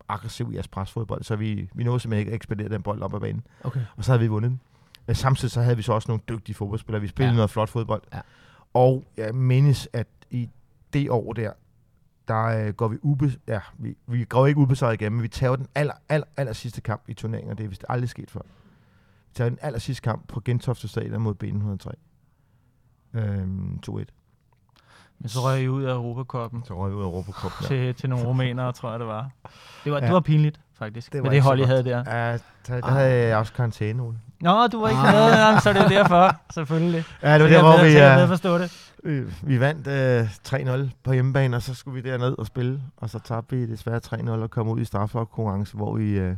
aggressiv 0.08 0.52
i 0.52 0.54
jeres 0.54 0.68
presfodbold, 0.68 1.22
så 1.22 1.36
vi, 1.36 1.70
vi 1.74 1.84
nåede 1.84 2.00
simpelthen 2.00 2.20
ikke 2.20 2.30
at 2.30 2.34
ekspedere 2.36 2.68
den 2.68 2.82
bold 2.82 3.02
op 3.02 3.14
ad 3.14 3.20
banen. 3.20 3.46
Okay. 3.64 3.80
Og 3.96 4.04
så 4.04 4.12
havde 4.12 4.20
vi 4.20 4.26
vundet 4.26 4.50
den. 4.50 4.60
Men 5.06 5.16
samtidig 5.16 5.50
så 5.52 5.60
havde 5.62 5.76
vi 5.76 5.82
så 5.82 5.92
også 5.92 6.08
nogle 6.10 6.22
dygtige 6.28 6.54
fodboldspillere. 6.56 7.00
Vi 7.00 7.08
spillede 7.08 7.32
ja. 7.32 7.36
noget 7.36 7.50
flot 7.50 7.68
fodbold. 7.68 8.02
Ja. 8.14 8.20
Og 8.74 9.04
jeg 9.16 9.34
mindes, 9.34 9.88
at 9.92 10.06
i 10.30 10.48
det 10.92 11.10
år 11.10 11.32
der, 11.32 11.52
der 12.28 12.44
øh, 12.44 12.72
går 12.74 12.88
vi 12.88 12.96
ube, 13.02 13.32
ja, 13.48 13.60
vi, 13.78 13.96
vi 14.06 14.24
går 14.24 14.46
ikke 14.46 14.60
ubesejret 14.60 14.94
igennem, 14.94 15.16
men 15.16 15.22
vi 15.22 15.28
tager 15.28 15.56
den 15.56 15.66
aller, 15.74 15.94
aller, 16.08 16.26
aller 16.36 16.52
sidste 16.52 16.80
kamp 16.80 17.02
i 17.08 17.14
turneringen, 17.14 17.50
og 17.50 17.58
det 17.58 17.64
er 17.64 17.68
vist 17.68 17.84
aldrig 17.88 18.08
sket 18.08 18.30
før. 18.30 18.40
Tager 19.36 19.48
den 19.48 19.58
aller 19.62 19.78
sidste 19.78 20.02
kamp 20.02 20.28
på 20.28 20.40
Gentofte 20.44 20.88
Stadion 20.88 21.22
mod 21.22 21.34
B103. 21.44 21.92
Øhm, 23.20 23.80
2-1. 23.90 24.04
Men 25.18 25.28
så 25.28 25.38
røg 25.40 25.62
I 25.62 25.68
ud 25.68 25.82
af 25.84 25.94
Europacupen 25.94 26.64
Så 26.64 26.74
røg 26.74 26.90
vi 26.90 26.96
ud 26.96 27.02
af 27.02 27.06
Europa 27.06 27.32
Cup. 27.32 27.52
Ja. 27.62 27.66
til, 27.66 27.94
til 27.94 28.10
nogle 28.10 28.26
rumænere, 28.26 28.72
tror 28.72 28.90
jeg 28.90 28.98
det 29.00 29.06
var. 29.08 29.30
Det 29.84 29.92
var, 29.92 29.98
Ja. 29.98 30.04
det 30.06 30.12
var 30.14 30.20
pinligt, 30.20 30.60
faktisk, 30.78 31.06
Det 31.06 31.12
det 31.12 31.22
var 31.22 31.28
med 31.28 31.36
det 31.36 31.42
hold, 31.42 31.60
I 31.60 31.62
havde 31.62 31.84
der. 31.84 32.04
Ja, 32.06 32.32
der, 32.32 32.80
der 32.80 32.86
havde 32.90 33.28
jeg 33.28 33.36
også 33.36 33.52
karantæne, 33.52 34.02
Ole. 34.02 34.18
Nå, 34.40 34.66
du 34.66 34.80
var 34.80 34.88
ikke 34.88 35.00
Ah. 35.00 35.14
med, 35.14 35.22
Jamen, 35.38 35.60
så 35.60 35.72
det 35.72 35.90
derfor, 35.90 36.36
selvfølgelig. 36.54 37.04
Ja, 37.22 37.34
det 37.34 37.42
var 37.42 37.48
der, 37.48 37.62
hvor 37.62 37.84
vi, 37.84 37.92
jeg 37.92 38.22
øh, 38.22 38.28
forstå 38.28 38.58
det. 38.58 38.92
Vi 39.42 39.60
vandt 39.60 39.86
øh, 39.86 40.84
3-0 40.86 40.90
på 41.04 41.12
hjemmebane, 41.12 41.56
og 41.56 41.62
så 41.62 41.74
skulle 41.74 42.02
vi 42.02 42.10
derned 42.10 42.38
og 42.38 42.46
spille. 42.46 42.82
Og 42.96 43.10
så 43.10 43.18
tabte 43.18 43.56
vi 43.56 43.66
desværre 43.66 44.00
3-0 44.06 44.30
og 44.30 44.50
kom 44.50 44.68
ud 44.68 44.80
i 44.80 44.84
strafferkonkurrence, 44.84 45.76
hvor 45.76 45.94
vi, 45.96 46.10
øh, 46.18 46.36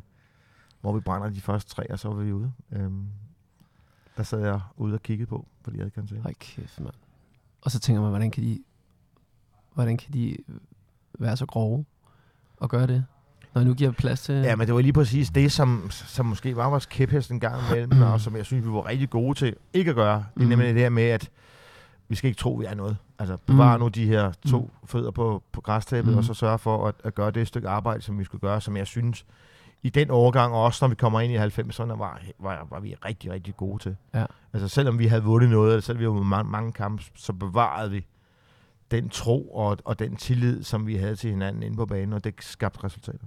hvor 0.81 0.93
vi 0.93 1.01
brænder 1.01 1.29
de 1.31 1.41
første 1.41 1.71
tre, 1.75 1.91
og 1.91 1.99
så 1.99 2.09
var 2.09 2.14
vi 2.23 2.33
ude. 2.33 2.53
Øhm, 2.73 3.07
der 4.17 4.23
sad 4.23 4.41
jeg 4.41 4.61
ude 4.77 4.95
og 4.95 5.03
kiggede 5.03 5.27
på, 5.29 5.47
fordi 5.62 5.77
jeg 5.77 5.83
havde 5.83 5.91
karantæne. 5.91 6.21
Hold 6.23 6.35
kæft, 6.35 6.81
mand. 6.81 6.95
Og 7.62 7.71
så 7.71 7.79
tænker 7.79 8.01
man, 8.03 8.11
hvordan 8.11 8.31
kan 8.31 8.43
de, 8.43 8.59
hvordan 9.75 9.97
kan 9.97 10.12
de 10.12 10.37
være 11.19 11.37
så 11.37 11.47
grove 11.47 11.85
og 12.57 12.69
gøre 12.71 12.87
det? 12.87 13.05
Når 13.55 13.64
nu 13.64 13.75
giver 13.75 13.91
plads 13.91 14.23
til... 14.23 14.35
Ja, 14.35 14.57
men 14.57 14.67
det 14.67 14.75
var 14.75 14.81
lige 14.81 14.93
præcis 14.93 15.31
det, 15.31 15.53
som, 15.53 15.91
som 15.91 16.27
måske 16.27 16.57
var 16.57 16.71
vores 16.71 16.87
kæphest 16.87 17.31
en 17.31 17.41
gang 17.41 17.62
imellem, 17.71 18.03
og 18.12 18.21
som 18.21 18.37
jeg 18.37 18.47
synes, 18.47 18.64
vi 18.67 18.71
var 18.71 18.87
rigtig 18.87 19.11
gode 19.11 19.38
til 19.38 19.57
ikke 19.73 19.88
at 19.91 19.95
gøre. 19.95 20.17
Det 20.35 20.41
er 20.41 20.45
Mm. 20.45 20.49
nemlig 20.49 20.75
det 20.75 20.83
her 20.83 20.88
med, 20.88 21.03
at 21.03 21.31
vi 22.09 22.14
skal 22.17 22.29
ikke 22.29 22.38
tro, 22.38 22.53
vi 22.55 22.64
er 22.64 22.75
noget. 22.75 22.97
Altså, 23.19 23.37
bevare 23.47 23.79
Mm. 23.79 23.83
nu 23.83 23.88
de 23.88 24.07
her 24.07 24.33
to 24.51 24.71
fødder 24.85 25.11
på, 25.11 25.43
på 25.53 25.61
græstæppet, 25.61 26.12
Mm. 26.12 26.19
og 26.19 26.25
så 26.25 26.35
sørge 26.35 26.59
for 26.59 26.88
at, 26.88 26.95
at 27.05 27.14
gøre 27.14 27.31
det 27.31 27.49
stykke 27.49 27.69
arbejde, 27.69 28.03
som 28.03 28.19
vi 28.19 28.25
skulle 28.25 28.41
gøre, 28.41 28.61
som 28.61 28.77
jeg 28.77 28.87
synes, 28.87 29.27
i 29.83 29.88
den 29.88 30.11
overgang, 30.11 30.55
og 30.55 30.62
også 30.64 30.85
når 30.85 30.88
vi 30.88 30.95
kommer 30.95 31.21
ind 31.21 31.33
i 31.33 31.37
90'erne, 31.37 31.93
var, 31.99 32.21
var, 32.38 32.67
var 32.71 32.81
vi 32.81 32.95
rigtig, 33.05 33.31
rigtig 33.31 33.57
gode 33.57 33.83
til. 33.83 33.97
Ja. 34.14 34.25
Altså, 34.53 34.69
selvom 34.69 34.99
vi 34.99 35.07
havde 35.07 35.23
vundet 35.23 35.51
noget, 35.51 35.71
eller 35.73 35.81
selvom 35.83 36.01
vi 36.01 36.05
havde 36.05 36.25
mange, 36.25 36.51
mange 36.51 36.73
kampe, 36.73 37.03
så 37.17 37.33
bevarede 37.33 37.91
vi 37.91 38.07
den 38.91 39.09
tro 39.09 39.49
og, 39.55 39.79
og 39.85 39.99
den 39.99 40.17
tillid, 40.17 40.62
som 40.62 40.87
vi 40.87 40.97
havde 40.97 41.17
til 41.17 41.31
hinanden 41.31 41.62
inde 41.62 41.77
på 41.77 41.87
banen, 41.87 42.12
og 42.12 42.25
det 42.25 42.35
skabte 42.41 42.85
resultater. 42.85 43.27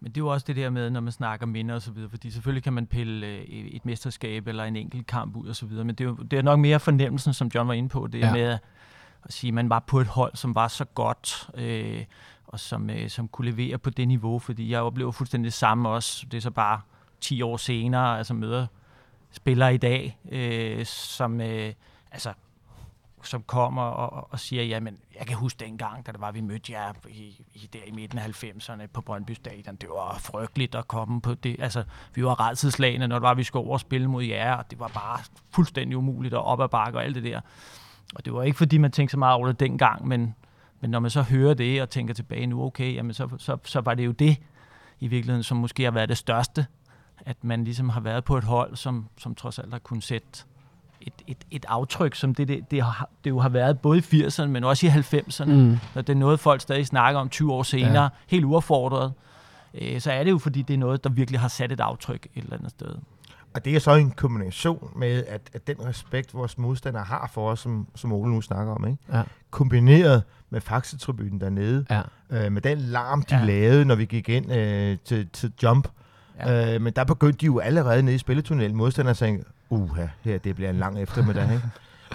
Men 0.00 0.12
det 0.12 0.16
er 0.16 0.24
jo 0.24 0.28
også 0.28 0.44
det 0.46 0.56
der 0.56 0.70
med, 0.70 0.90
når 0.90 1.00
man 1.00 1.12
snakker 1.12 1.46
minder 1.46 1.74
og 1.74 1.82
så 1.82 1.90
videre, 1.90 2.10
fordi 2.10 2.30
selvfølgelig 2.30 2.62
kan 2.62 2.72
man 2.72 2.86
pille 2.86 3.26
øh, 3.26 3.40
et 3.48 3.86
mesterskab 3.86 4.46
eller 4.48 4.64
en 4.64 4.76
enkelt 4.76 5.06
kamp 5.06 5.36
ud 5.36 5.46
og 5.48 5.56
så 5.56 5.66
videre, 5.66 5.84
men 5.84 5.94
det 5.94 6.04
er, 6.04 6.08
jo, 6.08 6.14
det 6.14 6.38
er 6.38 6.42
nok 6.42 6.58
mere 6.60 6.80
fornemmelsen, 6.80 7.32
som 7.32 7.50
John 7.54 7.68
var 7.68 7.74
inde 7.74 7.88
på, 7.88 8.06
det 8.06 8.22
er 8.24 8.26
Ja. 8.26 8.32
med 8.32 8.58
at 9.24 9.32
sige, 9.32 9.48
at 9.48 9.54
man 9.54 9.70
var 9.70 9.78
på 9.78 10.00
et 10.00 10.06
hold, 10.06 10.36
som 10.36 10.54
var 10.54 10.68
så 10.68 10.84
godt, 10.84 11.50
øh, 11.54 12.04
og 12.52 12.60
som, 12.60 12.90
øh, 12.90 13.10
som 13.10 13.28
kunne 13.28 13.50
levere 13.50 13.78
på 13.78 13.90
det 13.90 14.08
niveau, 14.08 14.38
fordi 14.38 14.70
jeg 14.70 14.80
oplever 14.80 15.12
fuldstændig 15.12 15.44
det 15.44 15.52
samme 15.52 15.88
også, 15.88 16.26
det 16.30 16.36
er 16.36 16.40
så 16.40 16.50
bare 16.50 16.80
10 17.20 17.42
år 17.42 17.56
senere, 17.56 18.18
altså 18.18 18.34
møder 18.34 18.66
spillere 19.30 19.74
i 19.74 19.78
dag, 19.78 20.18
øh, 20.30 20.86
som 20.86 21.40
øh, 21.40 21.72
altså 22.10 22.32
som 23.22 23.42
kommer 23.42 23.82
og, 23.82 24.28
og 24.32 24.40
siger, 24.40 24.62
jamen, 24.62 24.98
jeg 25.18 25.26
kan 25.26 25.36
huske 25.36 25.64
dengang, 25.64 26.06
da 26.06 26.12
det 26.12 26.20
var, 26.20 26.32
vi 26.32 26.40
mødte 26.40 26.72
jer 26.72 26.92
i, 27.08 27.44
i, 27.54 27.68
der 27.72 27.78
i 27.86 27.90
midten 27.90 28.18
af 28.18 28.44
90'erne 28.44 28.86
på 28.92 29.00
Brøndby 29.00 29.30
Stadion. 29.30 29.76
Det 29.76 29.88
var 29.88 30.18
frygteligt 30.18 30.74
at 30.74 30.88
komme 30.88 31.20
på 31.20 31.34
det. 31.34 31.56
Altså, 31.58 31.84
vi 32.14 32.24
var 32.24 32.48
redselslagende, 32.48 33.08
når 33.08 33.16
det 33.16 33.22
var, 33.22 33.34
vi 33.34 33.42
skulle 33.42 33.64
over 33.64 33.72
og 33.72 33.80
spille 33.80 34.08
mod 34.08 34.22
jer, 34.22 34.54
og 34.54 34.70
det 34.70 34.78
var 34.78 34.88
bare 34.88 35.18
fuldstændig 35.50 35.96
umuligt 35.96 36.34
at 36.34 36.44
op 36.44 36.60
ad 36.60 36.68
bakke 36.68 36.98
og 36.98 37.04
alt 37.04 37.14
det 37.14 37.24
der. 37.24 37.40
Og 38.14 38.24
det 38.24 38.32
var 38.32 38.42
ikke, 38.42 38.58
fordi 38.58 38.78
man 38.78 38.92
tænkte 38.92 39.10
så 39.10 39.18
meget 39.18 39.34
over 39.34 39.46
det 39.46 39.60
dengang, 39.60 40.08
men, 40.08 40.34
men 40.82 40.90
når 40.90 40.98
man 41.00 41.10
så 41.10 41.22
hører 41.22 41.54
det 41.54 41.82
og 41.82 41.90
tænker 41.90 42.14
tilbage 42.14 42.46
nu, 42.46 42.62
okay, 42.64 42.94
jamen 42.94 43.14
så, 43.14 43.28
så, 43.38 43.56
så 43.64 43.80
var 43.80 43.94
det 43.94 44.06
jo 44.06 44.10
det 44.12 44.36
i 45.00 45.06
virkeligheden, 45.06 45.42
som 45.42 45.56
måske 45.56 45.84
har 45.84 45.90
været 45.90 46.08
det 46.08 46.18
største, 46.18 46.66
at 47.26 47.44
man 47.44 47.64
ligesom 47.64 47.88
har 47.88 48.00
været 48.00 48.24
på 48.24 48.36
et 48.38 48.44
hold, 48.44 48.76
som, 48.76 49.08
som 49.18 49.34
trods 49.34 49.58
alt 49.58 49.72
har 49.72 49.78
kunnet 49.78 50.04
sætte 50.04 50.28
et, 51.00 51.12
et, 51.26 51.36
et 51.50 51.64
aftryk, 51.68 52.14
som 52.14 52.34
det, 52.34 52.48
det, 52.48 52.70
det, 52.70 52.82
har, 52.82 53.08
det 53.24 53.30
jo 53.30 53.38
har 53.40 53.48
været 53.48 53.78
både 53.80 53.98
i 53.98 54.22
80'erne, 54.26 54.46
men 54.46 54.64
også 54.64 54.86
i 54.86 54.90
90'erne. 54.90 55.44
Mm. 55.52 55.78
Når 55.94 56.02
det 56.02 56.12
er 56.12 56.16
noget, 56.16 56.40
folk 56.40 56.60
stadig 56.60 56.86
snakker 56.86 57.20
om 57.20 57.28
20 57.28 57.52
år 57.52 57.62
senere, 57.62 58.02
Ja. 58.02 58.08
helt 58.26 58.44
uaffordret, 58.44 59.12
øh, 59.74 60.00
så 60.00 60.12
er 60.12 60.24
det 60.24 60.30
jo, 60.30 60.38
fordi 60.38 60.62
det 60.62 60.74
er 60.74 60.78
noget, 60.78 61.04
der 61.04 61.10
virkelig 61.10 61.40
har 61.40 61.48
sat 61.48 61.72
et 61.72 61.80
aftryk 61.80 62.26
et 62.34 62.42
eller 62.42 62.56
andet 62.56 62.70
sted. 62.70 62.94
Og 63.54 63.64
det 63.64 63.76
er 63.76 63.80
så 63.80 63.94
en 63.94 64.10
kombination 64.10 64.92
med, 64.96 65.24
at, 65.28 65.40
at 65.52 65.66
den 65.66 65.76
respekt, 65.86 66.34
vores 66.34 66.58
modstandere 66.58 67.04
har 67.04 67.30
for 67.32 67.50
os, 67.50 67.60
som, 67.60 67.86
som 67.94 68.12
Ole 68.12 68.32
nu 68.34 68.40
snakker 68.40 68.72
om, 68.74 68.86
ikke? 68.86 68.98
Ja. 69.12 69.22
kombineret 69.50 70.22
med 70.50 70.60
faxetribunen 70.60 71.40
dernede, 71.40 71.86
Ja. 71.90 72.02
øh, 72.30 72.52
med 72.52 72.62
den 72.62 72.78
larm, 72.78 73.22
de 73.22 73.36
Ja. 73.36 73.44
lavede, 73.44 73.84
når 73.84 73.94
vi 73.94 74.04
gik 74.04 74.28
ind 74.28 74.52
øh, 74.52 74.98
til, 75.04 75.28
til 75.32 75.52
jump. 75.62 75.88
Ja. 76.38 76.74
Øh, 76.74 76.80
men 76.82 76.92
der 76.92 77.04
begyndte 77.04 77.38
de 77.38 77.46
jo 77.46 77.58
allerede 77.58 78.02
nede 78.02 78.14
i 78.14 78.18
spilletunnelen. 78.18 78.76
Modstanderne 78.76 79.14
tænke, 79.14 79.44
uha, 79.70 80.06
her 80.22 80.38
det 80.38 80.54
bliver 80.54 80.70
en 80.70 80.76
lang 80.76 80.98
eftermiddag. 81.02 81.52
Ikke? 81.52 81.62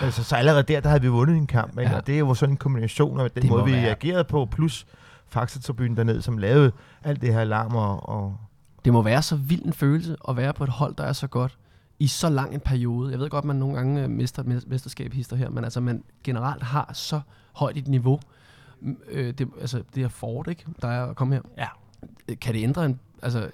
altså, 0.02 0.24
så 0.24 0.36
allerede 0.36 0.64
der, 0.64 0.80
der 0.80 0.90
havde 0.90 1.02
vi 1.02 1.08
vundet 1.08 1.36
en 1.38 1.48
kamp. 1.48 1.80
Ikke? 1.80 1.92
Ja. 1.92 1.98
Og 1.98 2.08
det 2.08 2.16
er 2.16 2.20
jo 2.20 2.34
sådan 2.34 2.54
en 2.54 2.58
kombination 2.58 3.20
af 3.20 3.32
den 3.32 3.42
Det 3.42 3.50
må 3.50 3.58
måde, 3.58 3.66
vi 3.66 3.78
være- 3.78 3.90
agerede 3.92 4.24
på, 4.24 4.46
plus 4.52 4.86
faxetribunen 5.30 5.98
dernede, 5.98 6.22
som 6.22 6.38
lavede 6.38 6.72
alt 7.04 7.22
det 7.22 7.34
her 7.34 7.44
larm 7.44 7.76
og, 7.76 8.10
og 8.10 8.38
Det 8.86 8.94
må 8.94 9.02
være 9.02 9.22
så 9.22 9.36
vild 9.36 9.66
en 9.66 9.74
følelse 9.74 10.16
at 10.30 10.38
være 10.38 10.54
på 10.54 10.64
et 10.64 10.70
hold, 10.70 10.96
der 10.96 11.04
er 11.04 11.14
så 11.14 11.28
godt 11.28 11.58
i 12.00 12.08
så 12.08 12.30
lang 12.30 12.54
en 12.54 12.60
periode. 12.60 13.12
Jeg 13.12 13.20
ved 13.20 13.30
godt, 13.30 13.46
man 13.46 13.56
nogle 13.56 13.76
gange 13.76 14.04
øh, 14.04 14.10
mister 14.10 14.44
mes- 14.44 14.70
mesterskabhister 14.70 15.36
her, 15.36 15.50
men 15.50 15.64
altså 15.64 15.80
man 15.80 16.04
generelt 16.24 16.64
har 16.64 16.92
så 16.94 17.22
højt 17.54 17.78
et 17.78 17.88
niveau. 17.88 18.20
Øh, 19.08 19.34
det, 19.34 19.48
altså 19.62 19.84
det 19.96 20.04
er 20.04 20.08
Ford, 20.08 20.48
ikke? 20.48 20.66
Der 20.82 20.88
er 20.88 21.06
at 21.06 21.16
komme 21.16 21.36
her. 21.36 21.42
Ja. 21.58 21.68
Øh, 22.30 22.40
Kan 22.42 22.54
det 22.54 22.64
ændre 22.64 22.86
en... 22.86 23.00
Altså, 23.22 23.50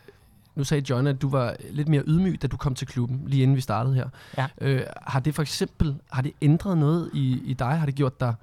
nu 0.55 0.63
sagde 0.63 0.83
John, 0.89 1.07
at 1.07 1.21
du 1.21 1.29
var 1.29 1.55
lidt 1.69 1.87
mere 1.87 2.03
ydmyg, 2.07 2.41
da 2.41 2.47
du 2.47 2.57
kom 2.57 2.75
til 2.75 2.87
klubben, 2.87 3.21
lige 3.27 3.43
inden 3.43 3.55
vi 3.55 3.61
startede 3.61 3.95
her. 3.95 4.09
Ja. 4.37 4.47
Øh, 4.61 4.81
har 5.01 5.19
det 5.19 5.35
for 5.35 5.41
eksempel, 5.41 5.95
har 6.11 6.21
det 6.21 6.31
ændret 6.41 6.77
noget 6.77 7.09
i, 7.13 7.41
i 7.45 7.53
dig? 7.53 7.79
Har 7.79 7.85
det 7.85 7.95
gjort 7.95 8.19
dig... 8.19 8.33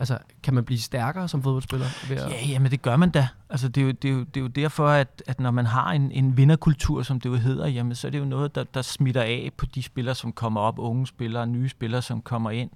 Altså, 0.00 0.18
kan 0.42 0.54
man 0.54 0.64
blive 0.64 0.78
stærkere 0.78 1.28
som 1.28 1.42
fodboldspiller? 1.42 1.86
Ved 2.08 2.16
at, 2.16 2.30
Ja, 2.30 2.46
jamen 2.48 2.70
det 2.70 2.82
gør 2.82 2.96
man 2.96 3.10
da. 3.10 3.28
Altså, 3.50 3.68
det, 3.68 3.80
er 3.80 3.84
jo, 3.86 3.92
det, 3.92 4.10
er 4.10 4.12
jo, 4.12 4.20
det 4.20 4.36
er 4.36 4.40
jo 4.40 4.46
derfor, 4.46 4.88
at, 4.88 5.22
at 5.26 5.40
når 5.40 5.50
man 5.50 5.66
har 5.66 5.90
en, 5.92 6.12
en 6.12 6.36
vinderkultur, 6.36 7.02
som 7.02 7.20
det 7.20 7.28
jo 7.30 7.34
hedder, 7.34 7.66
jamen, 7.66 7.94
så 7.94 8.06
er 8.06 8.10
det 8.10 8.18
jo 8.18 8.24
noget, 8.24 8.54
der, 8.54 8.64
der 8.64 8.82
smitter 8.82 9.22
af 9.22 9.50
på 9.56 9.66
de 9.66 9.82
spillere, 9.82 10.14
som 10.14 10.32
kommer 10.32 10.60
op, 10.60 10.78
unge 10.78 11.06
spillere, 11.06 11.46
nye 11.46 11.68
spillere, 11.68 12.02
som 12.02 12.22
kommer 12.22 12.50
ind. 12.50 12.70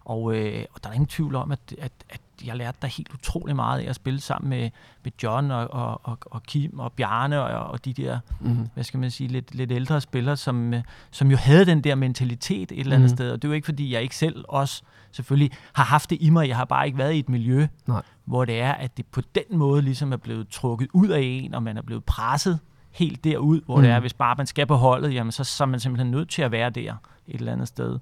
Og, 0.00 0.36
øh, 0.36 0.64
og 0.74 0.84
der 0.84 0.90
er 0.90 0.94
ingen 0.94 1.06
tvivl 1.06 1.34
om, 1.34 1.52
at, 1.52 1.74
at, 1.78 1.92
at 2.08 2.20
jeg 2.44 2.56
lærte 2.56 2.78
der 2.82 2.88
helt 2.88 3.14
utrolig 3.14 3.56
meget 3.56 3.80
af 3.80 3.88
at 3.88 3.94
spille 3.96 4.20
sammen 4.20 4.50
med, 4.50 4.70
med 5.04 5.12
John 5.22 5.50
og, 5.50 5.70
og, 5.70 6.00
og, 6.04 6.18
og 6.26 6.42
Kim 6.42 6.78
og 6.78 6.92
Bjarne 6.92 7.42
og, 7.42 7.66
og 7.70 7.84
de 7.84 7.92
der 7.92 8.18
mm-hmm. 8.40 8.68
hvad 8.74 8.84
skal 8.84 9.00
man 9.00 9.10
sige, 9.10 9.28
lidt, 9.28 9.54
lidt 9.54 9.72
ældre 9.72 10.00
spillere, 10.00 10.36
som, 10.36 10.74
øh, 10.74 10.82
som 11.10 11.30
jo 11.30 11.36
havde 11.36 11.64
den 11.64 11.80
der 11.84 11.94
mentalitet 11.94 12.72
et 12.72 12.80
eller 12.80 12.96
andet 12.96 13.10
mm. 13.10 13.16
sted. 13.16 13.30
Og 13.30 13.42
det 13.42 13.48
er 13.48 13.50
jo 13.50 13.54
ikke, 13.54 13.64
fordi 13.64 13.92
jeg 13.92 14.02
ikke 14.02 14.16
selv 14.16 14.44
også 14.48 14.82
selvfølgelig 15.12 15.50
har 15.72 15.84
haft 15.84 16.10
det 16.10 16.18
i 16.20 16.30
mig. 16.30 16.48
Jeg 16.48 16.56
har 16.56 16.64
bare 16.64 16.86
ikke 16.86 16.98
været 16.98 17.12
i 17.14 17.18
et 17.18 17.28
miljø, 17.28 17.66
Nej. 17.86 18.02
hvor 18.24 18.44
det 18.44 18.60
er, 18.60 18.72
at 18.72 18.96
det 18.96 19.06
på 19.06 19.20
den 19.34 19.58
måde 19.58 19.82
ligesom 19.82 20.12
er 20.12 20.16
blevet 20.16 20.48
trukket 20.48 20.88
ud 20.92 21.08
af 21.08 21.20
en, 21.22 21.54
og 21.54 21.62
man 21.62 21.76
er 21.76 21.82
blevet 21.82 22.04
presset 22.04 22.58
helt 22.90 23.24
derud, 23.24 23.60
hvor 23.64 23.76
mm. 23.76 23.82
det 23.82 23.90
Mhm. 23.90 23.96
er, 23.96 24.00
hvis 24.00 24.14
bare 24.14 24.34
man 24.38 24.46
skal 24.46 24.66
på 24.66 24.74
holdet, 24.76 25.14
jamen 25.14 25.32
så, 25.32 25.44
så 25.44 25.64
er 25.64 25.68
man 25.68 25.80
simpelthen 25.80 26.10
nødt 26.10 26.28
til 26.28 26.42
at 26.42 26.50
være 26.52 26.70
der 26.70 26.94
et 27.28 27.38
eller 27.38 27.52
andet 27.52 27.68
sted. 27.68 27.98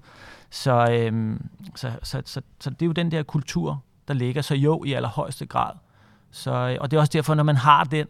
Så, 0.49 0.87
øhm, 0.91 1.47
så, 1.75 1.91
så, 2.03 2.21
så, 2.25 2.41
så 2.59 2.69
det 2.69 2.81
er 2.81 2.85
jo 2.85 2.91
den 2.91 3.11
der 3.11 3.23
kultur, 3.23 3.81
der 4.07 4.13
ligger. 4.13 4.41
Så 4.41 4.55
jo, 4.55 4.83
i 4.83 4.93
allerhøjeste 4.93 5.45
grad. 5.45 5.71
Så, 6.31 6.51
øh, 6.51 6.77
og 6.81 6.91
det 6.91 6.97
er 6.97 7.01
også 7.01 7.11
derfor, 7.13 7.33
når 7.33 7.43
man 7.43 7.55
har 7.55 7.83
den, 7.83 8.07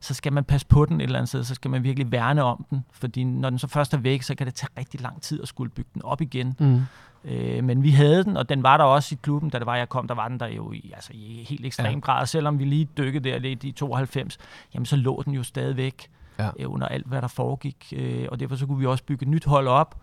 så 0.00 0.14
skal 0.14 0.32
man 0.32 0.44
passe 0.44 0.66
på 0.66 0.84
den 0.84 1.00
et 1.00 1.04
eller 1.04 1.18
andet 1.18 1.28
sted, 1.28 1.44
så 1.44 1.54
skal 1.54 1.70
man 1.70 1.82
virkelig 1.84 2.12
værne 2.12 2.42
om 2.42 2.66
den, 2.70 2.84
fordi 2.92 3.24
når 3.24 3.50
den 3.50 3.58
så 3.58 3.66
først 3.66 3.94
er 3.94 3.98
væk, 3.98 4.22
så 4.22 4.34
kan 4.34 4.46
det 4.46 4.54
tage 4.54 4.70
rigtig 4.78 5.00
lang 5.00 5.22
tid 5.22 5.42
at 5.42 5.48
skulle 5.48 5.70
bygge 5.70 5.90
den 5.94 6.02
op 6.04 6.20
igen. 6.20 6.54
Mm. 6.60 6.80
Øh, 7.24 7.64
men 7.64 7.82
vi 7.82 7.90
havde 7.90 8.24
den, 8.24 8.36
og 8.36 8.48
den 8.48 8.62
var 8.62 8.76
der 8.76 8.84
også 8.84 9.14
i 9.14 9.18
klubben, 9.22 9.50
da 9.50 9.58
det 9.58 9.66
var, 9.66 9.76
jeg 9.76 9.88
kom, 9.88 10.08
der 10.08 10.14
var 10.14 10.28
den 10.28 10.40
der 10.40 10.46
jo 10.46 10.72
i, 10.72 10.92
altså 10.94 11.10
i 11.14 11.46
helt 11.48 11.66
ekstrem 11.66 11.86
Ja. 11.86 11.92
ja. 11.92 11.98
grad. 11.98 12.26
Selvom 12.26 12.58
vi 12.58 12.64
lige 12.64 12.88
dykkede 12.96 13.28
der 13.30 13.38
lidt 13.38 13.64
i 13.64 13.72
92, 13.72 14.38
jamen 14.74 14.86
så 14.86 14.96
lå 14.96 15.22
den 15.24 15.32
jo 15.34 15.42
stadigvæk 15.42 16.10
Ja. 16.38 16.50
øh, 16.58 16.72
under 16.72 16.86
alt, 16.88 17.06
hvad 17.06 17.22
der 17.22 17.28
foregik. 17.28 17.92
Øh, 17.96 18.26
og 18.30 18.40
derfor 18.40 18.56
så 18.56 18.66
kunne 18.66 18.78
vi 18.78 18.86
også 18.86 19.04
bygge 19.04 19.22
et 19.22 19.28
nyt 19.28 19.44
hold 19.44 19.68
op, 19.68 20.00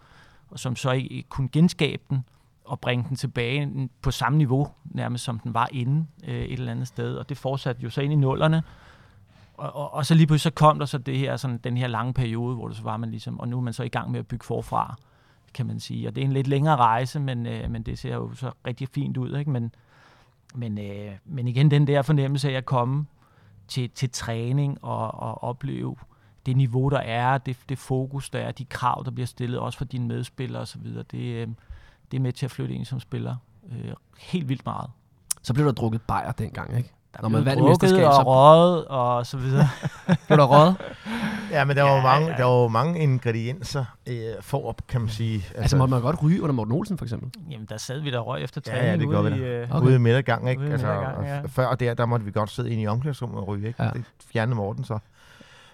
og 0.52 0.60
som 0.60 0.76
så 0.76 0.92
ikke 0.92 1.08
ikke 1.08 1.30
kunne 1.30 1.50
genskabe 1.50 2.04
den 2.10 2.26
at 2.72 2.80
bringe 2.80 3.06
den 3.10 3.16
tilbage 3.16 3.90
på 4.02 4.12
samme 4.12 4.38
niveau, 4.38 4.68
nærmest 4.86 5.24
som 5.24 5.40
den 5.40 5.54
var 5.54 5.70
inde 5.72 6.06
øh, 6.28 6.36
et 6.36 6.54
eller 6.54 6.72
andet 6.72 6.88
sted. 6.88 7.16
Og 7.16 7.30
det 7.30 7.38
fortsatte 7.38 7.82
jo 7.84 7.90
så 7.90 8.02
ind 8.02 8.14
i 8.14 8.16
nullerne. 8.16 8.64
Og, 9.54 9.76
og, 9.76 9.94
og 9.94 10.06
så 10.06 10.16
lige 10.16 10.28
pludselig 10.28 10.54
så 10.54 10.56
kom 10.56 10.80
der 10.80 10.86
så 10.86 10.98
det 10.98 11.18
her, 11.18 11.38
sådan, 11.38 11.58
den 11.58 11.78
her 11.78 11.88
lange 11.88 12.14
periode, 12.14 12.56
hvor 12.56 12.68
det 12.68 12.78
så 12.78 12.84
var 12.84 12.98
man 12.98 13.12
ligesom, 13.12 13.40
og 13.40 13.48
nu 13.48 13.58
er 13.58 13.62
man 13.62 13.74
så 13.74 13.84
i 13.84 13.90
gang 13.90 14.12
med 14.12 14.20
at 14.20 14.28
bygge 14.28 14.46
forfra, 14.46 14.96
kan 15.54 15.66
man 15.66 15.80
sige. 15.80 16.08
Og 16.08 16.16
det 16.16 16.22
er 16.22 16.26
en 16.26 16.34
lidt 16.34 16.48
længere 16.48 16.76
rejse, 16.76 17.20
men, 17.20 17.46
øh, 17.46 17.72
men 17.72 17.84
det 17.84 18.00
ser 18.00 18.14
jo 18.16 18.34
så 18.34 18.52
rigtig 18.68 18.88
fint 18.88 19.18
ud. 19.18 19.38
Ikke? 19.38 19.52
Men, 19.52 19.72
men, 20.56 20.78
øh, 20.78 21.12
men 21.26 21.48
igen, 21.48 21.72
den 21.72 21.88
der 21.88 22.02
fornemmelse 22.02 22.50
af 22.50 22.54
at 22.54 22.66
komme 22.66 23.06
til, 23.68 23.90
til 23.90 24.10
træning 24.10 24.84
og, 24.84 25.14
og 25.14 25.44
opleve 25.44 25.96
det 26.46 26.58
niveau, 26.58 26.90
der 26.90 27.00
er, 27.00 27.38
det, 27.38 27.58
det 27.70 27.78
fokus, 27.78 28.30
der 28.30 28.40
er, 28.40 28.52
de 28.52 28.66
krav, 28.66 29.02
der 29.06 29.12
bliver 29.12 29.28
stillet, 29.28 29.60
også 29.60 29.78
for 29.78 29.86
dine 29.86 30.08
medspillere 30.08 30.62
osv., 30.62 30.94
det, 31.12 31.14
øh, 31.14 31.48
det 32.16 32.20
er 32.22 32.24
med 32.24 32.32
til 32.34 32.46
at 32.46 32.52
flytte 32.52 32.74
ind 32.76 32.86
som 32.86 33.00
spiller 33.00 33.36
øh, 33.72 33.94
helt 34.20 34.50
vildt 34.50 34.66
meget. 34.66 34.90
Så 35.42 35.54
blev 35.54 35.66
der 35.66 35.72
drukket 35.72 36.02
bajer 36.02 36.32
dengang, 36.32 36.78
ikke? 36.78 36.92
Der 37.16 37.22
Når 37.22 37.30
man 37.30 37.46
vandt 37.46 37.64
mesterskab, 37.64 38.06
og 38.08 38.14
så- 38.14 38.24
røget 38.24 38.86
og 38.88 39.26
så 39.26 39.38
videre. 39.38 39.70
Blev 40.28 40.38
der 40.38 40.46
røget? 40.46 40.76
Ja, 41.52 41.66
men 41.66 41.78
der 41.78 41.84
var 41.84 41.90
Ja, 41.90 41.96
jo 41.98 42.02
mange, 42.02 42.28
ja. 42.32 42.38
der 42.38 42.44
var 42.44 42.62
jo 42.62 42.68
mange 42.68 43.00
ingredienser 43.00 43.86
øh, 44.08 44.18
for 44.42 44.68
op, 44.68 44.82
kan 44.88 45.02
man 45.02 45.10
sige. 45.10 45.36
Altså, 45.36 45.54
Altså, 45.62 45.78
måtte 45.78 45.92
man 45.92 46.02
godt 46.02 46.24
ryge 46.24 46.42
under 46.42 46.54
Morten 46.54 46.74
Olsen, 46.74 46.98
for 46.98 47.06
eksempel? 47.06 47.32
Jamen, 47.52 47.66
der 47.70 47.78
sad 47.78 48.00
vi 48.00 48.12
der 48.12 48.20
røg 48.20 48.44
efter 48.44 48.62
Ja, 48.66 48.72
træning 48.72 48.88
ja, 48.92 48.98
det 48.98 49.10
gør 49.10 49.20
ude 49.22 49.32
vi 49.32 49.38
i, 49.38 49.42
da. 49.42 49.46
øh, 49.48 49.72
Okay. 49.72 49.88
ude 49.88 49.96
i 49.96 50.00
midtergang, 50.00 50.50
ikke? 50.50 50.62
Ude 50.62 50.70
i 50.70 50.72
altså, 50.72 50.88
midtergang, 50.88 51.26
ja. 51.26 51.42
og 51.44 51.50
Før 51.50 51.76
der, 51.76 51.94
der 51.94 52.06
måtte 52.06 52.26
vi 52.26 52.32
godt 52.32 52.50
sidde 52.50 52.70
inde 52.72 52.84
i 52.84 52.88
omklædningsrummet 52.88 53.40
og 53.40 53.48
ryge, 53.48 53.68
ikke? 53.68 53.84
Ja. 53.84 53.88
Ja. 53.88 53.94
Det 53.94 54.06
fjernede 54.32 54.56
Morten 54.56 54.84
så. 54.84 55.00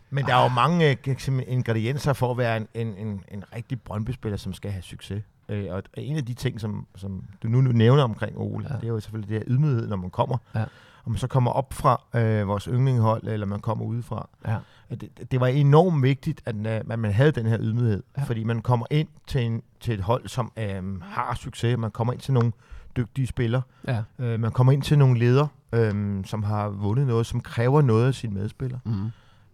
Men 0.10 0.26
der 0.26 0.36
er 0.36 0.44
jo 0.44 0.48
mange 0.50 0.90
øh, 0.90 0.96
eksempel- 1.08 1.46
ingredienser 1.48 2.14
for 2.14 2.32
at 2.32 2.38
være 2.38 2.58
en, 2.58 2.68
en, 2.74 2.88
en, 2.88 3.24
en 3.32 3.44
rigtig 3.56 3.82
Brøndby-spiller, 3.82 4.38
som 4.38 4.54
skal 4.54 4.72
have 4.72 4.82
succes. 4.84 5.24
Øh, 5.52 5.66
og 5.70 5.84
en 5.94 6.18
af 6.18 6.26
de 6.26 6.34
ting, 6.34 6.62
som, 6.62 6.88
som 6.96 7.24
du 7.44 7.48
nu, 7.48 7.62
nu 7.62 7.72
nævner 7.72 8.04
omkring 8.04 8.38
Ole, 8.38 8.68
Ja. 8.70 8.76
det 8.76 8.84
er 8.84 8.88
jo 8.88 9.00
selvfølgelig 9.00 9.30
det 9.30 9.38
her 9.38 9.44
ydmyghed, 9.56 9.88
når 9.88 9.96
man 9.96 10.10
kommer. 10.10 10.38
Ja. 10.56 10.64
Om 11.06 11.12
man 11.12 11.18
så 11.20 11.28
kommer 11.28 11.52
op 11.52 11.74
fra 11.74 12.02
øh, 12.16 12.48
vores 12.48 12.64
yndlinghold, 12.64 13.24
eller 13.28 13.46
man 13.46 13.60
kommer 13.60 13.86
udefra. 13.86 14.30
Ja. 14.48 14.58
Det, 14.96 15.32
det 15.32 15.40
var 15.40 15.48
enormt 15.48 16.04
vigtigt, 16.04 16.42
at, 16.46 16.56
øh, 16.56 16.66
at 16.66 17.00
man 17.00 17.12
havde 17.14 17.32
den 17.32 17.46
her 17.46 17.58
ydmyghed. 17.60 18.04
Ja. 18.18 18.24
Fordi 18.24 18.44
man 18.44 18.62
kommer 18.62 18.86
ind 18.92 19.08
til, 19.28 19.42
en, 19.42 19.62
til 19.80 19.94
et 19.94 20.00
hold, 20.02 20.28
som 20.28 20.52
øh, 20.58 21.02
har 21.02 21.36
succes. 21.36 21.78
Man 21.78 21.92
kommer 21.92 22.14
ind 22.14 22.22
til 22.22 22.34
nogle 22.34 22.52
dygtige 22.98 23.28
spillere. 23.28 23.62
Ja. 23.88 24.04
Øh, 24.20 24.40
man 24.40 24.52
kommer 24.52 24.74
ind 24.74 24.82
til 24.84 24.98
nogle 24.98 25.20
ledere, 25.20 25.48
øh, 25.74 26.26
som 26.26 26.44
har 26.44 26.70
vundet 26.70 27.08
noget, 27.08 27.26
som 27.26 27.42
kræver 27.42 27.82
noget 27.82 28.08
af 28.08 28.14
sine 28.16 28.34
medspillere. 28.34 28.80
Mm. 28.86 29.12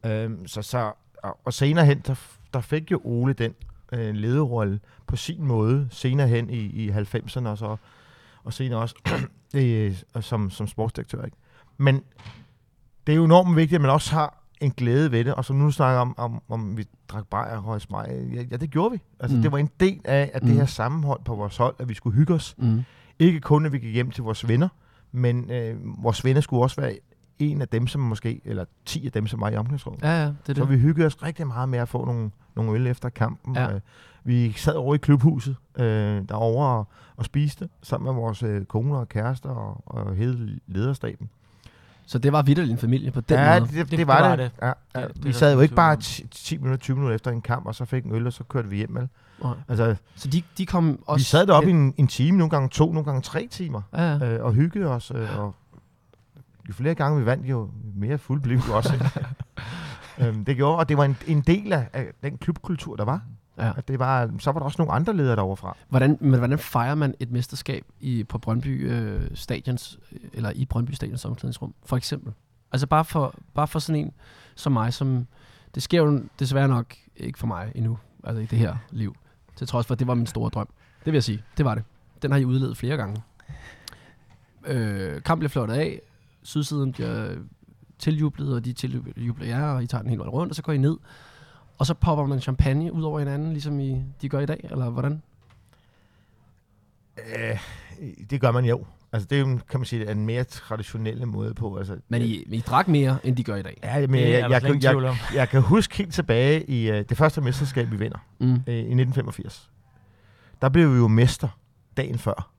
Øh, 0.09 0.31
så, 0.45 0.61
så, 0.61 0.91
og, 1.23 1.37
og 1.45 1.53
senere 1.53 1.85
hen, 1.85 1.99
der, 2.07 2.15
der 2.53 2.61
fik 2.61 2.91
jo 2.91 3.01
Ole 3.03 3.33
den 3.33 3.53
øh, 3.93 4.15
lederrolle 4.15 4.79
på 5.07 5.15
sin 5.15 5.43
måde, 5.43 5.87
senere 5.91 6.27
hen 6.27 6.49
i, 6.49 6.57
i 6.59 6.89
90'erne 6.89 7.47
og, 7.47 7.57
så, 7.57 7.75
og 8.43 8.53
senere 8.53 8.79
også 8.79 8.95
øh, 9.55 9.95
som, 10.21 10.49
som 10.49 10.67
sportsdirektør. 10.67 11.25
Ikke? 11.25 11.37
Men 11.77 12.01
det 13.07 13.13
er 13.13 13.17
jo 13.17 13.25
enormt 13.25 13.55
vigtigt, 13.55 13.75
at 13.75 13.81
man 13.81 13.91
også 13.91 14.11
har 14.15 14.43
en 14.61 14.71
glæde 14.71 15.11
ved 15.11 15.25
det, 15.25 15.33
og 15.33 15.45
som 15.45 15.55
nu 15.55 15.71
snakker 15.71 15.99
om, 16.01 16.15
om, 16.17 16.41
om 16.49 16.77
vi 16.77 16.85
drak 17.09 17.27
bajer 17.27 17.57
og 17.61 17.81
smeg. 17.81 18.05
Ja, 18.33 18.41
ja, 18.51 18.57
det 18.57 18.69
gjorde 18.71 18.91
vi. 18.91 19.01
Altså, 19.19 19.35
Mm. 19.37 19.41
Det 19.43 19.51
var 19.51 19.57
en 19.57 19.69
del 19.79 20.01
af, 20.05 20.31
at 20.33 20.41
det 20.41 20.49
Mm. 20.51 20.57
her 20.57 20.65
sammenhold 20.65 21.19
på 21.25 21.35
vores 21.35 21.57
hold, 21.57 21.75
at 21.79 21.89
vi 21.89 21.93
skulle 21.93 22.15
hygge 22.15 22.33
os. 22.33 22.55
Mm. 22.57 22.83
Ikke 23.19 23.39
kun, 23.39 23.65
at 23.65 23.71
vi 23.71 23.79
gik 23.79 23.93
hjem 23.93 24.11
til 24.11 24.23
vores 24.23 24.47
venner, 24.47 24.69
men 25.11 25.51
øh, 25.51 25.75
vores 26.03 26.25
venner 26.25 26.41
skulle 26.41 26.61
også 26.63 26.81
være 26.81 26.97
en 27.39 27.61
af 27.61 27.67
dem, 27.67 27.87
som 27.87 28.01
måske, 28.01 28.41
eller 28.45 28.65
ti 28.85 29.05
af 29.05 29.11
dem, 29.11 29.27
som 29.27 29.41
var 29.41 29.49
i 29.49 29.55
omklædningsrummet. 29.55 30.01
Ja, 30.03 30.21
ja, 30.21 30.25
det 30.25 30.33
er 30.49 30.53
Så 30.53 30.61
det. 30.61 30.69
vi 30.69 30.77
hyggede 30.77 31.05
os 31.07 31.23
rigtig 31.23 31.47
meget 31.47 31.69
med 31.69 31.79
at 31.79 31.89
få 31.89 32.05
nogle, 32.05 32.31
nogle 32.57 32.79
øl 32.79 32.87
efter 32.87 33.09
kampen. 33.09 33.55
Ja. 33.55 33.73
Øh, 33.73 33.79
vi 34.23 34.51
sad 34.57 34.73
over 34.73 34.95
i 34.95 34.97
klubhuset 34.97 35.55
øh, 35.77 35.85
derovre 36.29 36.67
og, 36.67 36.87
og 37.17 37.25
spiste 37.25 37.69
sammen 37.83 38.05
med 38.05 38.13
vores 38.21 38.43
øh, 38.43 38.65
koner 38.65 38.97
og 38.97 39.09
kærester 39.09 39.49
og, 39.49 39.81
og 39.85 40.15
hele 40.15 40.59
lederstaben. 40.67 41.29
Så 42.05 42.17
det 42.19 42.31
var 42.33 42.41
vidderlig 42.41 42.71
en 42.71 42.77
familie 42.77 43.11
på 43.11 43.21
den 43.21 43.37
ja, 43.37 43.59
måde. 43.59 43.69
det, 43.71 43.77
det, 43.77 43.91
Det 43.91 43.99
det, 43.99 44.07
var 44.07 44.29
det. 44.35 44.39
det. 44.39 44.51
Ja, 44.61 44.67
ja. 44.95 45.07
Det- 45.07 45.15
det 45.15 45.25
vi 45.25 45.33
sad 45.33 45.53
jo 45.53 45.59
ikke 45.59 45.75
bare 45.75 45.97
tvivl 46.01 46.25
om. 46.25 46.29
10, 46.31 46.43
10 46.45 46.57
minutter, 46.57 46.77
20 46.77 46.95
minutter 46.95 47.15
efter 47.15 47.31
en 47.31 47.41
kamp, 47.41 47.65
og 47.65 47.75
så 47.75 47.85
fik 47.85 48.03
en 48.03 48.11
øl, 48.15 48.27
og 48.27 48.33
så 48.33 48.43
kørte 48.43 48.69
vi 48.69 48.75
hjem. 48.75 48.95
Vel? 48.95 49.09
Nej. 49.43 49.53
Altså, 49.67 49.95
Så 50.15 50.27
de, 50.27 50.43
de 50.57 50.65
kom 50.65 51.03
også... 51.07 51.19
vi 51.19 51.23
sad 51.23 51.47
deroppe 51.47 51.69
i 51.69 51.73
en, 51.73 51.93
en 51.97 52.07
time, 52.07 52.37
nogle 52.37 52.49
gange 52.49 52.69
to, 52.69 52.85
nogle 52.93 53.05
gange 53.05 53.21
tre 53.21 53.47
timer, 53.51 53.81
Ja, 53.93 54.03
ja. 54.13 54.25
øh, 54.37 54.45
og 54.45 54.53
hyggede 54.53 54.87
os. 54.87 55.11
Øh, 55.15 55.39
og 55.39 55.55
jo 56.69 56.73
flere 56.73 56.95
gange 56.95 57.19
vi 57.19 57.25
vandt, 57.25 57.45
jo 57.49 57.69
mere 57.95 58.17
fuld 58.17 58.41
blev 58.41 58.57
vi 58.57 58.71
også. 58.71 58.93
øhm, 60.19 60.45
det 60.45 60.55
gjorde, 60.55 60.77
og 60.77 60.89
det 60.89 60.97
var 60.97 61.05
en, 61.05 61.17
en 61.27 61.41
del 61.41 61.73
af, 61.73 61.89
af 61.93 62.07
den 62.23 62.37
klubkultur, 62.37 62.95
der 62.95 63.05
var. 63.05 63.21
ja. 63.57 63.71
At 63.77 63.87
det 63.87 63.99
var, 63.99 64.31
så 64.39 64.51
var 64.51 64.59
der 64.59 64.65
også 64.65 64.81
nogle 64.81 64.93
andre 64.93 65.13
ledere 65.13 65.35
derovre 65.35 65.57
fra. 65.57 65.77
Hvordan, 65.89 66.17
men 66.21 66.37
hvordan 66.37 66.59
fejrer 66.59 66.95
man 66.95 67.15
et 67.19 67.31
mesterskab 67.31 67.85
i, 67.99 68.23
på 68.23 68.37
Brøndby 68.37 68.91
øh, 68.91 69.21
Stadions, 69.33 69.99
eller 70.33 70.51
i 70.55 70.65
Brøndby 70.65 70.91
Stadions 70.91 71.25
omklædningsrum, 71.25 71.73
for 71.85 71.97
eksempel? 71.97 72.33
Altså 72.71 72.87
bare 72.87 73.05
for, 73.05 73.35
bare 73.53 73.67
for 73.67 73.79
sådan 73.79 74.01
en 74.01 74.11
som 74.55 74.71
mig, 74.71 74.93
som... 74.93 75.27
Det 75.75 75.83
sker 75.83 76.01
jo 76.03 76.21
desværre 76.39 76.67
nok 76.67 76.95
ikke 77.15 77.39
for 77.39 77.47
mig 77.47 77.71
endnu, 77.75 77.97
altså 78.23 78.41
i 78.41 78.45
det 78.45 78.59
her 78.59 78.75
liv. 78.91 79.15
Til 79.55 79.67
trods 79.67 79.87
for, 79.87 79.93
at 79.93 79.99
det 79.99 80.07
var 80.07 80.13
min 80.13 80.25
store 80.25 80.49
drøm. 80.49 80.67
Det 80.99 81.05
vil 81.05 81.13
jeg 81.13 81.23
sige. 81.23 81.43
Det 81.57 81.65
var 81.65 81.75
det. 81.75 81.83
Den 82.21 82.31
har 82.31 82.37
I 82.37 82.45
udledet 82.45 82.77
flere 82.77 82.97
gange. 82.97 83.21
Øh, 84.65 85.21
kamp 85.21 85.39
bliver 85.39 85.49
flottet 85.49 85.75
af. 85.75 86.01
Sydsiden 86.43 86.91
bliver 86.91 87.35
tiljublet, 87.99 88.55
og 88.55 88.65
de 88.65 88.73
tiljubler 88.73 89.45
jer, 89.47 89.63
og 89.65 89.83
I 89.83 89.87
tager 89.87 90.01
den 90.01 90.09
hele 90.09 90.19
vejen 90.19 90.29
rundt, 90.31 90.51
og 90.51 90.55
så 90.55 90.61
går 90.61 90.73
I 90.73 90.77
ned. 90.77 90.97
Og 91.77 91.85
så 91.85 91.93
popper 91.93 92.25
man 92.25 92.41
champagne 92.41 92.93
ud 92.93 93.03
over 93.03 93.19
hinanden, 93.19 93.49
ligesom 93.51 93.79
I, 93.79 94.01
de 94.21 94.29
gør 94.29 94.39
i 94.39 94.45
dag, 94.45 94.67
eller 94.71 94.89
hvordan? 94.89 95.21
Øh, 97.17 97.59
det 98.29 98.41
gør 98.41 98.51
man 98.51 98.65
jo. 98.65 98.85
Altså, 99.11 99.27
det 99.29 99.35
er 99.35 99.39
jo, 99.39 99.59
kan 99.69 99.79
man 99.79 99.85
sige, 99.85 100.11
en 100.11 100.25
mere 100.25 100.43
traditionelle 100.43 101.25
måde 101.25 101.53
på. 101.53 101.77
Altså, 101.77 101.97
Men 102.09 102.21
I, 102.21 102.25
I 102.51 102.59
drak 102.59 102.87
mere, 102.87 103.17
end 103.23 103.35
de 103.35 103.43
gør 103.43 103.55
i 103.55 103.61
dag. 103.61 103.79
Ja, 103.83 104.07
men 104.07 104.19
jeg, 104.19 104.29
jeg, 104.49 104.83
jeg, 104.83 104.95
om. 104.95 105.03
jeg, 105.03 105.15
jeg 105.33 105.49
kan 105.49 105.61
huske 105.61 105.95
helt 105.97 106.13
tilbage 106.13 106.69
i 106.69 106.89
uh, 106.89 106.95
det 106.95 107.17
første 107.17 107.41
mesterskab, 107.41 107.91
vi 107.91 107.97
vinder 107.97 108.17
Mm. 108.39 108.51
uh, 108.51 108.53
i 108.53 108.77
1985. 108.77 109.69
Der 110.61 110.69
blev 110.69 110.93
vi 110.93 110.97
jo 110.97 111.07
mester 111.07 111.47
dagen 111.97 112.17
før. 112.17 112.51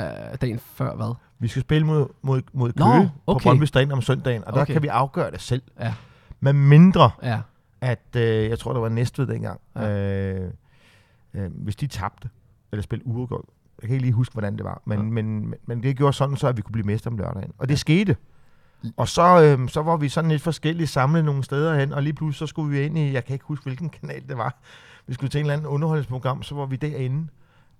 Uh, 0.00 0.34
dagen 0.40 0.58
før 0.58 0.96
hvad? 0.96 1.14
Vi 1.38 1.48
skal 1.48 1.62
spille 1.62 1.86
mod, 1.86 2.06
mod, 2.22 2.42
mod 2.52 2.72
Nå, 2.76 2.84
Køge 2.92 3.10
på 3.26 3.32
okay. 3.32 3.42
Brøndby 3.42 3.64
Stadion 3.64 3.92
om 3.92 4.02
søndagen, 4.02 4.44
og 4.44 4.52
der 4.52 4.60
Okay. 4.60 4.72
kan 4.72 4.82
vi 4.82 4.86
afgøre 4.88 5.30
det 5.30 5.40
selv. 5.40 5.62
Ja. 5.80 5.94
Men 6.40 6.68
mindre, 6.68 7.10
Ja. 7.22 7.40
at 7.80 8.00
uh, 8.16 8.20
jeg 8.22 8.58
tror, 8.58 8.72
der 8.72 8.80
var 8.80 8.88
Næstved 8.88 9.26
dengang. 9.26 9.60
Ja. 9.76 10.44
Uh, 10.44 10.50
uh, 11.34 11.40
hvis 11.64 11.76
de 11.76 11.86
tabte, 11.86 12.28
eller 12.72 12.82
spille 12.82 13.06
uafgjort. 13.06 13.44
Jeg 13.82 13.88
kan 13.88 13.94
ikke 13.94 14.04
lige 14.06 14.12
huske, 14.14 14.32
hvordan 14.32 14.56
det 14.56 14.64
var. 14.64 14.82
Men, 14.84 14.98
ja. 14.98 15.04
men, 15.04 15.24
men, 15.24 15.54
men 15.66 15.82
det 15.82 15.96
gjorde 15.96 16.12
sådan, 16.12 16.36
så 16.36 16.46
at 16.48 16.56
vi 16.56 16.62
kunne 16.62 16.72
blive 16.72 16.86
mester 16.86 17.10
om 17.10 17.16
lørdagen. 17.16 17.52
Og 17.58 17.68
det 17.68 17.74
ja. 17.74 17.76
skete. 17.78 18.16
Og 18.96 19.08
så, 19.08 19.42
øhm, 19.42 19.68
så 19.68 19.82
var 19.82 19.96
vi 19.96 20.08
sådan 20.08 20.30
lidt 20.30 20.42
forskellige 20.42 20.86
samlet 20.86 21.24
nogle 21.24 21.44
steder 21.44 21.78
hen, 21.80 21.92
og 21.92 22.02
lige 22.02 22.12
pludselig 22.12 22.38
så 22.38 22.50
skulle 22.50 22.70
vi 22.78 22.84
ind 22.86 22.98
i, 22.98 23.12
jeg 23.12 23.24
kan 23.24 23.32
ikke 23.32 23.44
huske, 23.44 23.62
hvilken 23.62 23.90
kanal 24.00 24.22
det 24.28 24.36
var. 24.38 24.54
Vi 25.06 25.14
skulle 25.14 25.30
til 25.30 25.38
en 25.38 25.44
eller 25.44 25.54
anden 25.54 25.66
underholdningsprogram, 25.66 26.42
så 26.42 26.54
var 26.54 26.66
vi 26.66 26.76
derinde. 26.76 27.28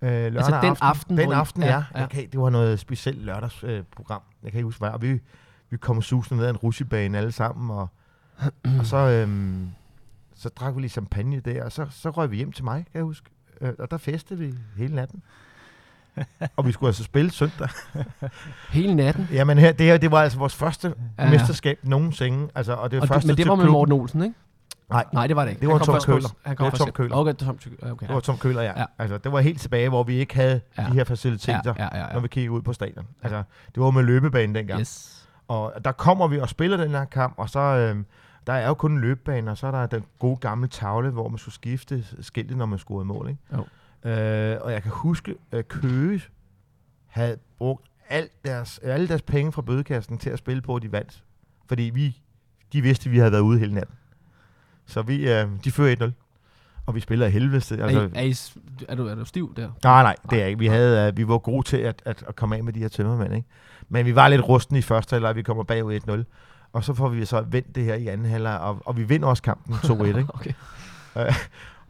Øh, 0.01 0.09
lørdag 0.09 0.37
Altså 0.37 0.59
den 0.61 0.75
aften, 0.81 1.17
Den 1.17 1.25
hvor 1.25 1.33
I- 1.33 1.37
aften, 1.37 1.63
ja, 1.63 1.83
ja. 1.95 2.05
kan, 2.07 2.29
det 2.31 2.39
var 2.39 2.49
noget 2.49 2.79
specielt 2.79 3.21
lørdagsprogram. 3.25 3.75
Øh, 3.77 3.83
program. 3.95 4.21
jeg 4.43 4.51
kan 4.51 4.57
ikke 4.57 4.65
huske, 4.65 4.79
hvad. 4.79 4.89
Og 4.89 5.01
vi, 5.01 5.19
vi 5.69 5.77
kom 5.77 6.01
susende 6.01 6.37
ned 6.39 6.45
ad 6.45 6.49
en 6.49 6.57
rushebane 6.57 7.17
alle 7.17 7.31
sammen, 7.31 7.71
og, 7.71 7.87
og 8.79 8.85
så, 8.85 8.97
øhm, 8.97 9.69
så 10.35 10.49
drak 10.49 10.75
vi 10.75 10.81
lige 10.81 10.89
champagne 10.89 11.39
der, 11.39 11.63
og 11.63 11.71
så, 11.71 11.87
så 11.89 12.09
røg 12.09 12.31
vi 12.31 12.37
hjem 12.37 12.51
til 12.51 12.63
mig, 12.63 12.75
kan 12.75 12.85
jeg 12.93 13.03
huske. 13.03 13.29
Øh, 13.61 13.73
og 13.79 13.91
der 13.91 13.97
festede 13.97 14.39
vi 14.39 14.53
hele 14.77 14.95
natten. 14.95 15.21
og 16.57 16.65
vi 16.67 16.71
skulle 16.71 16.87
altså 16.87 17.03
spille 17.03 17.31
søndag. 17.31 17.67
Hele 18.71 18.95
natten. 18.95 19.27
Jamen 19.31 19.57
her, 19.57 19.71
det 19.71 19.85
her, 19.85 19.97
det 19.97 20.11
var 20.11 20.21
altså 20.21 20.37
vores 20.39 20.55
første 20.55 20.93
Ja. 21.17 21.23
ja. 21.23 21.29
mesterskab 21.29 21.79
nogensinde. 21.83 22.49
Altså, 22.55 22.73
og 22.73 22.91
det 22.91 22.97
var 22.97 23.01
Og, 23.01 23.07
første 23.07 23.27
men 23.27 23.37
det 23.37 23.47
var 23.47 23.55
med 23.55 23.63
klubben. 23.63 23.73
Morten 23.73 23.93
Olsen, 23.93 24.23
ikke? 24.23 24.35
Nej, 24.91 25.05
Nej, 25.13 25.27
det 25.27 25.35
var 25.35 25.43
det 25.43 25.49
ikke. 25.51 25.59
Det 25.61 25.69
var 25.69 25.77
Tom 25.77 25.99
på- 26.05 26.27
Han 26.45 26.55
Det 26.57 26.63
var 26.65 26.69
Tom 26.69 26.85
hjem. 26.85 26.93
Køhler. 26.93 27.15
Okay, 27.15 27.33
Tom 27.33 27.57
Køhler. 27.57 27.91
Okay, 27.91 28.07
det 28.07 28.13
var 28.15 28.19
Tom 28.21 28.37
Køhler, 28.37 28.61
ja. 28.61 28.85
Altså, 28.99 29.17
det 29.17 29.31
var 29.31 29.39
helt 29.39 29.61
tilbage, 29.61 29.89
hvor 29.89 30.03
vi 30.03 30.13
ikke 30.15 30.35
havde 30.35 30.61
Ja. 30.77 30.83
de 30.83 30.93
her 30.93 31.03
faciliteter, 31.03 31.73
ja, 31.77 31.83
ja, 31.83 31.97
ja, 31.99 32.07
ja. 32.07 32.13
når 32.13 32.19
vi 32.19 32.27
kiggede 32.27 32.51
ud 32.51 32.61
på 32.61 32.73
stadion. 32.73 33.07
Altså, 33.21 33.43
det 33.75 33.83
var 33.83 33.91
med 33.91 34.03
løbebane 34.03 34.55
dengang. 34.55 34.79
Yes. 34.79 35.27
Og 35.47 35.73
der 35.85 35.91
kommer 35.91 36.27
vi 36.27 36.39
og 36.39 36.49
spiller 36.49 36.77
den 36.77 36.89
her 36.91 37.05
kamp, 37.05 37.33
og 37.37 37.49
så 37.49 37.59
øh, 37.59 38.03
der 38.47 38.53
er 38.53 38.67
jo 38.67 38.73
kun 38.73 38.91
en 38.91 38.99
løbebane, 39.01 39.51
og 39.51 39.57
så 39.57 39.67
er 39.67 39.71
der 39.71 39.85
den 39.85 40.03
gode 40.19 40.37
gamle 40.37 40.67
tavle, 40.67 41.09
hvor 41.09 41.29
man 41.29 41.37
skulle 41.37 41.55
skifte 41.55 42.05
skiltet, 42.21 42.57
når 42.57 42.65
man 42.65 42.79
scorede 42.79 43.05
mål. 43.05 43.29
Ikke? 43.29 43.41
Jo. 43.53 44.09
Øh, 44.09 44.57
og 44.61 44.71
jeg 44.71 44.81
kan 44.83 44.91
huske, 44.91 45.35
at 45.51 45.67
Køge 45.67 46.21
havde 47.07 47.37
brugt 47.57 47.87
alt 48.09 48.31
deres, 48.45 48.79
alle 48.83 49.07
deres 49.07 49.21
penge 49.21 49.51
fra 49.51 49.61
bødekassen 49.61 50.17
til 50.17 50.29
at 50.29 50.39
spille 50.39 50.61
på, 50.61 50.75
at 50.75 50.81
de 50.81 50.91
vandt. 50.91 51.23
Fordi 51.67 51.83
vi 51.83 52.17
de 52.73 52.81
vidste, 52.81 53.09
at 53.09 53.11
vi 53.11 53.17
havde 53.17 53.31
været 53.31 53.41
ude 53.41 53.59
hele 53.59 53.73
natten. 53.73 53.95
Så 54.91 55.01
vi, 55.01 55.31
øh, 55.31 55.47
de 55.63 55.71
fører 55.71 55.95
1-0. 55.95 56.11
Og 56.85 56.95
vi 56.95 56.99
spiller 56.99 57.27
i 57.27 57.29
helvede. 57.29 57.55
Altså, 57.55 57.75
er, 57.75 57.89
I, 57.89 57.95
er, 57.95 58.21
I, 58.21 58.35
er, 58.89 58.95
du, 58.95 59.07
er 59.07 59.15
du 59.15 59.25
stiv 59.25 59.53
der? 59.55 59.69
nej, 59.83 60.03
nej, 60.03 60.15
det 60.29 60.41
er 60.41 60.45
ikke. 60.45 60.59
Vi, 60.59 60.67
havde, 60.67 61.07
øh, 61.07 61.17
vi 61.17 61.27
var 61.27 61.37
gode 61.37 61.67
til 61.67 61.77
at, 61.77 62.01
at, 62.05 62.23
at 62.27 62.35
komme 62.35 62.55
af 62.55 62.63
med 62.63 62.73
de 62.73 62.79
her 62.79 62.87
tømmermænd. 62.87 63.33
Ikke? 63.33 63.47
Men 63.89 64.05
vi 64.05 64.15
var 64.15 64.27
lidt 64.27 64.47
rusten 64.47 64.75
i 64.75 64.81
første 64.81 65.13
halvleg, 65.13 65.35
vi 65.35 65.41
kommer 65.41 65.63
bagud 65.63 65.99
1-0. 66.09 66.23
Og 66.73 66.83
så 66.83 66.93
får 66.93 67.09
vi 67.09 67.25
så 67.25 67.41
vendt 67.41 67.75
det 67.75 67.83
her 67.83 67.95
i 67.95 68.07
anden 68.07 68.25
halvleg, 68.25 68.59
og, 68.59 68.81
og 68.85 68.97
vi 68.97 69.03
vinder 69.03 69.27
også 69.27 69.43
kampen 69.43 69.75
2-1. 69.75 70.03
Ikke? 70.05 70.25
Okay. 70.33 70.53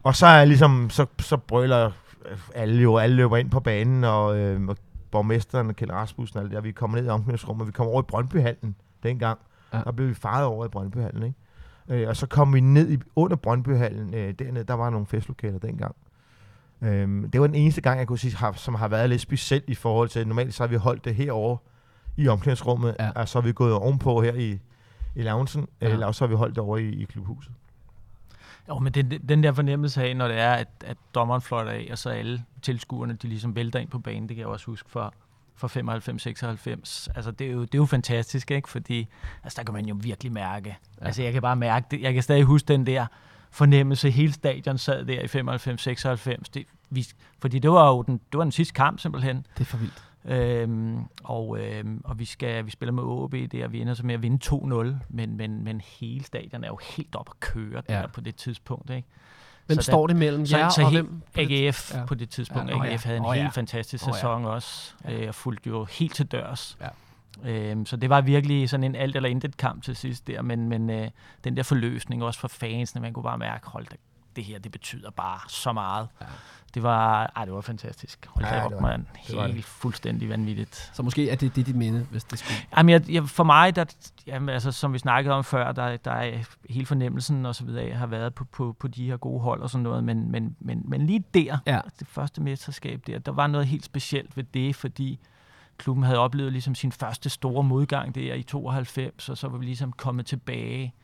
Og 0.02 0.16
så 0.16 0.26
er 0.26 0.44
ligesom, 0.44 0.90
så, 0.90 1.06
så 1.18 1.36
brøler 1.36 1.90
øh, 2.30 2.38
alle 2.54 2.82
jo, 2.82 2.96
alle 2.96 3.16
løber 3.16 3.36
ind 3.36 3.50
på 3.50 3.60
banen, 3.60 4.04
og, 4.04 4.38
øh, 4.38 4.68
og 4.68 4.76
borgmesteren, 5.10 5.74
Kjeld 5.74 5.90
Rasmussen, 5.90 6.38
og 6.38 6.44
det 6.44 6.52
der, 6.52 6.60
vi 6.60 6.72
kommer 6.72 6.98
ned 6.98 7.06
i 7.06 7.08
omklædningsrummet, 7.08 7.66
vi 7.66 7.72
kommer 7.72 7.92
over 7.92 8.02
i 8.02 8.06
Brøndbyhallen 8.08 8.76
dengang. 9.02 9.38
Ja. 9.72 9.80
Der 9.84 9.92
blev 9.92 10.08
vi 10.08 10.14
faret 10.14 10.44
over 10.44 10.64
i 10.66 10.68
Brøndbyhallen, 10.68 11.22
ikke? 11.22 11.38
Øh, 11.92 12.08
og 12.08 12.16
så 12.16 12.26
kom 12.26 12.54
vi 12.54 12.60
ned 12.60 12.90
i, 12.92 12.98
under 13.16 13.36
Brøndbyhallen, 13.36 14.14
øh, 14.14 14.34
dernede, 14.38 14.64
der 14.64 14.74
var 14.74 14.90
nogle 14.90 15.06
festlokaler 15.06 15.58
dengang. 15.58 15.96
Øh, 16.82 17.22
det 17.32 17.40
var 17.40 17.46
den 17.46 17.56
eneste 17.56 17.80
gang, 17.80 17.98
jeg 17.98 18.06
kunne 18.06 18.18
sige, 18.18 18.36
har, 18.36 18.52
som 18.52 18.74
har 18.74 18.88
været 18.88 19.08
lidt 19.10 19.20
specielt 19.20 19.64
i 19.68 19.74
forhold 19.74 20.08
til, 20.08 20.28
normalt 20.28 20.54
så 20.54 20.62
har 20.62 20.68
vi 20.68 20.76
holdt 20.76 21.04
det 21.04 21.14
herovre 21.14 21.58
i 22.16 22.28
omklædningsrummet, 22.28 22.96
Ja. 22.98 23.10
og 23.10 23.28
så 23.28 23.40
har 23.40 23.46
vi 23.46 23.52
gået 23.52 23.72
ovenpå 23.74 24.22
her 24.22 24.34
i, 24.34 24.58
i 25.16 25.22
loungen, 25.22 25.66
Ja. 25.80 25.88
eller 25.88 26.12
så 26.12 26.24
har 26.24 26.28
vi 26.28 26.34
holdt 26.34 26.54
det 26.54 26.62
over 26.64 26.76
i, 26.78 26.88
i 26.88 27.04
klubhuset. 27.04 27.52
Jo, 28.68 28.78
men 28.78 28.92
den, 28.92 29.10
den 29.28 29.42
der 29.42 29.52
fornemmelse 29.52 30.02
af, 30.02 30.16
når 30.16 30.28
det 30.28 30.38
er, 30.38 30.52
at, 30.52 30.68
at 30.84 30.96
dommeren 31.14 31.40
fløjter 31.40 31.70
af, 31.70 31.88
og 31.90 31.98
så 31.98 32.10
alle 32.10 32.44
tilskuerne, 32.62 33.12
de 33.22 33.28
ligesom 33.28 33.56
vælter 33.56 33.78
ind 33.78 33.88
på 33.88 33.98
banen, 33.98 34.28
det 34.28 34.36
kan 34.36 34.40
jeg 34.40 34.46
også 34.46 34.66
huske 34.66 34.90
fra, 34.90 35.12
fra 35.56 35.68
95-96. 35.68 37.12
Altså, 37.16 37.30
det 37.30 37.46
er, 37.46 37.50
jo, 37.52 37.60
det 37.60 37.74
er 37.74 37.78
jo 37.78 37.86
fantastisk, 37.86 38.50
ikke? 38.50 38.68
Fordi 38.68 39.08
altså, 39.44 39.56
der 39.56 39.64
kan 39.64 39.74
man 39.74 39.86
jo 39.86 39.96
virkelig 40.00 40.32
mærke. 40.32 40.76
Ja. 41.00 41.06
Altså, 41.06 41.22
jeg 41.22 41.32
kan 41.32 41.42
bare 41.42 41.56
mærke 41.56 41.86
det. 41.90 42.00
Jeg 42.00 42.14
kan 42.14 42.22
stadig 42.22 42.44
huske 42.44 42.68
den 42.68 42.86
der 42.86 43.06
fornemmelse. 43.50 44.10
Hele 44.10 44.32
stadion 44.32 44.78
sad 44.78 45.04
der 45.04 45.20
i 45.20 46.36
95-96. 46.36 46.44
Det, 46.54 46.66
vi, 46.90 47.06
fordi 47.40 47.58
det 47.58 47.70
var 47.70 47.88
jo 47.88 48.02
den, 48.02 48.20
det 48.32 48.38
var 48.38 48.44
den 48.44 48.52
sidste 48.52 48.74
kamp, 48.74 48.98
simpelthen. 49.00 49.36
Det 49.54 49.60
er 49.60 49.64
for 49.64 49.76
vildt. 49.76 50.02
Øhm, 50.24 50.98
og, 51.24 51.58
øhm, 51.60 52.00
og 52.04 52.18
vi 52.18 52.24
skal 52.24 52.66
vi 52.66 52.70
spiller 52.70 52.92
med 52.92 53.02
OB 53.02 53.32
der, 53.52 53.68
vi 53.68 53.80
ender 53.80 53.94
så 53.94 54.06
med 54.06 54.14
at 54.14 54.22
vinde 54.22 54.46
2-0, 54.94 55.04
men, 55.08 55.36
men, 55.36 55.64
men 55.64 55.80
hele 56.00 56.24
stadion 56.24 56.64
er 56.64 56.68
jo 56.68 56.78
helt 56.96 57.14
op 57.16 57.28
at 57.30 57.40
køre 57.40 57.82
Ja. 57.88 57.94
der 57.94 58.06
på 58.06 58.20
det 58.20 58.36
tidspunkt, 58.36 58.90
ikke? 58.90 59.08
Hvem 59.66 59.76
Så 59.76 59.82
står 59.82 60.06
det 60.06 60.16
mellem 60.16 60.46
så- 60.46 60.58
jer 60.58 60.68
så 60.68 60.82
og 60.82 60.88
he- 60.88 60.90
hvem? 60.92 61.22
AGF 61.34 61.90
Ja. 61.94 61.98
ja. 61.98 62.06
på 62.06 62.14
det 62.14 62.30
tidspunkt. 62.30 62.68
Ja, 62.70 62.72
Ja, 62.74 62.78
nå 62.78 62.84
ja. 62.84 62.90
AGF 62.92 63.04
havde 63.04 63.18
en 63.18 63.24
ja. 63.24 63.32
helt 63.32 63.54
fantastisk 63.54 64.04
Åh 64.04 64.08
ja. 64.08 64.14
sæson 64.14 64.44
også, 64.44 64.94
Ja. 65.04 65.12
øh, 65.12 65.28
og 65.28 65.34
fulgte 65.34 65.68
jo 65.70 65.84
helt 65.84 66.14
til 66.14 66.26
dørs. 66.26 66.78
Ja. 66.80 66.88
Øhm, 67.50 67.86
så 67.86 67.96
det 67.96 68.10
var 68.10 68.20
virkelig 68.20 68.68
sådan 68.70 68.84
en 68.84 68.94
alt 68.94 69.16
eller 69.16 69.28
intet 69.28 69.56
kamp 69.56 69.82
til 69.82 69.96
sidst 69.96 70.26
der, 70.26 70.42
men, 70.42 70.68
men 70.68 70.90
øh, 70.90 71.08
den 71.44 71.56
der 71.56 71.62
forløsning 71.62 72.24
også 72.24 72.40
for 72.40 72.48
fansene, 72.48 73.02
man 73.02 73.12
kunne 73.12 73.22
bare 73.22 73.38
mærke, 73.38 73.66
hold 73.66 73.86
da, 73.86 73.96
det 74.36 74.44
her, 74.44 74.58
det 74.58 74.72
betyder 74.72 75.10
bare 75.10 75.40
så 75.48 75.72
meget. 75.72 76.08
Ja. 76.20 76.26
Det 76.74 76.82
var, 76.82 77.32
ej, 77.36 77.44
det 77.44 77.54
var 77.54 77.60
fantastisk. 77.60 78.26
Hold 78.26 78.44
Ja, 78.46 78.50
da 78.50 78.64
det 78.64 78.74
op, 78.74 78.80
mand. 78.82 79.06
Det 79.28 79.36
var 79.36 79.42
det. 79.46 79.54
Helt 79.54 79.66
fuldstændig 79.66 80.28
vanvittigt. 80.28 80.90
Så 80.94 81.02
måske 81.02 81.30
er 81.30 81.36
det, 81.36 81.56
det 81.56 81.66
dit 81.66 81.76
minde, 81.76 82.06
hvis 82.10 82.24
det 82.24 82.38
skulle... 82.38 82.56
Jamen, 82.76 82.90
jeg, 82.90 83.10
jeg, 83.10 83.28
for 83.28 83.44
mig, 83.44 83.76
der, 83.76 83.84
jamen, 84.26 84.48
altså, 84.48 84.72
som 84.72 84.92
vi 84.92 84.98
snakkede 84.98 85.34
om 85.34 85.44
før, 85.44 85.72
der, 85.72 85.96
der 85.96 86.10
er 86.10 86.38
hele 86.70 86.86
fornemmelsen 86.86 87.46
og 87.46 87.54
så 87.54 87.64
videre, 87.64 87.92
har 87.92 88.06
været 88.06 88.34
på, 88.34 88.44
på, 88.44 88.76
på 88.80 88.88
de 88.88 89.06
her 89.06 89.16
gode 89.16 89.40
hold 89.40 89.62
og 89.62 89.70
sådan 89.70 89.82
noget, 89.82 90.04
men, 90.04 90.30
men, 90.30 90.56
men, 90.60 90.82
men 90.84 91.06
lige 91.06 91.24
der, 91.34 91.58
Ja. 91.66 91.80
det 91.98 92.06
første 92.08 92.42
mesterskab 92.42 93.00
der, 93.06 93.18
der 93.18 93.32
var 93.32 93.46
noget 93.46 93.66
helt 93.66 93.84
specielt 93.84 94.36
ved 94.36 94.44
det, 94.44 94.76
fordi 94.76 95.18
klubben 95.78 96.04
havde 96.04 96.18
oplevet 96.18 96.52
ligesom 96.52 96.74
sin 96.74 96.92
første 96.92 97.30
store 97.30 97.62
modgang 97.64 98.14
der 98.14 98.34
i 98.34 98.42
92, 98.42 99.28
og 99.28 99.38
så 99.38 99.48
var 99.48 99.58
vi 99.58 99.64
ligesom 99.64 99.92
kommet 99.92 100.26
tilbage, 100.26 100.94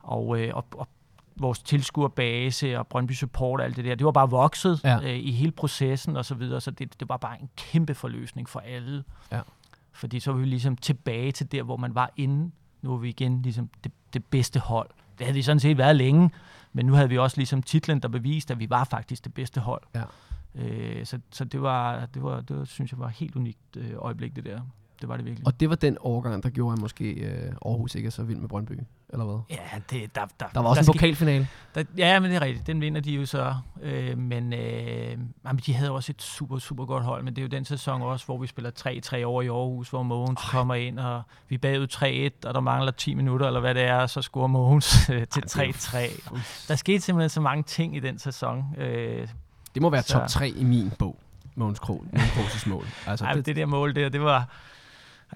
og, 0.00 0.40
øh, 0.40 0.50
og, 0.54 0.66
og 0.72 0.88
vores 1.36 1.58
tilskuerbase 1.58 2.78
og 2.78 2.86
Brøndby 2.86 3.12
Support 3.12 3.60
og 3.60 3.66
alt 3.66 3.76
det 3.76 3.84
der, 3.84 3.94
det 3.94 4.04
var 4.04 4.12
bare 4.12 4.30
vokset 4.30 4.80
Ja. 4.84 4.98
øh, 5.02 5.16
i 5.18 5.32
hele 5.32 5.52
processen 5.52 6.16
og 6.16 6.24
så 6.24 6.34
videre, 6.34 6.60
så 6.60 6.70
det, 6.70 7.00
det 7.00 7.08
var 7.08 7.16
bare 7.16 7.40
en 7.40 7.48
kæmpe 7.56 7.94
forløsning 7.94 8.48
for 8.48 8.60
alle. 8.60 9.04
Ja. 9.32 9.40
Fordi 9.92 10.20
så 10.20 10.32
var 10.32 10.38
vi 10.38 10.44
ligesom 10.46 10.76
tilbage 10.76 11.32
til 11.32 11.52
der, 11.52 11.62
hvor 11.62 11.76
man 11.76 11.94
var 11.94 12.10
inde. 12.16 12.50
Nu 12.82 12.92
er 12.92 12.96
vi 12.98 13.08
igen 13.08 13.42
ligesom 13.42 13.70
det, 13.84 13.92
det 14.12 14.24
bedste 14.24 14.60
hold. 14.60 14.90
Det 15.18 15.26
havde 15.26 15.34
vi 15.34 15.42
sådan 15.42 15.60
set 15.60 15.78
været 15.78 15.96
længe, 15.96 16.30
men 16.72 16.86
nu 16.86 16.92
havde 16.92 17.08
vi 17.08 17.18
også 17.18 17.36
ligesom 17.36 17.62
titlen, 17.62 18.00
der 18.00 18.08
beviste, 18.08 18.52
at 18.54 18.60
vi 18.60 18.70
var 18.70 18.84
faktisk 18.84 19.24
det 19.24 19.34
bedste 19.34 19.60
hold. 19.60 19.82
Ja. 19.94 20.02
Øh, 20.54 21.06
så 21.06 21.18
så 21.30 21.44
det, 21.44 21.62
var, 21.62 22.06
det, 22.06 22.22
var, 22.22 22.40
det 22.40 22.58
var, 22.58 22.64
synes 22.64 22.92
jeg 22.92 22.98
var 22.98 23.06
et 23.06 23.12
helt 23.14 23.36
unikt 23.36 23.76
øh, 23.76 23.90
øjeblik, 23.98 24.36
det 24.36 24.44
der. 24.44 24.60
Det 25.02 25.08
var 25.08 25.16
det 25.16 25.24
virkelig. 25.24 25.46
Og 25.46 25.60
det 25.60 25.68
var 25.70 25.74
den 25.76 25.98
overgang, 26.00 26.42
der 26.42 26.48
gjorde, 26.50 26.72
at 26.72 26.78
måske 26.78 27.10
øh, 27.10 27.52
Aarhus 27.66 27.94
ikke 27.94 28.06
er 28.06 28.10
så 28.10 28.22
vild 28.22 28.38
med 28.38 28.48
Brøndby, 28.48 28.72
eller 29.12 29.24
hvad? 29.24 29.38
ja, 29.50 29.78
det, 29.90 30.14
der, 30.14 30.26
der, 30.40 30.46
Der 30.54 30.60
var 30.60 30.68
også 30.68 30.80
en 30.80 30.84
skal- 30.84 30.92
pokalfinale. 30.92 31.48
Der, 31.74 31.84
ja, 31.96 32.20
men 32.20 32.30
det 32.30 32.36
er 32.36 32.42
rigtigt. 32.42 32.66
Den 32.66 32.80
vinder 32.80 33.00
de 33.00 33.10
jo 33.12 33.26
så. 33.26 33.54
Øh, 33.82 34.18
men 34.18 34.52
øh, 34.52 35.18
jamen, 35.46 35.62
de 35.66 35.74
havde 35.74 35.90
også 35.90 36.12
et 36.12 36.22
super, 36.22 36.58
super 36.58 36.84
godt 36.86 37.04
hold. 37.04 37.22
Men 37.24 37.34
det 37.36 37.40
er 37.40 37.42
jo 37.42 37.48
den 37.48 37.64
sæson 37.64 38.02
også, 38.02 38.26
hvor 38.26 38.38
vi 38.38 38.46
spiller 38.46 38.70
3-3 39.20 39.24
over 39.24 39.42
i 39.42 39.46
Aarhus, 39.48 39.90
hvor 39.90 40.02
Mogens 40.02 40.40
Ej. 40.40 40.50
kommer 40.50 40.74
ind, 40.74 40.98
og 40.98 41.22
vi 41.48 41.54
er 41.54 41.58
bagud 41.58 41.86
3-1, 42.44 42.48
og 42.48 42.54
der 42.54 42.60
mangler 42.60 42.92
10 42.92 43.14
minutter, 43.14 43.46
eller 43.46 43.60
hvad 43.60 43.74
det 43.74 43.82
er, 43.82 43.96
og 43.96 44.10
så 44.10 44.22
scorer 44.22 44.46
Mogens 44.46 45.10
øh, 45.10 45.26
til 45.26 45.40
3-3. 45.50 46.38
Der 46.68 46.76
skete 46.76 47.00
simpelthen 47.00 47.28
så 47.30 47.40
mange 47.40 47.62
ting 47.62 47.96
i 47.96 48.00
den 48.00 48.18
sæson. 48.18 48.64
Øh, 48.78 49.28
Det 49.74 49.82
må 49.82 49.90
være 49.90 50.02
Så- 50.02 50.12
top 50.18 50.28
3 50.28 50.48
i 50.48 50.64
min 50.64 50.92
bog, 50.98 51.18
Mogens 51.54 51.78
Krog, 51.78 52.04
Mogens 52.12 52.30
Krogs 52.34 52.66
mål. 52.66 52.84
Altså, 53.06 53.24
Ej, 53.24 53.32
det, 53.34 53.46
det 53.46 53.56
der 53.56 53.66
mål 53.66 53.94
der, 53.94 54.08
det 54.08 54.20
var, 54.22 54.48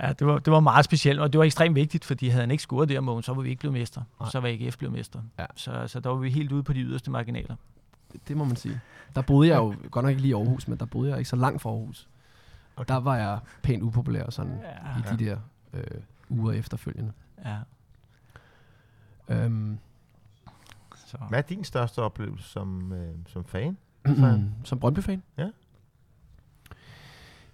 ja, 0.00 0.12
det 0.12 0.26
var, 0.26 0.38
det 0.38 0.52
var 0.52 0.60
meget 0.60 0.84
specielt, 0.84 1.20
og 1.20 1.32
det 1.32 1.38
var 1.38 1.44
ekstremt 1.44 1.74
vigtigt, 1.74 2.04
fordi 2.04 2.28
havde 2.28 2.40
han 2.42 2.50
ikke 2.50 2.62
scoret 2.62 2.88
der 2.88 3.00
mål, 3.00 3.22
så 3.24 3.34
var 3.34 3.42
vi 3.42 3.48
ikke 3.50 3.60
blevet 3.60 3.72
mester. 3.78 4.02
Nej. 4.20 4.30
Så 4.30 4.40
var 4.40 4.48
AGF 4.48 4.76
blevet 4.78 4.92
mester. 4.92 5.20
Ja. 5.38 5.46
Så, 5.54 5.88
så 5.88 6.00
der 6.00 6.10
var 6.10 6.16
vi 6.16 6.30
helt 6.30 6.52
ude 6.52 6.62
på 6.62 6.72
de 6.72 6.80
yderste 6.80 7.10
marginaler. 7.10 7.56
det 8.28 8.36
må 8.36 8.44
man 8.44 8.56
sige. 8.56 8.80
Der 9.14 9.22
boede 9.22 9.48
jeg 9.48 9.56
jo, 9.56 9.74
godt 9.90 10.02
nok 10.04 10.10
ikke 10.10 10.22
lige 10.22 10.30
i 10.30 10.34
Aarhus, 10.34 10.68
men 10.68 10.78
der 10.78 10.84
boede 10.86 11.10
jeg 11.10 11.18
ikke 11.18 11.30
så 11.30 11.36
langt 11.36 11.62
fra 11.62 11.70
Aarhus. 11.70 12.08
Og 12.76 12.88
der 12.88 12.96
var 12.96 13.16
jeg 13.16 13.38
pænt 13.62 13.82
upopulær 13.82 14.30
sådan 14.30 14.58
Ja. 14.62 15.14
i 15.14 15.16
de 15.16 15.24
der 15.24 15.38
øh, 15.72 15.82
uger 16.28 16.52
efterfølgende. 16.52 17.12
Ja. 17.44 17.56
Øhm, 19.28 19.78
Så. 21.06 21.16
Hvad 21.28 21.38
er 21.38 21.42
din 21.42 21.64
største 21.64 22.02
oplevelse 22.02 22.48
som, 22.48 22.92
øh, 22.92 23.14
som 23.26 23.44
fan? 23.44 23.76
Som 24.64 24.80
Brøndby-fan? 24.80 25.22
Ja. 25.38 25.48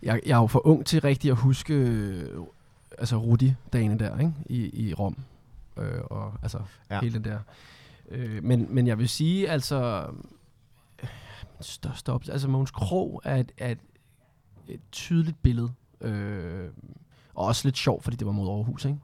Jeg, 0.03 0.21
jeg 0.27 0.37
er 0.37 0.41
jo 0.41 0.47
for 0.47 0.67
ung 0.67 0.87
til 0.87 1.01
rigtig 1.01 1.31
at 1.31 1.37
huske 1.37 1.75
øh, 1.75 2.41
altså 2.99 3.17
Rudi-dagene 3.17 3.99
der, 3.99 4.19
ikke? 4.19 4.33
I, 4.47 4.87
i 4.89 4.95
Rom. 4.95 5.17
Øh, 5.77 6.01
og 6.05 6.35
altså 6.43 6.59
ja. 6.91 7.01
Hele 7.01 7.15
den 7.15 7.25
der. 7.25 7.39
Øh, 8.09 8.45
men, 8.45 8.67
men 8.75 8.87
jeg 8.87 8.99
vil 8.99 9.09
sige, 9.09 9.49
altså... 9.51 10.07
største 11.61 12.13
oplevelse... 12.13 12.33
Altså 12.33 12.49
Mogens 12.49 12.71
Krog 12.71 13.23
er 13.25 13.37
et, 13.37 13.53
er 13.59 13.71
et, 13.71 13.79
et 14.69 14.81
tydeligt 14.93 15.43
billede. 15.43 15.73
Øh, 16.01 16.71
og 17.35 17.47
også 17.47 17.69
lidt 17.69 17.79
sjovt, 17.79 18.05
fordi 18.05 18.17
det 18.17 18.27
var 18.27 18.33
mod 18.33 18.49
Aarhus, 18.49 18.85
ikke? 18.85 18.99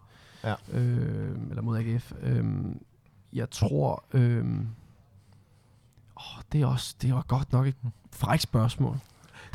Ja. 0.44 0.54
Øh, 0.72 1.36
eller 1.50 1.62
mod 1.62 1.78
AGF. 1.78 2.12
Øh, 2.22 2.44
jeg 3.32 3.50
tror... 3.50 4.04
Øh, 4.12 4.44
åh, 6.16 6.42
det 6.52 6.62
er 6.62 6.66
også 6.66 6.94
det 7.02 7.14
var 7.14 7.22
godt 7.28 7.52
nok 7.52 7.66
et 7.66 7.74
frækt 8.12 8.42
spørgsmål. 8.42 8.98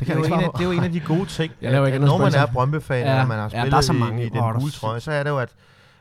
Det 0.00 0.06
kan 0.06 0.16
er, 0.16 0.20
jo 0.20 0.24
jeg 0.24 0.38
en 0.38 0.44
af, 0.44 0.50
det 0.52 0.60
er 0.60 0.64
jo 0.64 0.70
en 0.70 0.84
af 0.84 0.92
de 0.92 1.00
gode 1.00 1.26
ting, 1.26 1.52
Jeg 1.60 1.72
laver 1.72 1.86
ikke 1.86 1.94
at 1.96 2.00
når 2.02 2.18
man 2.18 2.34
er 2.34 2.46
Brøndby-fan, 2.46 3.04
Ja, 3.06 3.14
ja, 3.16 3.22
og 3.22 3.28
man 3.28 3.36
har 3.36 3.44
ja, 3.44 3.48
spillet 3.48 3.70
der 3.72 3.76
er 3.76 3.80
så 3.80 3.92
mange. 3.92 4.22
i, 4.22 4.26
i 4.26 4.28
den 4.28 4.36
er 4.38 4.52
gule 4.58 4.72
så- 4.72 4.78
trøje, 4.80 5.00
så 5.00 5.12
er 5.12 5.22
det 5.22 5.30
jo, 5.30 5.38
at, 5.38 5.54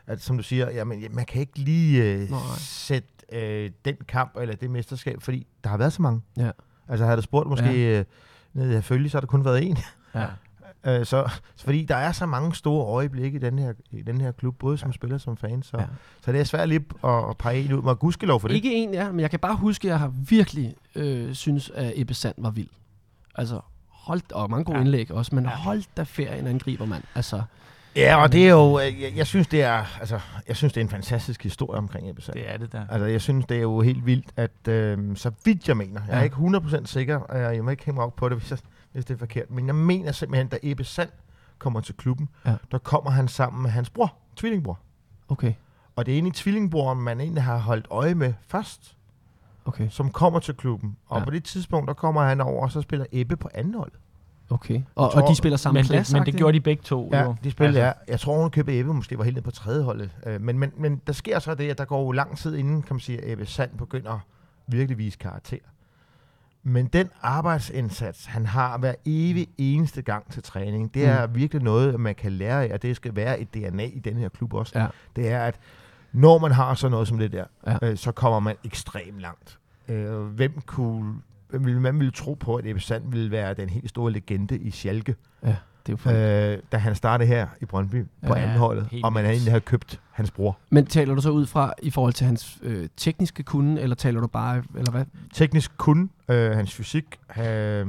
at 0.07 0.21
som 0.21 0.37
du 0.37 0.43
siger, 0.43 0.71
jamen, 0.71 1.03
man 1.11 1.25
kan 1.25 1.41
ikke 1.41 1.59
lige 1.59 2.03
øh, 2.03 2.29
Nej. 2.29 2.39
sætte 2.57 3.07
øh, 3.33 3.71
den 3.85 3.95
kamp 4.07 4.37
eller 4.41 4.55
det 4.55 4.69
mesterskab, 4.71 5.21
fordi 5.21 5.47
der 5.63 5.69
har 5.69 5.77
været 5.77 5.93
så 5.93 6.01
mange. 6.01 6.21
Ja. 6.37 6.49
Altså 6.89 7.05
havde 7.05 7.17
du 7.17 7.21
spurgt 7.21 7.49
måske 7.49 7.89
ja. 7.91 7.99
øh, 7.99 8.05
nede 8.53 8.69
i 8.69 8.73
Herfølge, 8.73 9.09
så 9.09 9.17
har 9.17 9.21
der 9.21 9.27
kun 9.27 9.45
været 9.45 9.63
en. 9.69 9.77
Ja. 10.15 10.25
Øh, 10.85 11.05
så, 11.05 11.31
fordi 11.65 11.85
der 11.85 11.95
er 11.95 12.11
så 12.11 12.25
mange 12.25 12.55
store 12.55 12.85
øjeblikke 12.85 13.35
i 13.35 13.39
den 13.39 13.59
her, 13.59 13.73
i 13.91 14.01
den 14.01 14.21
her 14.21 14.31
klub, 14.31 14.55
både 14.59 14.77
som 14.77 14.93
spiller 14.93 15.15
og 15.15 15.21
som 15.21 15.37
fan, 15.37 15.63
så, 15.63 15.77
Ja. 15.77 15.81
ja. 15.81 15.87
så 16.25 16.31
det 16.31 16.39
er 16.39 16.43
svært 16.43 16.69
lige 16.69 16.85
at, 17.03 17.09
at 17.29 17.37
pege 17.37 17.61
en 17.61 17.73
ud. 17.73 17.81
Men 17.81 17.95
gudskelov 17.95 18.39
for 18.39 18.47
det. 18.47 18.55
Ikke 18.55 18.73
en, 18.73 18.93
ja, 18.93 19.11
men 19.11 19.19
jeg 19.19 19.29
kan 19.29 19.39
bare 19.39 19.55
huske, 19.55 19.87
at 19.87 19.89
jeg 19.89 19.99
har 19.99 20.07
virkelig 20.29 20.75
øh, 20.95 21.33
synes, 21.33 21.69
at 21.69 21.93
Ebbe 21.95 22.13
Sand 22.13 22.35
var 22.37 22.49
vild. 22.49 22.67
Altså, 23.35 23.59
hold, 24.03 24.21
og 24.33 24.49
mange 24.49 24.63
gode 24.65 24.77
ja. 24.77 24.83
Indlæg 24.83 25.11
også, 25.11 25.35
men 25.35 25.45
hold 25.45 25.83
da 25.97 26.03
ferien 26.03 26.47
angriber, 26.47 26.85
mand. 26.85 27.03
Altså, 27.15 27.41
Ja, 27.95 28.15
og 28.23 28.31
det 28.31 28.45
er 28.47 28.51
jo, 28.51 28.79
øh, 28.79 29.01
jeg, 29.01 29.13
jeg 29.15 29.27
synes, 29.27 29.47
det 29.47 29.61
er, 29.63 29.99
altså, 29.99 30.19
jeg 30.47 30.55
synes, 30.55 30.73
det 30.73 30.81
er 30.81 30.85
en 30.85 30.89
fantastisk 30.89 31.43
historie 31.43 31.77
omkring 31.77 32.09
Ebbe 32.09 32.21
Sand. 32.21 32.35
Det 32.35 32.51
er 32.53 32.57
det 32.57 32.71
der. 32.71 32.85
Altså, 32.89 33.05
jeg 33.05 33.21
synes, 33.21 33.45
det 33.45 33.57
er 33.57 33.61
jo 33.61 33.81
helt 33.81 34.05
vildt, 34.05 34.25
at 34.37 34.67
øh, 34.67 35.17
så 35.17 35.31
vidt 35.45 35.67
jeg 35.67 35.77
mener, 35.77 36.01
jeg 36.07 36.13
er 36.13 36.17
Ja. 36.17 36.23
ikke 36.23 36.35
100% 36.35 36.85
sikker, 36.85 37.17
og 37.17 37.39
jeg, 37.39 37.55
jeg 37.55 37.63
må 37.63 37.69
ikke 37.69 37.85
hænge 37.85 37.95
mig 37.95 38.05
op 38.05 38.15
på 38.15 38.29
det, 38.29 38.37
hvis, 38.37 38.51
jeg, 38.51 38.59
hvis 38.91 39.05
det 39.05 39.13
er 39.13 39.17
forkert, 39.17 39.51
men 39.51 39.67
jeg 39.67 39.75
mener 39.75 40.11
simpelthen, 40.11 40.47
da 40.47 40.57
Ebbe 40.63 40.83
Sand 40.83 41.09
kommer 41.59 41.81
til 41.81 41.95
klubben, 41.95 42.29
Ja. 42.45 42.55
der 42.71 42.77
kommer 42.77 43.11
han 43.11 43.27
sammen 43.27 43.63
med 43.63 43.71
hans 43.71 43.89
bror, 43.89 44.13
tvillingbror. 44.35 44.79
okay, 45.29 45.53
Og 45.95 46.05
det 46.05 46.11
er 46.11 46.15
egentlig 46.15 46.33
tvillingbroren, 46.33 47.01
man 47.01 47.19
egentlig 47.21 47.43
har 47.43 47.57
holdt 47.57 47.87
øje 47.91 48.15
med 48.15 48.33
først, 48.47 48.95
okay. 49.65 49.87
som 49.89 50.09
kommer 50.11 50.39
til 50.39 50.53
klubben. 50.53 50.97
Og 51.07 51.19
Ja. 51.19 51.25
på 51.25 51.31
det 51.31 51.43
tidspunkt, 51.43 51.87
der 51.87 51.93
kommer 51.93 52.23
han 52.23 52.41
over, 52.41 52.63
og 52.63 52.71
så 52.71 52.81
spiller 52.81 53.05
Ebbe 53.11 53.37
på 53.37 53.49
anden 53.53 53.73
hold. 53.73 53.91
Okay. 54.49 54.81
Og, 54.95 55.11
tror- 55.11 55.21
og 55.21 55.29
de 55.29 55.35
spiller 55.35 55.57
samme 55.57 55.77
Men 55.79 55.85
plads? 55.85 56.07
det, 56.07 56.13
men 56.17 56.25
det 56.25 56.35
gjorde 56.35 56.53
de 56.55 56.61
begge 56.61 56.83
to. 56.83 57.09
Ja, 57.13 57.23
jo. 57.23 57.35
de 57.43 57.51
spillede, 57.51 57.85
Altså, 57.85 57.99
ja. 58.07 58.11
Jeg 58.11 58.19
tror, 58.19 58.41
hun 58.41 58.49
købte 58.51 58.79
Ebbe 58.79 58.93
måske 58.93 59.17
var 59.17 59.23
helt 59.23 59.35
nede 59.35 59.43
på 59.43 59.51
tredje 59.51 59.83
holdet. 59.83 60.09
Øh, 60.25 60.41
Men, 60.41 60.59
men, 60.59 60.71
men 60.77 61.01
der 61.07 61.13
sker 61.13 61.39
så 61.39 61.55
det, 61.55 61.69
at 61.69 61.77
der 61.77 61.85
går 61.85 62.03
jo 62.03 62.11
lang 62.11 62.37
tid 62.37 62.55
inden, 62.55 62.81
kan 62.81 62.93
man 62.95 62.99
sige, 62.99 63.21
at 63.21 63.31
Ebbe 63.31 63.45
Sand 63.45 63.71
begynder 63.77 64.11
at 64.11 64.19
virkelig 64.67 64.97
vise 64.97 65.17
karakter. 65.17 65.57
Men 66.63 66.85
den 66.87 67.09
arbejdsindsats, 67.21 68.25
han 68.25 68.45
har 68.45 68.77
hver 68.77 68.93
evig 69.05 69.47
eneste 69.57 70.01
gang 70.01 70.31
til 70.31 70.43
træning, 70.43 70.93
det 70.93 71.05
er 71.05 71.27
mm. 71.27 71.35
virkelig 71.35 71.63
noget, 71.63 71.99
man 71.99 72.15
kan 72.15 72.31
lære 72.31 72.65
af, 72.65 72.73
og 72.73 72.81
det 72.81 72.95
skal 72.95 73.15
være 73.15 73.39
et 73.39 73.53
DNA 73.53 73.83
i 73.85 73.99
den 73.99 74.17
her 74.17 74.29
klub 74.29 74.53
også. 74.53 74.79
Ja. 74.79 74.87
Det 75.15 75.29
er, 75.31 75.39
at 75.43 75.59
når 76.13 76.37
man 76.39 76.51
har 76.51 76.73
sådan 76.73 76.91
noget 76.91 77.07
som 77.07 77.17
det 77.17 77.31
der, 77.31 77.43
Ja. 77.67 77.77
øh, 77.81 77.97
så 77.97 78.11
kommer 78.11 78.39
man 78.39 78.55
ekstremt 78.63 79.19
langt. 79.19 79.59
Øh, 79.87 80.21
hvem 80.21 80.61
kunne... 80.65 81.13
Hvem 81.49 81.65
ville, 81.65 81.81
man 81.81 81.99
ville 81.99 82.11
tro 82.11 82.33
på, 82.33 82.55
at 82.55 82.65
Ebbe 82.65 82.81
Sand 82.81 83.03
ville 83.11 83.31
være 83.31 83.53
den 83.53 83.69
helt 83.69 83.89
store 83.89 84.11
legende 84.11 84.57
i 84.57 84.71
Schalke, 84.71 85.15
Det 85.87 85.99
er 86.05 86.53
øh, 86.53 86.59
da 86.71 86.77
han 86.77 86.95
startede 86.95 87.27
her 87.27 87.47
i 87.61 87.65
Brøndby 87.65 88.05
på 88.27 88.35
Ja, 88.35 88.41
anden 88.41 88.57
holdet, 88.57 88.87
helt 88.91 89.05
og 89.05 89.13
man 89.13 89.25
egentlig 89.25 89.51
havde 89.51 89.61
købt 89.61 89.99
hans 90.11 90.31
bror. 90.31 90.57
Men 90.69 90.85
taler 90.85 91.15
du 91.15 91.21
så 91.21 91.29
ud 91.29 91.45
fra 91.45 91.73
i 91.81 91.89
forhold 91.89 92.13
til 92.13 92.25
hans 92.27 92.57
øh, 92.61 92.87
tekniske 92.97 93.43
kunde, 93.43 93.81
eller 93.81 93.95
taler 93.95 94.21
du 94.21 94.27
bare, 94.27 94.63
eller 94.77 94.91
hvad? 94.91 95.05
Teknisk 95.33 95.77
kun 95.77 96.09
øh, 96.29 96.51
hans 96.51 96.73
fysik. 96.75 97.19
Øh, 97.39 97.87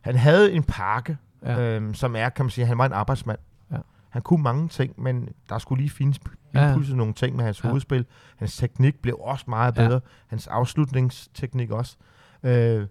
han 0.00 0.16
havde 0.16 0.52
en 0.52 0.62
pakke, 0.62 1.16
Ja. 1.42 1.52
ja. 1.60 1.78
øh, 1.80 1.94
som 1.94 2.16
er, 2.16 2.28
kan 2.28 2.44
man 2.44 2.50
sige, 2.50 2.66
han 2.66 2.78
var 2.78 2.86
en 2.86 2.92
arbejdsmand. 2.92 3.38
Ja. 4.16 4.18
Han 4.18 4.22
kunne 4.22 4.42
mange 4.42 4.68
ting, 4.68 5.02
men 5.02 5.28
der 5.48 5.58
skulle 5.58 5.80
lige 5.82 5.90
findes 5.90 6.20
Ja, 6.54 6.68
ja. 6.70 6.76
nogle 6.94 7.12
ting 7.14 7.36
med 7.36 7.44
hans 7.44 7.64
Ja. 7.64 7.68
hovedspil. 7.68 8.04
Hans 8.36 8.56
teknik 8.56 8.94
blev 9.02 9.16
også 9.20 9.44
meget 9.48 9.76
Ja. 9.76 9.86
bedre. 9.88 10.00
Hans 10.26 10.46
afslutningsteknik 10.46 11.70
også. 11.70 11.96
Øh, 12.42 12.86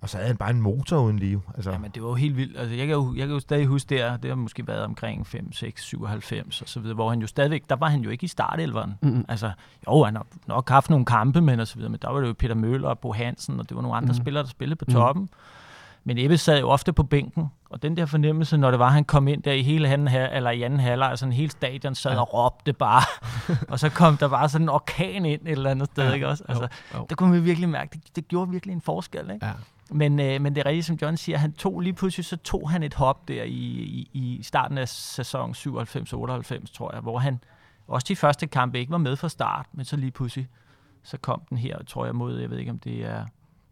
og 0.00 0.08
så 0.08 0.16
havde 0.16 0.28
han 0.28 0.36
bare 0.36 0.50
en 0.50 0.60
motor 0.60 0.98
uden 0.98 1.18
liv. 1.18 1.42
Altså, 1.54 1.70
Ja, 1.70 1.78
men 1.78 1.90
det 1.90 2.02
var 2.02 2.08
jo 2.08 2.14
helt 2.14 2.36
vildt. 2.36 2.58
Altså, 2.58 2.74
jeg, 2.74 2.86
kan 2.86 2.94
jo, 2.96 3.14
jeg 3.16 3.26
kan 3.26 3.34
jo 3.34 3.40
stadig 3.40 3.66
huske 3.66 3.88
der, 3.96 4.16
det 4.16 4.30
har 4.30 4.36
måske 4.36 4.66
været 4.66 4.84
omkring 4.84 5.26
5, 5.26 5.52
6, 5.52 5.82
97 5.84 6.62
og 6.62 6.68
så 6.68 6.80
videre, 6.80 6.94
hvor 6.94 7.10
han 7.10 7.20
jo 7.20 7.26
stadigvæk, 7.26 7.64
der 7.70 7.76
var 7.76 7.88
han 7.88 8.00
jo 8.00 8.10
ikke 8.10 8.24
i 8.24 8.28
startelveren. 8.28 8.94
Mm-mm. 9.02 9.24
Altså, 9.28 9.50
jo, 9.86 10.04
han 10.04 10.16
har 10.16 10.26
nok 10.46 10.68
haft 10.68 10.90
nogle 10.90 11.04
kampe, 11.06 11.40
men 11.40 11.60
og 11.60 11.66
så 11.66 11.74
videre, 11.76 11.90
men 11.90 11.98
der 12.02 12.10
var 12.10 12.20
det 12.20 12.28
jo 12.28 12.32
Peter 12.38 12.54
Møller 12.54 12.88
og 12.88 12.98
Bo 12.98 13.12
Hansen, 13.12 13.60
og 13.60 13.68
det 13.68 13.76
var 13.76 13.82
nogle 13.82 13.96
andre 13.96 14.06
Mhm. 14.12 14.18
mm. 14.18 14.22
spillere, 14.24 14.42
der 14.42 14.48
spillede 14.48 14.76
på 14.78 14.84
Mhm. 14.88 14.94
toppen. 14.94 15.28
Men 16.04 16.18
Ebbe 16.18 16.38
sad 16.38 16.60
jo 16.60 16.68
ofte 16.68 16.92
på 16.92 17.02
bænken, 17.02 17.46
og 17.70 17.82
den 17.82 17.96
der 17.96 18.06
fornemmelse, 18.06 18.56
når 18.56 18.70
det 18.70 18.80
var, 18.80 18.90
han 18.90 19.04
kom 19.04 19.28
ind 19.28 19.42
der 19.42 19.52
i 19.52 19.62
hele 19.62 19.88
anden 19.88 20.08
her, 20.08 20.26
eller 20.28 20.50
i 20.50 20.62
anden 20.62 20.80
halvleg, 20.80 21.16
en 21.22 21.32
hele 21.32 21.50
stadion 21.50 21.94
sad 21.94 22.12
Ja. 22.12 22.20
og 22.20 22.34
råbte 22.34 22.72
bare, 22.72 23.02
og 23.72 23.78
så 23.78 23.88
kom 23.88 24.16
der 24.16 24.28
bare 24.28 24.48
sådan 24.48 24.64
en 24.64 24.68
orkan 24.68 25.24
ind 25.26 25.42
et 25.42 25.52
eller 25.52 25.70
andet 25.70 25.86
sted, 25.86 26.04
Ja. 26.08 26.12
ikke 26.12 26.28
også? 26.28 26.44
Altså, 26.48 26.68
Jo, 26.94 26.98
jo. 26.98 27.06
der 27.10 27.14
kunne 27.16 27.30
man 27.30 27.44
virkelig 27.44 27.68
mærke, 27.68 27.90
det, 27.92 28.16
det 28.16 28.28
gjorde 28.28 28.50
virkelig 28.50 28.72
en 28.72 28.80
forskel, 28.80 29.30
ikke? 29.34 29.46
Ja. 29.46 29.52
Men, 29.90 30.20
øh, 30.20 30.40
men 30.40 30.54
det 30.54 30.60
er 30.60 30.66
rigtigt, 30.66 30.86
som 30.86 30.98
John 31.02 31.16
siger, 31.16 31.38
han 31.38 31.52
tog 31.52 31.80
lige 31.80 31.92
pludselig, 31.92 32.24
så 32.24 32.36
tog 32.36 32.70
han 32.70 32.82
et 32.82 32.94
hop 32.94 33.28
der 33.28 33.42
i, 33.42 33.50
i, 33.52 34.08
i 34.12 34.42
starten 34.42 34.78
af 34.78 34.88
sæson 34.88 35.50
97-98, 35.50 36.72
tror 36.74 36.92
jeg, 36.92 37.00
hvor 37.02 37.18
han 37.18 37.40
også 37.88 38.04
de 38.08 38.16
første 38.16 38.46
kampe 38.46 38.78
ikke 38.78 38.92
var 38.92 38.98
med 38.98 39.16
fra 39.16 39.28
start, 39.28 39.66
men 39.72 39.84
så 39.84 39.96
lige 39.96 40.10
pludselig, 40.10 40.48
så 41.02 41.16
kom 41.18 41.42
den 41.50 41.58
her, 41.58 41.78
tror 41.86 42.04
jeg, 42.04 42.14
mod, 42.14 42.38
jeg 42.40 42.50
ved 42.50 42.58
ikke, 42.58 42.70
om 42.70 42.78
det 42.78 43.04
er, 43.06 43.24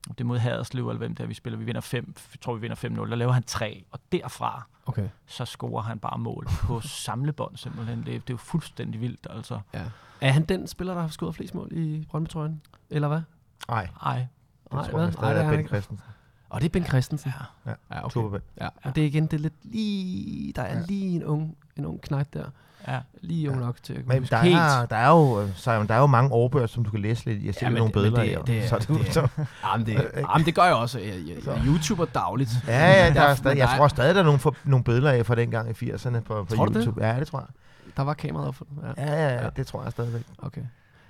det 0.09 0.21
er 0.21 0.25
mod 0.25 0.39
Haderslev, 0.39 0.89
eller 0.89 0.99
hvem 0.99 1.15
det 1.15 1.23
er, 1.25 1.27
vi 1.27 1.35
spiller. 1.35 1.59
Vi 1.59 1.65
vinder 1.65 1.81
5, 1.81 2.15
jeg 2.35 2.41
tror, 2.41 2.55
vi 2.55 2.61
vinder 2.61 2.77
5-0, 2.77 3.11
der 3.11 3.15
laver 3.17 3.33
han 3.33 3.43
3, 3.43 3.85
og 3.91 3.99
derfra, 4.13 4.67
Okay. 4.87 5.09
så 5.27 5.45
scorer 5.45 5.83
han 5.83 5.99
bare 5.99 6.19
mål 6.19 6.47
på 6.61 6.81
samlebånd 7.05 7.57
simpelthen. 7.57 7.99
Det, 7.99 8.07
det 8.07 8.15
er 8.15 8.21
jo 8.31 8.37
fuldstændig 8.37 9.01
vildt, 9.01 9.27
altså. 9.31 9.61
Ja. 9.75 9.85
Er 10.21 10.31
han 10.31 10.45
den 10.45 10.67
spiller, 10.67 10.95
der 10.95 11.01
har 11.01 11.09
scoret 11.09 11.35
flest 11.35 11.55
mål 11.55 11.69
i 11.73 12.07
Brøndby-trøjen? 12.11 12.63
Eller 12.91 13.09
hvad? 13.09 13.21
nej, 13.69 13.89
Nej, 14.03 14.27
jeg 14.73 14.91
hvad? 14.93 15.13
stadig 15.13 15.35
det 15.37 15.45
er 15.45 15.51
Ben. 15.57 15.67
Christensen. 15.67 16.07
Og 16.49 16.61
det 16.61 16.67
er 16.67 16.71
Ben 16.73 16.85
Christensen. 16.85 17.33
ja. 17.67 17.71
Ja, 17.71 17.77
Ja, 17.97 18.05
okay. 18.05 18.13
Super 18.13 18.39
Ja, 18.61 18.69
og 18.83 18.95
det 18.95 19.03
er 19.03 19.07
igen, 19.07 19.23
det 19.23 19.33
er 19.33 19.39
lidt 19.39 19.55
lige, 19.63 20.53
der 20.53 20.63
er 20.63 20.79
Ja. 20.79 20.85
lige 20.89 21.17
en 21.17 21.25
ung, 21.25 21.57
en 21.77 21.85
ung 21.87 22.01
knægt 22.03 22.35
der. 22.35 22.51
Ja. 22.89 22.99
Lige 23.21 23.51
Ja. 23.51 23.57
nok 23.57 23.77
til 23.83 23.93
at 23.93 24.05
kunne 24.07 24.21
Men 24.21 24.29
der 24.31 24.39
Helt. 24.39 24.57
er, 24.57 24.87
der, 24.87 24.97
er 24.97 25.09
jo, 25.11 25.49
Simon, 25.57 25.87
der 25.89 25.95
er 25.95 25.99
jo 25.99 26.07
mange 26.07 26.31
overbøger, 26.33 26.67
som 26.67 26.85
du 26.85 26.91
kan 26.91 27.01
læse 27.01 27.25
lidt. 27.25 27.45
Jeg 27.45 27.55
ser 27.55 27.67
Ja, 27.67 27.71
nogle 27.71 27.85
det- 27.85 27.93
billeder 27.93 28.23
det- 28.23 28.47
det 28.47 28.59
er- 28.65 28.69
så, 28.69 28.79
det 28.79 29.09
er- 29.09 29.13
så, 29.13 29.29
Jamen, 29.65 29.87
det, 29.87 29.95
jamen, 30.35 30.47
det 30.47 30.55
gør 30.55 30.63
jeg 30.65 30.75
også. 30.75 30.99
Jeg, 30.99 31.15
jeg, 31.29 31.47
jeg 31.47 31.63
YouTuber 31.67 32.05
dagligt. 32.05 32.51
Ja, 32.67 32.87
ja, 33.05 33.11
der 33.15 33.21
er 33.21 33.27
Der- 33.29 33.35
stadig, 33.35 33.59
jeg 33.59 33.69
tror 33.77 33.89
stadig, 33.89 34.15
der 34.15 34.21
er 34.21 34.25
nogle, 34.25 34.39
for, 34.41 34.57
nogle 34.65 34.85
billeder 34.85 35.11
af 35.11 35.27
fra 35.27 35.35
dengang 35.35 35.71
i 35.71 35.73
80'erne 35.93 36.21
på, 36.21 36.45
på 36.45 36.55
Tror 36.57 36.65
du 36.67 36.73
det? 36.73 36.79
YouTube. 36.85 37.07
Ja, 37.07 37.19
det 37.21 37.27
tror 37.27 37.39
jeg. 37.39 37.49
Der 37.97 38.03
var 38.03 38.15
kameraet 38.15 38.55
for 38.55 38.65
den. 38.65 38.79
Ja. 38.97 39.05
Ja, 39.07 39.13
ja, 39.13 39.29
Ja. 39.35 39.43
ja, 39.45 39.49
det 39.57 39.67
tror 39.67 39.83
jeg 39.83 39.93
stadigvæk. 39.93 40.23
Okay. 40.39 40.63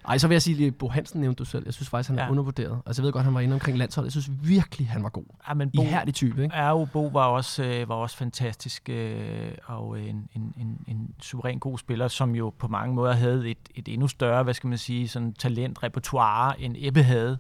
Ej, 0.09 0.18
så 0.18 0.28
vil 0.28 0.34
jeg 0.34 0.42
sige, 0.42 0.57
lige, 0.57 0.72
Bo 0.72 0.88
Hansen 0.88 1.20
nævnte 1.20 1.38
du 1.38 1.44
selv. 1.44 1.62
Jeg 1.64 1.74
synes 1.74 1.88
faktisk, 1.88 2.09
han 2.11 2.18
er 2.18 2.24
Ja. 2.24 2.30
undervurderet. 2.30 2.80
Altså, 2.86 3.02
jeg 3.02 3.07
ved 3.07 3.12
godt, 3.12 3.24
han 3.24 3.34
var 3.34 3.40
inde 3.40 3.54
omkring 3.54 3.78
landsholdet. 3.78 4.14
Jeg 4.14 4.22
synes 4.22 4.38
virkelig, 4.48 4.88
han 4.88 5.02
var 5.02 5.09
god. 5.09 5.24
ja 5.48 5.54
men 5.54 5.70
Bo, 5.76 5.82
Ihærdig 5.82 6.14
type, 6.14 6.42
ikke? 6.42 6.57
Ja, 6.57 6.84
Bo 6.84 7.07
var 7.07 7.24
også, 7.26 7.64
øh, 7.64 7.88
var 7.88 7.94
også 7.94 8.16
fantastisk 8.16 8.88
øh, 8.88 9.50
og 9.64 10.00
en, 10.00 10.28
en, 10.34 10.54
en, 10.57 10.78
en 10.88 11.14
suveræn 11.22 11.59
god 11.59 11.78
spiller, 11.78 12.09
som 12.09 12.34
jo 12.34 12.54
på 12.59 12.68
mange 12.68 12.94
måder 12.94 13.12
havde 13.12 13.50
et, 13.50 13.59
et 13.74 13.88
endnu 13.88 14.09
større, 14.09 14.42
hvad 14.42 14.54
skal 14.54 14.68
man 14.68 14.78
sige, 14.78 15.09
sådan 15.09 15.32
talent, 15.32 15.82
repertoire, 15.82 16.61
end 16.61 16.74
Ebbe 16.78 17.02
havde. 17.02 17.38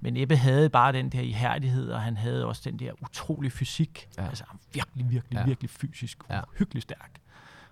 Men 0.00 0.16
Ebbe 0.16 0.36
havde 0.36 0.68
bare 0.68 0.92
den 0.92 1.10
der 1.10 1.20
ihærdighed, 1.20 1.90
og 1.90 2.00
han 2.00 2.16
havde 2.16 2.46
også 2.46 2.62
den 2.64 2.78
der 2.78 2.92
utrolig 3.02 3.52
fysik. 3.52 4.08
Ja. 4.18 4.24
Altså 4.28 4.44
han 4.48 4.58
var 4.62 4.68
virkelig, 4.74 5.10
virkelig, 5.10 5.38
Ja. 5.38 5.44
virkelig 5.44 5.70
fysisk, 5.70 6.18
uhyggelig 6.54 6.82
stærk. 6.82 7.10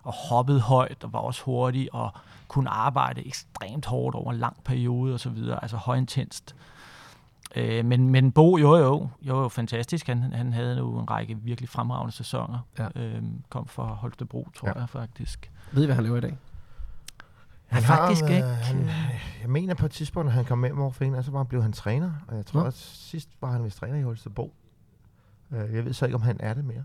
Og 0.02 0.12
hoppede 0.12 0.60
højt, 0.60 1.04
og 1.04 1.12
var 1.12 1.18
også 1.18 1.42
hurtig, 1.44 1.94
og 1.94 2.10
kunne 2.48 2.70
arbejde 2.70 3.26
ekstremt 3.26 3.86
hårdt 3.86 4.16
over 4.16 4.32
en 4.32 4.38
lang 4.38 4.56
periode 4.64 5.14
og 5.14 5.20
så 5.20 5.30
videre. 5.30 5.62
Altså 5.62 5.76
højintenst. 5.76 6.56
Øh, 7.56 7.84
men, 7.84 8.10
men 8.10 8.32
Bo, 8.32 8.58
jo 8.58 8.76
jo, 8.76 9.08
jo, 9.22 9.42
jo 9.42 9.48
fantastisk. 9.48 10.06
Han, 10.06 10.22
han 10.32 10.52
havde 10.52 10.76
nu 10.76 10.98
en 11.00 11.10
række 11.10 11.34
virkelig 11.34 11.68
fremragende 11.68 12.12
sæsoner. 12.12 12.58
Ja. 12.78 12.88
Øhm, 12.96 13.42
kom 13.48 13.66
fra 13.66 13.84
Holstebro, 13.84 14.48
tror 14.56 14.68
Ja. 14.68 14.72
ja. 14.76 14.80
jeg 14.80 14.88
faktisk. 14.88 15.50
Ved 15.72 15.82
I, 15.82 15.86
hvad 15.86 15.94
han 15.94 16.04
laver 16.04 16.16
i 16.16 16.20
dag? 16.20 16.38
Han 17.66 17.82
faktisk 17.82 18.22
har, 18.22 18.28
ikke, 18.28 18.46
øh, 18.48 18.54
Han, 18.56 18.88
jeg 19.42 19.50
mener 19.50 19.74
på 19.74 19.86
et 19.86 19.92
tidspunkt, 19.92 20.28
at 20.28 20.34
han 20.34 20.44
kom 20.44 20.58
med 20.58 20.70
over 20.70 20.90
for 20.92 21.04
en, 21.04 21.14
og 21.14 21.24
så 21.24 21.30
var, 21.30 21.44
blev 21.44 21.62
han 21.62 21.72
træner. 21.72 22.12
Og 22.28 22.36
jeg 22.36 22.46
tror, 22.46 22.60
Nå. 22.60 22.66
at 22.66 22.74
sidst 22.74 23.28
var 23.40 23.50
han 23.52 23.64
vist 23.64 23.78
træner 23.78 23.98
i 23.98 24.02
Holstebro. 24.02 24.52
Øh, 25.50 25.74
Jeg 25.74 25.84
ved 25.84 25.92
så 25.92 26.04
ikke, 26.04 26.14
om 26.14 26.22
han 26.22 26.36
er 26.40 26.54
det 26.54 26.64
mere. 26.64 26.84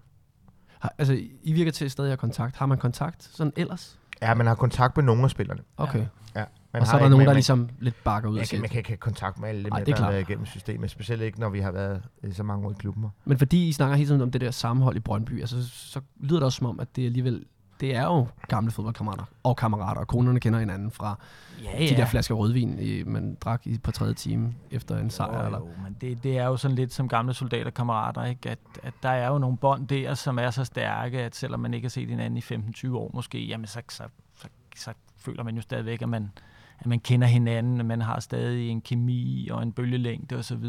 Har, 0.83 0.93
altså, 0.97 1.13
I 1.43 1.53
virker 1.53 1.71
til 1.71 1.91
stadig 1.91 2.07
at 2.07 2.11
have 2.11 2.17
kontakt. 2.17 2.55
Har 2.55 2.65
man 2.65 2.77
kontakt 2.77 3.23
sådan 3.23 3.53
ellers? 3.55 3.99
Ja, 4.21 4.33
man 4.33 4.47
har 4.47 4.55
kontakt 4.55 4.97
med 4.97 5.03
nogle 5.03 5.23
af 5.23 5.29
spillerne. 5.29 5.61
Okay. 5.77 6.05
Ja. 6.35 6.43
Man 6.73 6.81
og 6.81 6.87
så 6.87 6.95
er 6.95 7.01
der 7.01 7.09
nogen, 7.09 7.25
der 7.27 7.33
ligesom 7.33 7.69
lidt 7.79 8.03
bakker 8.03 8.29
ud 8.29 8.37
og 8.37 8.45
kan, 8.45 8.59
man 8.61 8.69
kan 8.69 8.77
ikke 8.77 8.89
have 8.89 8.97
kontakt 8.97 9.39
med 9.39 9.49
alle 9.49 9.63
dem, 9.63 9.71
Ej, 9.71 9.77
der 9.79 9.85
det 9.85 9.93
er 9.93 10.03
har 10.03 10.11
været 10.11 10.21
igennem 10.21 10.45
systemet, 10.45 10.91
specielt 10.91 11.21
ikke, 11.21 11.39
når 11.39 11.49
vi 11.49 11.59
har 11.59 11.71
været 11.71 12.01
øh, 12.23 12.33
så 12.33 12.43
mange 12.43 12.67
år 12.67 12.71
i 12.71 12.75
klubben. 12.79 13.05
Men 13.25 13.37
fordi 13.37 13.67
I 13.67 13.71
snakker 13.71 13.95
hele 13.95 14.09
tiden 14.09 14.21
om 14.21 14.31
det 14.31 14.41
der 14.41 14.51
sammenhold 14.51 14.95
i 14.95 14.99
Brøndby, 14.99 15.39
altså, 15.39 15.69
så 15.69 16.01
lyder 16.19 16.39
det 16.39 16.43
også 16.43 16.57
som 16.57 16.67
om, 16.67 16.79
at 16.79 16.95
det 16.95 17.05
alligevel 17.05 17.45
det 17.83 17.95
er 17.95 18.03
jo 18.03 18.27
gamle 18.47 18.71
fodboldkammerater 18.71 19.23
og 19.43 19.57
kammerater, 19.57 20.01
og 20.01 20.07
konerne 20.07 20.39
kender 20.39 20.59
hinanden 20.59 20.91
fra 20.91 21.19
Ja, 21.63 21.87
de 21.89 21.95
der 21.95 22.05
flasker 22.05 22.35
rødvin, 22.35 22.79
i, 22.79 23.03
man 23.03 23.37
drak 23.41 23.67
i 23.67 23.77
på 23.77 23.91
tredje 23.91 24.13
time 24.13 24.53
efter 24.71 24.97
en 24.97 25.09
sejr. 25.09 25.39
Jo, 25.39 25.45
Eller? 25.45 25.59
jo, 25.59 25.67
men 25.83 25.97
det, 26.01 26.23
det 26.23 26.37
er 26.37 26.45
jo 26.45 26.57
sådan 26.57 26.75
lidt 26.75 26.93
som 26.93 27.07
gamle 27.07 27.33
soldaterkammerater, 27.33 28.25
ikke? 28.25 28.49
At, 28.49 28.59
at 28.83 28.93
der 29.03 29.09
er 29.09 29.27
jo 29.27 29.37
nogle 29.37 29.57
bånd 29.57 29.87
der, 29.87 30.13
som 30.13 30.39
er 30.39 30.51
så 30.51 30.63
stærke, 30.65 31.21
at 31.21 31.35
selvom 31.35 31.59
man 31.59 31.73
ikke 31.73 31.85
har 31.85 31.89
set 31.89 32.09
hinanden 32.09 32.37
i 32.37 32.41
15-20 32.85 32.95
år 32.95 33.11
måske, 33.13 33.45
jamen 33.45 33.67
så, 33.67 33.81
så, 33.89 34.03
så, 34.35 34.47
så 34.75 34.93
føler 35.17 35.43
man 35.43 35.55
jo 35.55 35.61
stadigvæk, 35.61 36.01
at 36.01 36.09
man, 36.09 36.31
at 36.79 36.85
man 36.85 36.99
kender 36.99 37.27
hinanden, 37.27 37.79
og 37.79 37.85
man 37.85 38.01
har 38.01 38.19
stadig 38.19 38.69
en 38.69 38.81
kemi 38.81 39.47
og 39.51 39.63
en 39.63 39.71
bølgelængde 39.71 40.35
osv. 40.35 40.65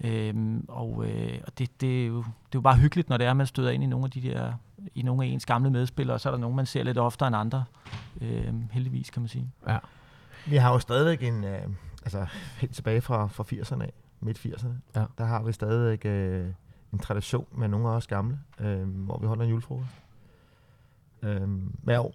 Øhm, 0.00 0.64
og 0.68 1.04
øh, 1.08 1.38
og 1.46 1.58
det, 1.58 1.80
det, 1.80 2.02
er 2.02 2.06
jo, 2.06 2.18
det 2.18 2.24
er 2.26 2.54
jo 2.54 2.60
bare 2.60 2.76
hyggeligt, 2.76 3.08
når 3.08 3.16
det 3.16 3.26
er, 3.26 3.30
at 3.30 3.36
man 3.36 3.46
støder 3.46 3.70
ind 3.70 3.82
i 3.82 3.86
nogle 3.86 4.04
af 4.04 4.10
de 4.10 4.20
der 4.20 4.52
i 4.94 5.02
nogle 5.02 5.24
af 5.24 5.28
ens 5.28 5.46
gamle 5.46 5.70
medspillere, 5.70 6.14
og 6.16 6.20
så 6.20 6.28
er 6.28 6.30
der 6.30 6.38
nogen, 6.38 6.56
man 6.56 6.66
ser 6.66 6.82
lidt 6.82 6.98
oftere 6.98 7.26
end 7.26 7.36
andre. 7.36 7.64
Øhm, 8.20 8.68
heldigvis, 8.72 9.10
kan 9.10 9.22
man 9.22 9.28
sige. 9.28 9.50
Ja. 9.68 9.78
Vi 10.46 10.56
har 10.56 10.72
jo 10.72 10.78
stadigvæk 10.78 11.22
en, 11.22 11.44
øh, 11.44 11.62
altså 12.04 12.26
helt 12.58 12.74
tilbage 12.74 13.00
fra, 13.00 13.26
fra 13.26 13.44
80'erne 13.52 13.82
af, 13.82 13.92
midt 14.20 14.38
80'erne, 14.46 14.68
Ja. 15.00 15.04
der 15.18 15.24
har 15.24 15.42
vi 15.42 15.52
stadigvæk 15.52 16.04
øh, 16.04 16.46
en 16.92 16.98
tradition 16.98 17.46
med 17.52 17.68
nogle 17.68 17.88
af 17.88 17.92
os 17.92 18.06
gamle, 18.06 18.38
øh, 18.60 18.88
hvor 18.88 19.18
vi 19.18 19.26
holder 19.26 19.44
en 19.44 19.50
julefrokost. 19.50 19.88
Øh, 21.22 21.48
hver 21.82 21.98
år. 22.00 22.14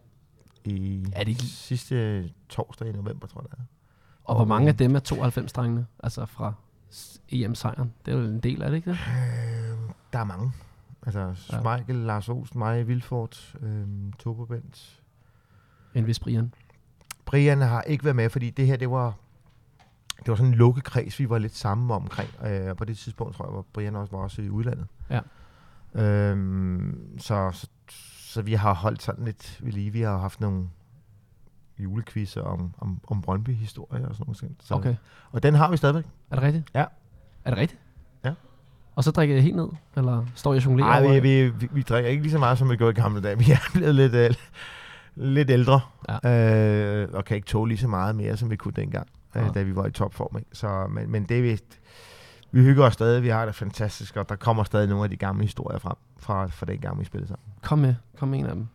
I 0.65 1.05
Er 1.13 1.19
det 1.19 1.27
ikke- 1.27 1.43
sidste 1.43 2.29
torsdag 2.49 2.87
i 2.87 2.91
november, 2.91 3.27
tror 3.27 3.41
jeg 3.41 3.49
det 3.51 3.57
er. 3.59 3.63
Og 4.23 4.35
hvor 4.35 4.45
mange 4.45 4.67
af 4.69 4.77
dem 4.77 4.95
er 4.95 4.99
92-drengene, 4.99 5.85
altså 6.03 6.25
fra 6.25 6.53
EM-sejren? 7.29 7.93
Det 8.05 8.13
er 8.13 8.17
jo 8.17 8.23
en 8.23 8.39
del 8.39 8.61
af 8.63 8.69
det, 8.69 8.77
ikke 8.77 8.89
det? 8.91 8.97
Øh, 9.07 9.77
der 10.13 10.19
er 10.19 10.23
mange. 10.23 10.51
Altså 11.05 11.33
Schmeichel, 11.35 11.95
Lars 11.95 12.29
Olsen, 12.29 12.59
mig, 12.59 12.87
Vilfort, 12.87 13.55
øh, 13.61 13.87
Tobo 14.19 14.45
Bent. 14.45 15.01
En 15.93 16.07
vis 16.07 16.19
Brian. 16.19 16.53
Brian 17.25 17.61
har 17.61 17.81
ikke 17.81 18.03
været 18.03 18.15
med, 18.15 18.29
fordi 18.29 18.49
det 18.49 18.67
her, 18.67 18.77
det 18.77 18.91
var, 18.91 19.13
det 20.17 20.27
var 20.27 20.35
sådan 20.35 20.51
en 20.51 20.57
lukket 20.57 20.83
kreds, 20.83 21.19
vi 21.19 21.29
var 21.29 21.37
lidt 21.37 21.55
sammen 21.55 21.91
omkring. 21.91 22.29
Øh, 22.45 22.69
og 22.69 22.77
på 22.77 22.85
det 22.85 22.97
tidspunkt, 22.97 23.35
tror 23.35 23.45
jeg, 23.45 23.55
var 23.55 23.61
Brian 23.73 23.95
også 23.95 24.15
var 24.15 24.23
også 24.23 24.41
i 24.41 24.49
udlandet. 24.49 24.87
Ja. 25.09 25.21
Øhm, 25.95 27.15
så, 27.19 27.51
så, 27.51 27.67
så, 28.33 28.41
vi 28.41 28.53
har 28.53 28.73
holdt 28.73 29.01
sådan 29.01 29.25
lidt 29.25 29.59
ved 29.63 29.71
lige. 29.71 29.91
Vi 29.91 30.01
har 30.01 30.17
haft 30.17 30.41
nogle 30.41 30.69
julequizzer 31.79 32.41
om, 32.41 32.73
om, 32.77 33.01
om 33.07 33.21
Brøndby-historie 33.21 34.07
og 34.07 34.15
sådan 34.15 34.35
noget. 34.41 34.55
Så, 34.59 34.75
Okay. 34.75 34.95
Og 35.31 35.43
den 35.43 35.53
har 35.53 35.71
vi 35.71 35.77
stadigvæk. 35.77 36.05
Er 36.29 36.35
det 36.35 36.43
rigtigt? 36.43 36.69
Ja. 36.73 36.85
Er 37.45 37.49
det 37.49 37.57
rigtigt? 37.57 37.81
Ja. 38.91 38.95
Og 38.95 39.03
så 39.03 39.11
drikker 39.11 39.35
jeg 39.35 39.43
helt 39.43 39.55
ned? 39.55 39.67
Eller 39.95 40.25
står 40.35 40.53
jeg 40.53 40.61
og 40.61 40.65
jonglerer? 40.65 41.01
Nej, 41.01 41.19
vi, 41.19 41.49
vi, 41.49 41.67
vi, 41.71 41.81
drikker 41.81 42.09
ikke 42.09 42.23
lige 42.23 42.31
så 42.31 42.39
meget, 42.39 42.57
som 42.57 42.69
vi 42.69 42.75
gjorde 42.75 42.91
i 42.99 43.01
gamle 43.01 43.21
dage. 43.21 43.37
Vi 43.45 43.51
er 43.51 43.69
blevet 43.73 43.95
lidt, 43.95 44.13
øh, 44.13 44.33
lidt 45.15 45.49
ældre, 45.49 45.81
øh, 46.09 47.07
og 47.13 47.25
kan 47.25 47.35
ikke 47.35 47.47
tåle 47.47 47.69
lige 47.69 47.77
så 47.77 47.87
meget 47.87 48.15
mere, 48.15 48.37
som 48.37 48.49
vi 48.49 48.55
kunne 48.55 48.73
dengang, 48.75 49.07
øh, 49.35 49.43
Ja. 49.43 49.49
da 49.49 49.61
vi 49.61 49.75
var 49.75 49.85
i 49.85 49.91
topform. 49.91 50.37
Ikke? 50.37 50.49
Så, 50.53 50.87
men, 50.89 51.11
men 51.11 51.23
det 51.23 51.37
er 51.37 51.41
vist, 51.41 51.79
vi 52.51 52.61
hygger 52.61 52.85
os 52.85 52.93
stadig, 52.93 53.23
vi 53.23 53.29
har 53.29 53.45
det 53.45 53.55
fantastisk, 53.55 54.17
og 54.17 54.29
der 54.29 54.35
kommer 54.35 54.63
stadig 54.63 54.87
nogle 54.89 55.03
af 55.03 55.09
de 55.09 55.17
gamle 55.17 55.43
historier 55.43 55.79
frem 55.79 55.95
fra, 56.19 56.47
fra 56.47 56.65
den 56.65 56.77
gang, 56.79 56.99
vi 56.99 57.05
spillede 57.05 57.27
sammen. 57.27 57.45
Kom 57.61 57.79
med. 57.79 57.95
Kom 58.17 58.27
med 58.27 58.39
en 58.39 58.45
af 58.45 58.55
dem. 58.55 58.67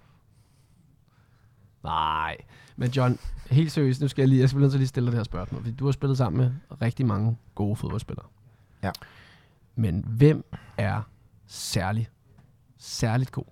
Nej. 1.84 2.36
Men 2.76 2.90
John, 2.90 3.18
helt 3.50 3.72
seriøst, 3.72 4.00
nu 4.00 4.08
skal 4.08 4.22
jeg 4.22 4.28
lige, 4.28 4.40
jeg 4.40 4.48
skal 4.48 4.56
blive 4.56 4.62
nødt 4.64 4.72
til 4.72 4.78
at 4.78 4.80
lige 4.80 4.88
stille 4.88 5.06
dig 5.06 5.12
det 5.12 5.18
her 5.18 5.24
spørgsmål. 5.24 5.62
Fordi 5.62 5.74
du 5.74 5.84
har 5.84 5.92
spillet 5.92 6.18
sammen 6.18 6.38
med 6.38 6.50
rigtig 6.82 7.06
mange 7.06 7.36
gode 7.54 7.76
fodboldspillere. 7.76 8.26
Ja. 8.82 8.90
Men 9.76 10.04
hvem 10.06 10.44
er 10.78 11.02
særlig, 11.46 12.08
særligt 12.78 13.32
god? 13.32 13.44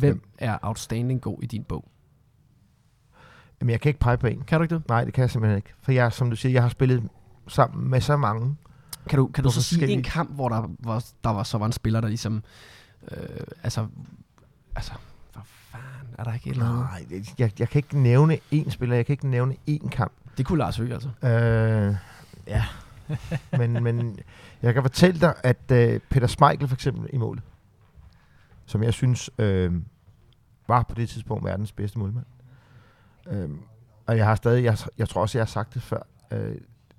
Hvem 0.00 0.22
er 0.38 0.58
outstanding 0.62 1.20
god 1.20 1.42
i 1.42 1.46
din 1.46 1.64
bog? 1.64 1.90
Jamen, 3.60 3.70
jeg 3.70 3.80
kan 3.80 3.90
ikke 3.90 4.00
pege 4.00 4.18
på 4.18 4.26
en. 4.26 4.42
Kan 4.42 4.58
du 4.58 4.62
ikke 4.62 4.74
det? 4.74 4.88
Nej, 4.88 5.04
det 5.04 5.14
kan 5.14 5.22
jeg 5.22 5.30
simpelthen 5.30 5.56
ikke. 5.56 5.74
For 5.82 5.92
jeg, 5.92 6.12
som 6.12 6.30
du 6.30 6.36
siger, 6.36 6.52
jeg 6.52 6.62
har 6.62 6.68
spillet 6.68 7.08
sammen 7.48 7.90
med 7.90 8.00
så 8.00 8.16
mange. 8.16 8.56
Kan 9.08 9.18
du, 9.18 9.26
kan 9.26 9.44
du 9.44 9.50
så 9.50 9.62
sige 9.62 9.88
en 9.88 10.02
kamp, 10.02 10.34
hvor 10.34 10.48
der, 10.48 10.70
var, 10.78 11.04
der 11.24 11.30
var, 11.30 11.42
så 11.42 11.58
var 11.58 11.66
en 11.66 11.72
spiller, 11.72 12.00
der 12.00 12.08
ligesom... 12.08 12.42
Øh, 13.10 13.18
altså, 13.62 13.86
altså, 14.76 14.92
for 15.32 15.42
fanden, 15.44 16.14
er 16.18 16.24
der 16.24 16.32
ikke 16.34 16.50
et 16.50 16.54
eller 16.54 16.66
andet? 16.66 17.10
Nej, 17.10 17.22
jeg, 17.38 17.52
jeg 17.58 17.68
kan 17.68 17.78
ikke 17.78 17.98
nævne 17.98 18.38
én 18.54 18.70
spiller, 18.70 18.96
jeg 18.96 19.06
kan 19.06 19.12
ikke 19.12 19.28
nævne 19.28 19.56
én 19.70 19.88
kamp. 19.88 20.12
Det 20.38 20.46
kunne 20.46 20.58
Lars 20.58 20.76
Høgh, 20.76 20.92
altså. 20.92 21.08
Øh, 21.22 21.96
ja. 22.46 22.64
men, 23.58 23.82
men 23.84 24.18
jeg 24.62 24.74
kan 24.74 24.82
fortælle 24.82 25.20
dig, 25.20 25.34
at 25.44 25.70
øh, 25.72 26.00
Peter 26.10 26.26
Schmeichel 26.26 26.68
for 26.68 26.76
eksempel 26.76 27.10
i 27.12 27.16
målet, 27.16 27.42
som 28.66 28.82
jeg 28.82 28.92
synes 28.92 29.30
øh, 29.38 29.72
var 30.68 30.82
på 30.82 30.94
det 30.94 31.08
tidspunkt 31.08 31.44
verdens 31.44 31.72
bedste 31.72 31.98
målmand. 31.98 32.26
Øh, 33.28 33.50
og 34.06 34.16
jeg 34.16 34.26
har 34.26 34.34
stadig, 34.34 34.64
jeg, 34.64 34.78
jeg 34.98 35.08
tror 35.08 35.20
også, 35.20 35.38
jeg 35.38 35.42
har 35.42 35.50
sagt 35.50 35.74
det 35.74 35.82
før, 35.82 36.02
øh, 36.30 36.56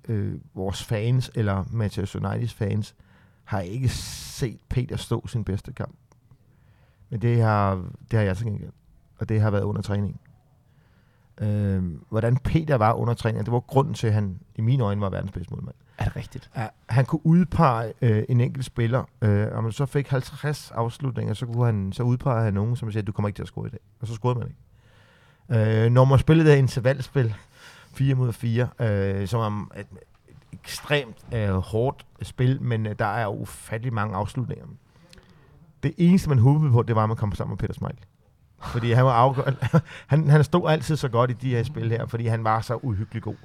øh, 0.08 0.34
vores 0.54 0.84
fans, 0.84 1.30
eller 1.34 1.64
Manchester 1.70 2.28
Uniteds 2.28 2.54
fans, 2.54 2.94
har 3.44 3.60
ikke 3.60 3.88
set 3.88 4.60
Peter 4.68 4.96
stå 4.96 5.26
sin 5.26 5.44
bedste 5.44 5.72
kamp. 5.72 5.94
Men 7.10 7.22
det 7.22 7.42
har, 7.42 7.74
det 8.10 8.18
har 8.18 8.26
jeg 8.26 8.36
til 8.36 8.46
gengæld. 8.46 8.72
Og 9.18 9.28
det 9.28 9.40
har 9.40 9.50
været 9.50 9.62
under 9.62 9.82
træning. 9.82 10.20
Øh, 11.40 11.84
hvordan 12.08 12.36
Peter 12.36 12.74
var 12.74 12.92
under 12.92 13.14
træning, 13.14 13.44
det 13.44 13.52
var 13.52 13.60
grunden 13.60 13.94
til, 13.94 14.06
at 14.06 14.12
han 14.12 14.40
i 14.54 14.60
mine 14.60 14.84
øjne 14.84 15.00
var 15.00 15.10
verdens 15.10 15.32
bedste 15.32 15.54
målmand. 15.54 15.76
Er 15.98 16.04
det 16.04 16.16
rigtigt? 16.16 16.50
Ja, 16.56 16.66
han 16.88 17.06
kunne 17.06 17.26
udpege 17.26 17.92
øh, 18.02 18.24
en 18.28 18.40
enkelt 18.40 18.64
spiller, 18.64 19.04
øh, 19.22 19.48
og 19.52 19.62
man 19.62 19.72
så 19.72 19.86
fik 19.86 20.08
50 20.08 20.70
afslutninger, 20.70 21.34
så 21.34 21.46
kunne 21.46 21.66
han 21.66 21.92
så 21.92 22.02
udpege 22.02 22.44
han 22.44 22.54
nogen, 22.54 22.76
som 22.76 22.92
siger, 22.92 23.02
du 23.02 23.12
kommer 23.12 23.28
ikke 23.28 23.36
til 23.36 23.42
at 23.42 23.48
score 23.48 23.66
i 23.66 23.70
dag. 23.70 23.80
Og 24.00 24.06
så 24.06 24.14
scorede 24.14 24.38
man 24.38 24.48
ikke. 24.48 25.84
Øh, 25.84 25.90
når 25.90 26.04
man 26.04 26.18
spillede 26.18 26.50
det 26.50 26.56
intervalspil, 26.56 27.34
4 27.94 28.14
mod 28.14 28.32
4, 28.32 28.68
øh, 28.80 29.28
som 29.28 29.70
er 29.74 29.80
et 29.80 29.86
ekstremt 30.52 31.16
øh, 31.34 31.50
hårdt 31.50 32.06
spil, 32.22 32.62
men 32.62 32.86
øh, 32.86 32.94
der 32.98 33.06
er 33.06 33.26
ufattelig 33.26 33.92
mange 33.92 34.16
afslutninger. 34.16 34.66
Det 35.82 35.94
eneste, 35.98 36.28
man 36.28 36.38
håbede 36.38 36.72
på, 36.72 36.82
det 36.82 36.96
var, 36.96 37.02
at 37.02 37.08
man 37.08 37.16
kom 37.16 37.34
sammen 37.34 37.52
med 37.52 37.58
Peter 37.58 37.74
Smeichel. 37.74 38.04
Fordi 38.62 38.92
han 38.92 39.04
var 39.04 39.12
afgørende. 39.12 39.58
han, 40.06 40.30
han 40.30 40.44
stod 40.44 40.70
altid 40.70 40.96
så 40.96 41.08
godt 41.08 41.30
i 41.30 41.34
de 41.34 41.50
her 41.50 41.62
spil 41.62 41.90
her, 41.90 42.06
fordi 42.06 42.26
han 42.26 42.44
var 42.44 42.60
så 42.60 42.74
uhyggelig 42.82 43.22
god. 43.22 43.36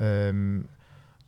Øhm, 0.00 0.66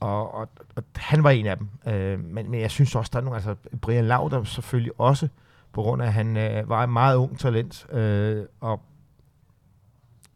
og, 0.02 0.34
og, 0.34 0.48
og 0.76 0.82
han 0.96 1.24
var 1.24 1.30
en 1.30 1.46
af 1.46 1.56
dem. 1.58 1.68
Øh, 1.88 2.24
men, 2.24 2.50
men 2.50 2.60
jeg 2.60 2.70
synes 2.70 2.94
også, 2.94 3.10
der 3.12 3.18
er 3.18 3.22
nogle, 3.22 3.36
altså 3.36 3.54
Brian 3.80 4.04
Lauder 4.04 4.44
selvfølgelig 4.44 4.92
også, 5.00 5.28
på 5.72 5.82
grund 5.82 6.02
af, 6.02 6.06
at 6.06 6.12
han 6.12 6.36
øh, 6.36 6.68
var 6.68 6.82
et 6.82 6.88
meget 6.90 7.16
ung 7.16 7.38
talent, 7.38 7.86
øh, 7.92 8.44
og 8.60 8.80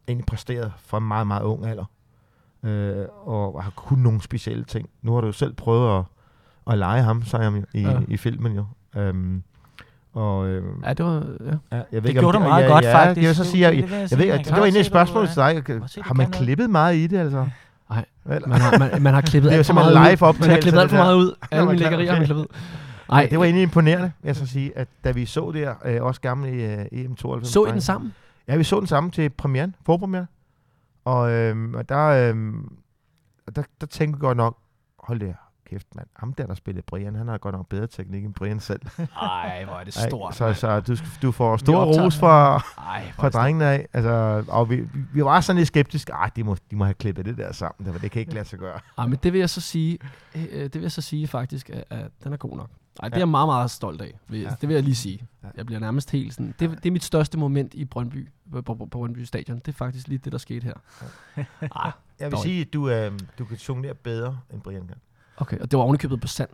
egentlig 0.08 0.26
præsteret 0.26 0.72
fra 0.78 0.98
en 0.98 1.04
meget, 1.08 1.26
meget 1.26 1.42
ung 1.42 1.66
alder. 1.66 1.84
Øh, 2.62 3.06
og 3.24 3.62
har 3.62 3.70
kun 3.76 3.98
nogle 3.98 4.22
specielle 4.22 4.64
ting. 4.64 4.88
Nu 5.02 5.14
har 5.14 5.20
du 5.20 5.26
jo 5.26 5.32
selv 5.32 5.52
prøvet 5.54 5.98
at, 5.98 6.04
at 6.72 6.78
lege 6.78 7.02
ham, 7.02 7.22
sagde 7.24 7.44
jeg 7.44 7.62
i, 7.74 7.80
Ja. 7.80 7.90
ja. 7.90 8.00
i 8.08 8.16
filmen 8.16 8.52
jo. 8.56 8.64
Øhm, 8.96 9.42
og, 10.12 10.46
øh, 10.48 10.64
Ja, 10.84 10.92
det 10.92 11.04
var... 11.06 11.12
Ja. 11.12 11.44
ja, 11.46 11.52
jeg 11.70 11.84
ved 11.92 12.00
Det 12.02 12.08
ikke, 12.08 12.20
gjorde 12.20 12.38
du 12.38 12.42
meget 12.42 12.68
godt, 12.68 12.84
ja, 12.84 12.94
faktisk. 13.04 13.22
Jeg 13.22 13.28
vil 13.28 13.36
så 13.36 13.44
sige, 13.44 13.60
jeg, 13.62 13.72
Det- 13.72 13.78
jeg, 13.80 13.88
det 13.90 13.92
jeg 14.00 14.10
jeg 14.10 14.18
ved, 14.18 14.26
kan 14.36 14.44
det 14.44 14.52
var 14.52 14.58
egentlig 14.58 14.80
et 14.80 14.86
spørgsmål 14.86 15.26
til 15.26 15.36
dig. 15.36 15.62
Har 16.04 16.14
man 16.14 16.30
klippet 16.30 16.70
meget 16.70 16.96
i 16.96 17.06
det, 17.06 17.18
altså? 17.18 17.48
Nej, 17.90 18.04
man 18.24 18.60
har, 18.60 18.78
man, 18.78 19.02
man 19.02 19.14
har 19.14 19.20
klippet 19.20 19.48
Det 19.50 19.54
er 19.54 19.58
alt 19.58 19.66
for 19.66 19.74
meget 19.74 19.90
ud. 19.92 19.94
live 19.94 20.22
optagelse, 20.28 20.40
Man 20.40 20.50
har 20.50 20.60
klippet 20.60 20.80
alt 20.80 20.90
for 20.90 20.96
det 20.96 21.04
meget 21.04 21.16
ud. 21.16 21.34
Alle 21.50 21.66
mine 21.66 21.78
lækkerier 21.78 22.10
har 22.12 22.18
man 22.18 22.26
klippet 22.26 22.42
ud. 22.42 22.48
Nej, 23.08 23.26
det 23.30 23.38
var 23.38 23.44
egentlig 23.44 23.62
imponerende, 23.62 24.12
jeg 24.24 24.36
så 24.36 24.46
sige, 24.46 24.78
at 24.78 24.88
da 25.04 25.10
vi 25.10 25.26
så 25.26 25.50
der, 25.54 25.74
øh, 25.84 26.02
også 26.02 26.20
gamle 26.20 26.50
i 26.56 26.64
øh, 26.64 26.84
EM92. 27.04 27.44
Så 27.44 27.64
I 27.64 27.70
den 27.70 27.80
sammen? 27.80 28.14
Ja, 28.48 28.56
vi 28.56 28.64
så 28.64 28.78
den 28.80 28.86
sammen 28.86 29.10
til 29.10 29.30
premieren, 29.30 29.74
forpremieren. 29.86 30.26
Og, 31.04 31.30
øhm, 31.30 31.74
og 31.74 31.88
der, 31.88 32.32
og 33.46 33.56
der, 33.56 33.62
der 33.80 33.86
tænkte 33.86 34.18
vi 34.18 34.20
godt 34.20 34.36
nok, 34.36 34.56
hold 34.98 35.20
der, 35.20 35.32
kæft 35.70 35.86
mand, 35.94 36.06
ham 36.16 36.32
der, 36.32 36.46
der 36.46 36.54
spillede 36.54 36.84
Brian, 36.86 37.14
han 37.14 37.28
har 37.28 37.38
godt 37.38 37.54
nok 37.54 37.68
bedre 37.68 37.86
teknik 37.86 38.24
end 38.24 38.34
Brian 38.34 38.60
selv. 38.60 38.80
Nej, 38.98 39.64
hvor 39.64 39.74
er 39.74 39.84
det 39.84 39.96
Ej, 40.02 40.08
stort. 40.08 40.34
så, 40.36 40.52
så 40.52 40.80
du, 40.80 40.96
du 41.22 41.32
får 41.32 41.56
stor 41.56 41.84
ros 41.84 42.18
fra, 42.18 42.56
Ej, 42.78 43.12
fra 43.16 43.28
drengene 43.28 43.64
af. 43.64 43.86
Altså, 43.92 44.44
og 44.48 44.70
vi, 44.70 44.84
vi- 45.14 45.24
var 45.24 45.40
sådan 45.40 45.58
lidt 45.58 45.66
skeptiske. 45.66 46.12
Ej, 46.12 46.30
de 46.36 46.44
må, 46.44 46.56
de 46.70 46.76
må 46.76 46.84
have 46.84 46.94
klippet 46.94 47.24
det 47.24 47.36
der 47.38 47.52
sammen. 47.52 47.86
Det, 47.86 47.94
var- 47.94 48.00
det 48.00 48.10
kan 48.10 48.20
ikke 48.20 48.34
lade 48.34 48.44
sig 48.44 48.58
gøre. 48.58 48.80
Ej, 48.98 49.06
men 49.06 49.18
det 49.22 49.32
vil 49.32 49.38
jeg 49.38 49.50
så 49.50 49.60
sige, 49.60 49.98
øh, 50.34 50.42
det 50.52 50.74
vil 50.74 50.82
jeg 50.82 50.92
så 50.92 51.02
sige 51.02 51.26
faktisk, 51.28 51.70
at, 51.70 51.84
at 51.90 52.10
den 52.24 52.32
er 52.32 52.36
god 52.36 52.56
nok. 52.56 52.70
Ej, 53.02 53.08
det 53.08 53.14
er 53.14 53.18
Ja. 53.18 53.20
jeg 53.20 53.28
meget, 53.28 53.48
meget 53.48 53.70
stolt 53.70 54.00
af. 54.02 54.18
Vil, 54.28 54.40
Ja. 54.40 54.50
Det 54.60 54.68
vil 54.68 54.74
jeg 54.74 54.82
lige 54.82 54.94
sige. 54.94 55.26
Ja. 55.42 55.48
Jeg 55.56 55.66
bliver 55.66 55.78
nærmest 55.80 56.10
helt 56.10 56.34
sådan... 56.34 56.54
Det, 56.60 56.70
det 56.70 56.86
er 56.86 56.90
mit 56.90 57.04
største 57.04 57.38
moment 57.38 57.74
i 57.74 57.84
Brøndby, 57.84 58.28
på, 58.52 58.62
på, 58.62 58.74
på 58.74 58.86
Brøndby 58.86 59.24
Stadion. 59.24 59.58
Det 59.58 59.68
er 59.68 59.72
faktisk 59.72 60.08
lige 60.08 60.18
det, 60.18 60.32
der 60.32 60.38
skete 60.38 60.64
her. 60.64 60.72
Ah, 61.36 61.44
Jeg 61.44 61.44
vil 61.70 61.92
Dårligt. 62.20 62.40
sige, 62.42 62.60
at 62.60 62.72
du, 62.72 62.88
øh, 62.90 63.12
du 63.38 63.44
kan 63.44 63.56
jonglere 63.56 63.94
bedre, 63.94 64.38
end 64.52 64.60
Brian 64.62 64.86
kan. 64.86 64.96
Okay, 65.36 65.58
og 65.58 65.70
det 65.70 65.76
var 65.76 65.84
ovenikøbet 65.84 66.20
på 66.20 66.26
sand. 66.26 66.48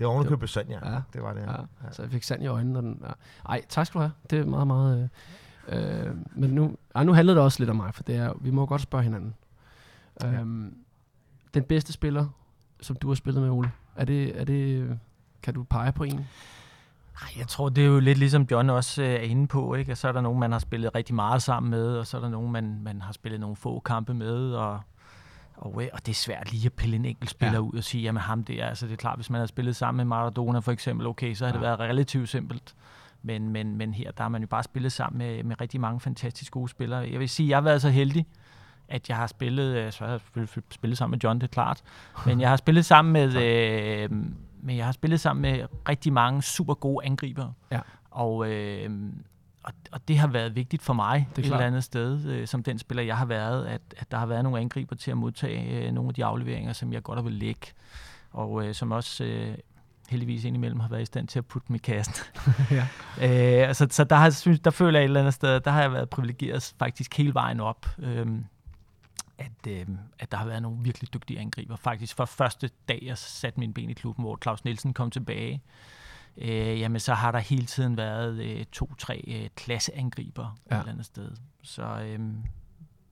Det 0.00 0.06
var 0.06 0.12
ovenikøbet 0.12 0.48
sand, 0.48 0.68
ja. 0.68 0.92
Ja. 0.92 1.00
Det 1.12 1.22
var 1.22 1.32
det. 1.32 1.40
Ja. 1.40 1.50
Ja. 1.50 1.92
Så 1.92 2.02
jeg 2.02 2.10
fik 2.10 2.22
sand 2.22 2.42
i 2.42 2.46
øjnene. 2.46 2.78
Og 2.78 2.82
den, 2.82 3.02
ja. 3.02 3.12
Ej, 3.48 3.62
tak 3.68 3.86
skal 3.86 3.98
du 3.98 4.02
have. 4.02 4.12
Det 4.30 4.38
er 4.38 4.44
meget, 4.44 4.66
meget... 4.66 5.10
Øh, 5.68 6.06
øh, 6.06 6.16
men 6.32 6.50
nu, 6.50 6.76
ej, 6.94 7.04
nu 7.04 7.12
handler 7.12 7.34
det 7.34 7.42
også 7.42 7.58
lidt 7.58 7.70
om 7.70 7.76
mig, 7.76 7.94
for 7.94 8.02
det 8.02 8.16
er, 8.16 8.32
vi 8.40 8.50
må 8.50 8.66
godt 8.66 8.80
spørge 8.80 9.04
hinanden. 9.04 9.34
Ja. 10.22 10.32
Øhm, 10.32 10.76
den 11.54 11.62
bedste 11.62 11.92
spiller, 11.92 12.26
som 12.80 12.96
du 12.96 13.08
har 13.08 13.14
spillet 13.14 13.42
med, 13.42 13.50
Ole, 13.50 13.70
er 13.96 14.04
det, 14.04 14.40
er 14.40 14.44
det, 14.44 14.98
kan 15.42 15.54
du 15.54 15.62
pege 15.62 15.92
på 15.92 16.04
en? 16.04 16.26
Ej, 17.22 17.28
jeg 17.38 17.48
tror, 17.48 17.68
det 17.68 17.84
er 17.84 17.88
jo 17.88 18.00
lidt 18.00 18.18
ligesom 18.18 18.46
John 18.50 18.70
også 18.70 19.02
øh, 19.02 19.08
er 19.08 19.18
inde 19.18 19.46
på, 19.46 19.74
ikke? 19.74 19.92
Og 19.92 19.98
så 19.98 20.08
er 20.08 20.12
der 20.12 20.20
nogen, 20.20 20.40
man 20.40 20.52
har 20.52 20.58
spillet 20.58 20.94
rigtig 20.94 21.14
meget 21.14 21.42
sammen 21.42 21.70
med, 21.70 21.96
og 21.96 22.06
så 22.06 22.16
er 22.16 22.20
der 22.20 22.28
nogen, 22.28 22.52
man, 22.52 22.80
man 22.82 23.02
har 23.02 23.12
spillet 23.12 23.40
nogle 23.40 23.56
få 23.56 23.80
kampe 23.80 24.14
med, 24.14 24.52
og, 24.52 24.80
og, 25.60 25.82
øh, 25.82 25.88
og 25.92 26.06
det 26.06 26.12
er 26.12 26.16
svært 26.16 26.52
lige 26.52 26.66
at 26.66 26.72
pille 26.72 26.96
en 26.96 27.04
enkelt 27.04 27.30
spiller 27.30 27.52
Ja. 27.54 27.58
ud 27.60 27.72
og 27.74 27.84
sige, 27.84 28.02
jamen 28.02 28.20
ham 28.20 28.44
der, 28.44 28.66
altså 28.66 28.86
det 28.86 28.92
er 28.92 28.96
klart, 28.96 29.18
hvis 29.18 29.30
man 29.30 29.38
har 29.38 29.46
spillet 29.46 29.76
sammen 29.76 29.96
med 29.96 30.04
Maradona 30.04 30.58
for 30.58 30.72
eksempel, 30.72 31.06
okay, 31.06 31.34
så 31.34 31.44
har 31.46 31.52
det 31.52 31.58
Ja. 31.60 31.64
været 31.66 31.80
relativt 31.80 32.28
simpelt. 32.28 32.74
Men, 33.22 33.48
men, 33.48 33.76
men 33.76 33.94
her, 33.94 34.10
der 34.10 34.22
har 34.22 34.28
man 34.28 34.40
jo 34.42 34.46
bare 34.48 34.62
spillet 34.62 34.92
sammen 34.92 35.18
med, 35.18 35.42
med 35.44 35.60
rigtig 35.60 35.80
mange 35.80 36.00
fantastisk 36.00 36.52
gode 36.52 36.68
spillere. 36.68 37.08
Jeg 37.12 37.20
vil 37.20 37.28
sige, 37.28 37.48
jeg 37.48 37.56
har 37.56 37.62
været 37.62 37.82
så 37.82 37.90
heldig, 37.90 38.26
at 38.88 39.08
jeg 39.08 39.16
har 39.16 39.26
spillet, 39.26 39.76
øh, 39.76 39.92
så 39.92 40.04
har 40.04 40.10
jeg 40.10 40.20
selvfølgelig 40.20 40.62
spillet 40.70 40.98
sammen 40.98 41.10
med 41.12 41.18
John, 41.24 41.38
det 41.40 41.42
er 41.46 41.48
klart, 41.52 41.82
men 42.26 42.40
jeg 42.40 42.48
har 42.48 42.56
spillet 42.56 42.84
sammen 42.84 43.12
med, 43.12 43.36
øh, 43.44 44.10
men 44.62 44.76
jeg 44.76 44.84
har 44.84 44.92
spillet 44.92 45.20
sammen 45.20 45.42
med 45.42 45.66
rigtig 45.88 46.12
mange 46.12 46.42
super 46.42 46.74
gode 46.74 47.06
angriber. 47.06 47.52
Ja. 47.70 47.80
Og, 48.10 48.50
øh, 48.52 48.90
og, 49.62 49.72
og 49.92 50.08
det 50.08 50.18
har 50.18 50.26
været 50.26 50.56
vigtigt 50.56 50.82
for 50.82 50.92
mig 50.92 51.28
Det 51.30 51.38
et 51.38 51.44
klart. 51.44 51.58
eller 51.58 51.66
andet 51.66 51.84
sted, 51.84 52.26
øh, 52.26 52.46
som 52.46 52.62
den 52.62 52.78
spiller, 52.78 53.02
jeg 53.02 53.16
har 53.16 53.24
været, 53.24 53.66
at, 53.66 53.80
at 53.96 54.10
der 54.10 54.18
har 54.18 54.26
været 54.26 54.44
nogle 54.44 54.60
angriber 54.60 54.96
til 54.96 55.10
at 55.10 55.16
modtage 55.16 55.86
øh, 55.86 55.92
nogle 55.92 56.08
af 56.08 56.14
de 56.14 56.24
afleveringer, 56.24 56.72
som 56.72 56.92
jeg 56.92 57.02
godt 57.02 57.16
har 57.18 57.22
vil 57.22 57.32
lægge, 57.32 57.66
og 58.30 58.66
øh, 58.66 58.74
som 58.74 58.92
også 58.92 59.24
øh, 59.24 59.54
heldigvis 60.08 60.44
indimellem 60.44 60.80
har 60.80 60.88
været 60.88 61.02
i 61.02 61.04
stand 61.04 61.28
til 61.28 61.38
at 61.38 61.46
putte 61.46 61.68
dem 61.68 61.74
i 61.74 61.78
kassen. 61.78 62.14
ja. 62.70 62.86
Øh, 63.68 63.74
så, 63.74 63.86
så 63.90 64.04
der, 64.04 64.16
har, 64.16 64.30
synes, 64.30 64.60
der 64.60 64.70
føler 64.70 64.98
jeg 64.98 65.04
et 65.04 65.08
eller 65.08 65.20
andet 65.20 65.34
sted, 65.34 65.60
der 65.60 65.70
har 65.70 65.80
jeg 65.80 65.92
været 65.92 66.10
privilegeret 66.10 66.74
faktisk 66.78 67.16
hele 67.16 67.34
vejen 67.34 67.60
op. 67.60 67.86
Øhm, 67.98 68.44
at, 69.38 69.66
øhm, 69.68 69.98
at 70.18 70.32
der 70.32 70.38
har 70.38 70.46
været 70.46 70.62
nogle 70.62 70.78
virkelig 70.82 71.14
dygtige 71.14 71.40
angriber. 71.40 71.76
Faktisk 71.76 72.16
fra 72.16 72.24
første 72.24 72.70
dag, 72.88 73.02
jeg 73.02 73.18
satte 73.18 73.60
mine 73.60 73.74
ben 73.74 73.90
i 73.90 73.92
klubben, 73.92 74.22
hvor 74.22 74.38
Claus 74.42 74.64
Nielsen 74.64 74.94
kom 74.94 75.10
tilbage, 75.10 75.62
øh, 76.36 76.80
jamen 76.80 77.00
så 77.00 77.14
har 77.14 77.32
der 77.32 77.38
hele 77.38 77.66
tiden 77.66 77.96
været 77.96 78.38
øh, 78.44 78.64
to-tre 78.72 79.24
øh, 79.28 79.48
klasseangriber 79.56 80.58
ja. 80.70 80.76
Et 80.76 80.80
eller 80.80 80.92
andet 80.92 81.06
sted. 81.06 81.30
Så, 81.62 81.82
øhm, 81.82 82.36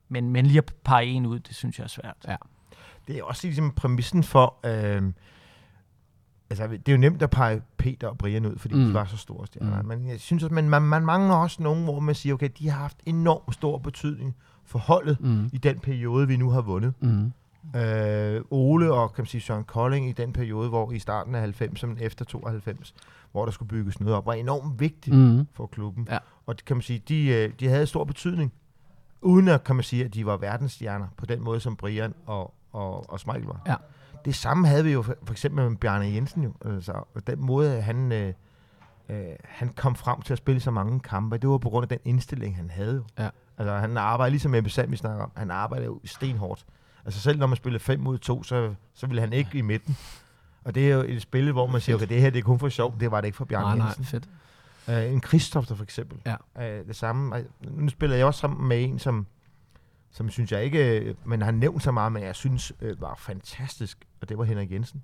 men, 0.08 0.30
men 0.30 0.46
lige 0.46 0.58
at 0.58 0.74
pege 0.84 1.06
en 1.06 1.26
ud, 1.26 1.38
det 1.38 1.54
synes 1.54 1.78
jeg 1.78 1.84
er 1.84 1.88
svært. 1.88 2.16
Ja. 2.28 2.36
Det 3.08 3.18
er 3.18 3.22
også 3.22 3.46
ligesom 3.46 3.70
præmissen 3.70 4.22
for... 4.22 4.56
Øh, 4.66 5.12
altså, 6.50 6.66
det 6.66 6.88
er 6.88 6.92
jo 6.92 6.98
nemt 6.98 7.22
at 7.22 7.30
pege 7.30 7.62
Peter 7.76 8.08
og 8.08 8.18
Brian 8.18 8.46
ud, 8.46 8.58
fordi 8.58 8.74
mm. 8.74 8.86
De 8.86 8.94
var 8.94 9.04
så 9.04 9.16
store 9.16 9.46
stjerner. 9.46 9.82
Mm. 9.82 9.88
Men 9.88 10.08
jeg 10.08 10.20
synes 10.20 10.42
også, 10.42 10.54
man, 10.54 10.68
man, 10.68 10.82
man 10.82 11.04
mangler 11.06 11.34
også 11.34 11.62
nogen, 11.62 11.84
hvor 11.84 12.00
man 12.00 12.14
siger, 12.14 12.34
okay, 12.34 12.48
de 12.58 12.68
har 12.70 12.78
haft 12.78 12.96
enormt 13.06 13.54
stor 13.54 13.78
betydning 13.78 14.36
for 14.64 14.78
holdet 14.78 15.20
Mm. 15.20 15.50
i 15.52 15.58
den 15.58 15.78
periode, 15.80 16.28
vi 16.28 16.36
nu 16.36 16.50
har 16.50 16.60
vundet. 16.60 16.94
Mm. 17.00 17.32
Øh, 17.76 18.42
Ole 18.50 18.92
og 18.92 19.14
kan 19.14 19.22
man 19.22 19.26
sige, 19.26 19.40
Søren 19.40 19.64
Kolding 19.64 20.08
i 20.08 20.12
den 20.12 20.32
periode, 20.32 20.68
hvor 20.68 20.92
i 20.92 20.98
starten 20.98 21.34
af 21.34 21.62
90'erne, 21.62 22.02
efter 22.02 22.24
92, 22.24 22.94
hvor 23.32 23.44
der 23.44 23.52
skulle 23.52 23.68
bygges 23.68 24.00
noget 24.00 24.16
op, 24.16 24.26
var 24.26 24.32
enormt 24.32 24.80
vigtigt 24.80 25.16
mm. 25.16 25.46
For 25.52 25.66
klubben. 25.66 26.08
Ja. 26.10 26.18
Og 26.46 26.56
kan 26.66 26.76
man 26.76 26.82
sige, 26.82 27.02
de, 27.08 27.26
øh, 27.26 27.52
de 27.60 27.68
havde 27.68 27.86
stor 27.86 28.04
betydning, 28.04 28.52
uden 29.22 29.48
at 29.48 29.64
kan 29.64 29.76
man 29.76 29.82
sige, 29.82 30.04
at 30.04 30.14
de 30.14 30.26
var 30.26 30.36
verdensstjerner 30.36 31.06
på 31.16 31.26
den 31.26 31.42
måde, 31.42 31.60
som 31.60 31.76
Brian 31.76 32.14
og, 32.26 32.54
og, 32.72 33.10
og 33.10 33.20
Smeichel 33.20 33.46
var. 33.46 33.60
Ja. 33.66 33.74
Det 34.24 34.34
samme 34.34 34.68
havde 34.68 34.84
vi 34.84 34.92
jo 34.92 35.02
for, 35.02 35.14
for 35.24 35.32
eksempel 35.32 35.70
med 35.70 35.76
Bjarne 35.76 36.04
Jensen 36.06 36.42
jo. 36.42 36.52
Altså, 36.64 37.04
den 37.26 37.40
måde, 37.40 37.80
han, 37.80 38.12
øh, 38.12 38.32
øh, 39.08 39.24
han 39.44 39.68
kom 39.68 39.94
frem 39.94 40.22
til 40.22 40.32
at 40.32 40.38
spille 40.38 40.60
så 40.60 40.70
mange 40.70 41.00
kampe, 41.00 41.38
det 41.38 41.48
var 41.48 41.58
på 41.58 41.68
grund 41.68 41.84
af 41.84 41.88
den 41.88 41.98
indstilling, 42.04 42.56
han 42.56 42.70
havde 42.70 42.94
jo. 42.94 43.04
Ja. 43.18 43.28
Altså, 43.58 43.74
han 43.74 43.96
arbejder, 43.96 44.30
ligesom 44.30 44.54
Ebbe 44.54 44.70
Sand, 44.70 44.90
vi 44.90 44.96
snakker 44.96 45.24
om, 45.24 45.32
han 45.36 45.50
arbejder 45.50 45.86
jo 45.86 46.00
stenhårdt. 46.04 46.64
Altså, 47.04 47.20
selv 47.20 47.38
når 47.38 47.46
man 47.46 47.56
spiller 47.56 47.78
5 47.78 48.00
mod 48.00 48.18
2, 48.18 48.42
så, 48.42 48.74
så 48.94 49.06
ville 49.06 49.20
han 49.20 49.32
ikke 49.32 49.58
i 49.58 49.60
midten. 49.60 49.96
Og 50.64 50.74
det 50.74 50.90
er 50.90 50.94
jo 50.94 51.00
et 51.08 51.22
spil, 51.22 51.52
hvor 51.52 51.66
man 51.66 51.80
siger, 51.80 51.96
okay, 51.96 52.08
det 52.08 52.20
her 52.20 52.30
det 52.30 52.38
er 52.38 52.42
kun 52.42 52.58
for 52.58 52.68
sjov. 52.68 53.00
Det 53.00 53.10
var 53.10 53.20
det 53.20 53.28
ikke 53.28 53.36
for 53.36 53.44
Bjarne 53.44 53.66
Nej, 53.66 53.76
nej, 53.76 53.86
Jensen. 53.86 54.04
fedt. 54.04 54.28
Uh, 54.88 55.12
en 55.12 55.20
Kristoffer 55.20 55.74
for 55.74 55.84
eksempel. 55.84 56.18
Ja. 56.26 56.34
Uh, 56.80 56.86
det 56.88 56.96
samme. 56.96 57.36
Uh, 57.66 57.78
nu 57.80 57.88
spiller 57.88 58.16
jeg 58.16 58.26
også 58.26 58.40
sammen 58.40 58.68
med 58.68 58.84
en, 58.84 58.98
som, 58.98 59.26
som 60.10 60.30
synes 60.30 60.52
jeg 60.52 60.64
ikke, 60.64 61.00
øh, 61.00 61.14
man 61.24 61.42
har 61.42 61.50
nævnt 61.50 61.82
så 61.82 61.90
meget, 61.92 62.12
men 62.12 62.22
jeg 62.22 62.34
synes 62.34 62.72
uh, 62.82 63.00
var 63.00 63.14
fantastisk, 63.18 63.98
og 64.20 64.28
det 64.28 64.38
var 64.38 64.44
Henrik 64.44 64.72
Jensen. 64.72 65.02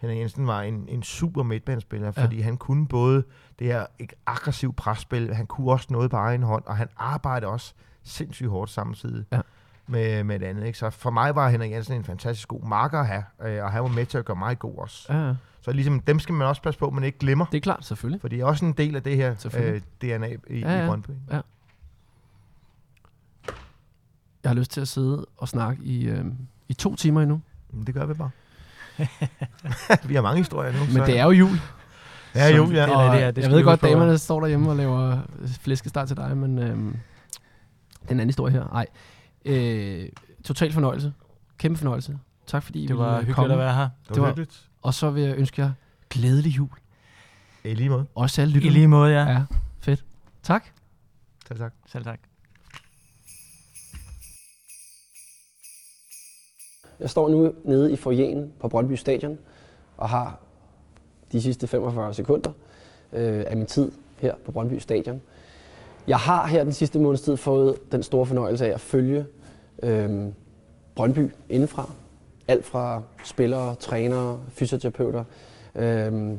Henrik 0.00 0.18
Jensen 0.18 0.46
var 0.46 0.62
en, 0.62 0.84
en 0.88 1.02
super 1.02 1.42
midtbanespiller, 1.42 2.12
Ja. 2.16 2.24
fordi 2.24 2.40
han 2.40 2.56
kunne 2.56 2.88
både 2.88 3.24
det 3.58 3.66
her 3.66 3.86
aggressivt 4.26 4.76
presspil, 4.76 5.34
han 5.34 5.46
kunne 5.46 5.72
også 5.72 5.86
noget 5.90 6.10
på 6.10 6.16
egen 6.16 6.42
hånd, 6.42 6.64
og 6.66 6.76
han 6.76 6.88
arbejdede 6.96 7.50
også 7.50 7.74
sindssygt 8.02 8.48
hårdt 8.50 8.70
samtidig 8.70 9.24
Ja. 9.32 9.40
Med, 9.86 10.24
med 10.24 10.38
det 10.38 10.46
andet. 10.46 10.66
Ikke? 10.66 10.78
Så 10.78 10.90
for 10.90 11.10
mig 11.10 11.34
var 11.34 11.48
Henrik 11.48 11.70
Jensen 11.70 11.94
en 11.94 12.04
fantastisk 12.04 12.48
god 12.48 12.62
marker 12.62 13.00
at 13.00 13.06
have, 13.06 13.24
øh, 13.44 13.64
og 13.64 13.72
han 13.72 13.82
var 13.82 13.88
med 13.88 14.06
til 14.06 14.18
at 14.18 14.24
gøre 14.24 14.36
mig 14.36 14.58
god 14.58 14.78
også. 14.78 15.12
Ja, 15.12 15.26
ja. 15.26 15.34
Så 15.60 15.72
ligesom, 15.72 16.00
dem 16.00 16.18
skal 16.18 16.34
man 16.34 16.46
også 16.46 16.62
passe 16.62 16.78
på, 16.80 16.86
at 16.86 16.92
man 16.92 17.04
ikke 17.04 17.18
glemmer. 17.18 17.44
det 17.46 17.56
er 17.56 17.60
klart, 17.60 17.84
selvfølgelig. 17.84 18.20
For 18.20 18.28
det 18.28 18.40
er 18.40 18.44
også 18.44 18.64
en 18.64 18.72
del 18.72 18.96
af 18.96 19.02
det 19.02 19.16
her 19.16 19.50
øh, 19.56 19.80
DNA 20.02 20.26
i, 20.50 20.60
Ja, 20.60 20.68
ja, 20.72 20.76
ja. 20.78 20.84
i 20.84 20.88
Brøndby. 20.88 21.10
Jeg 24.42 24.50
har 24.50 24.54
lyst 24.54 24.70
til 24.70 24.80
at 24.80 24.88
sidde 24.88 25.26
og 25.36 25.48
snakke 25.48 25.82
i, 25.84 26.04
øh, 26.08 26.24
i 26.68 26.74
to 26.74 26.96
timer 26.96 27.20
endnu. 27.22 27.40
Men 27.72 27.86
det 27.86 27.94
gør 27.94 28.06
vi 28.06 28.14
bare. 28.14 28.30
vi 30.08 30.14
har 30.14 30.22
mange 30.22 30.38
historier 30.38 30.72
nu. 30.72 30.78
Men 30.98 31.06
det 31.06 31.18
er 31.18 31.24
jo 31.24 31.30
jul. 31.30 31.50
Ja, 32.34 32.48
Så- 32.48 32.56
jul, 32.56 32.74
ja. 32.74 32.82
det 32.82 32.92
er 32.92 32.96
Og 32.96 33.12
det 33.12 33.20
her, 33.20 33.30
det 33.30 33.42
jeg 33.42 33.50
ved 33.50 33.64
godt, 33.64 33.82
damerne 33.82 34.18
står 34.18 34.40
derhjemme 34.40 34.70
og 34.70 34.76
laver 34.76 35.18
flæskesteg 35.60 36.06
til 36.08 36.16
dig, 36.16 36.36
men 36.36 36.58
øhm, 36.58 36.96
det 38.02 38.08
er 38.08 38.12
en 38.12 38.20
anden 38.20 38.28
historie 38.28 38.52
her. 38.52 38.62
Ej. 38.64 38.86
Øh, 39.46 40.08
total 40.44 40.72
fornøjelse. 40.72 41.12
Kæmpe 41.58 41.78
fornøjelse. 41.78 42.18
Tak 42.46 42.62
fordi 42.62 42.84
I 42.84 42.86
Det 42.86 42.98
var 42.98 43.04
ville 43.04 43.16
hyggeligt 43.18 43.34
komme. 43.36 43.52
at 43.52 43.58
være 43.58 43.74
her. 43.74 43.88
Det 44.08 44.14
det 44.14 44.22
var 44.22 44.28
hyggeligt. 44.28 44.68
Og 44.82 44.94
så 44.94 45.10
vil 45.10 45.22
jeg 45.22 45.36
ønske 45.36 45.62
jer 45.62 45.72
glædelig 46.10 46.56
jul. 46.56 46.68
I 47.64 47.74
lige 47.74 47.88
måde. 47.90 48.06
Også 48.14 48.42
alle 48.42 48.52
I 48.52 48.54
lytterne. 48.54 48.74
lige 48.74 48.88
måde, 48.88 49.12
ja. 49.12 49.30
Ja, 49.30 49.42
fedt. 49.80 50.04
Tak. 50.42 50.64
Tak, 51.48 51.58
tak. 51.58 51.72
Selv 51.86 52.04
tak. 52.04 52.20
Jeg 57.00 57.10
står 57.10 57.28
nu 57.28 57.54
nede 57.64 57.92
i 57.92 57.96
foyeren 57.96 58.52
på 58.60 58.68
Brøndby 58.68 58.92
Stadion 58.92 59.38
og 59.96 60.08
har 60.08 60.38
de 61.32 61.42
sidste 61.42 61.66
45 61.66 62.14
sekunder 62.14 62.50
øh, 63.12 63.44
af 63.46 63.56
min 63.56 63.66
tid 63.66 63.92
her 64.18 64.34
på 64.44 64.52
Brøndby 64.52 64.78
Stadion. 64.78 65.20
Jeg 66.06 66.18
har 66.18 66.46
her 66.46 66.64
den 66.64 66.72
sidste 66.72 66.98
måneds 66.98 67.20
tid 67.20 67.36
fået 67.36 67.92
den 67.92 68.02
store 68.02 68.26
fornøjelse 68.26 68.66
af 68.66 68.74
at 68.74 68.80
følge 68.80 69.26
øh, 69.82 70.32
Brøndby 70.94 71.30
indefra. 71.48 71.90
Alt 72.48 72.64
fra 72.64 73.02
spillere, 73.24 73.74
trænere, 73.74 74.40
fysioterapeuter 74.48 75.24
øh, 75.74 76.32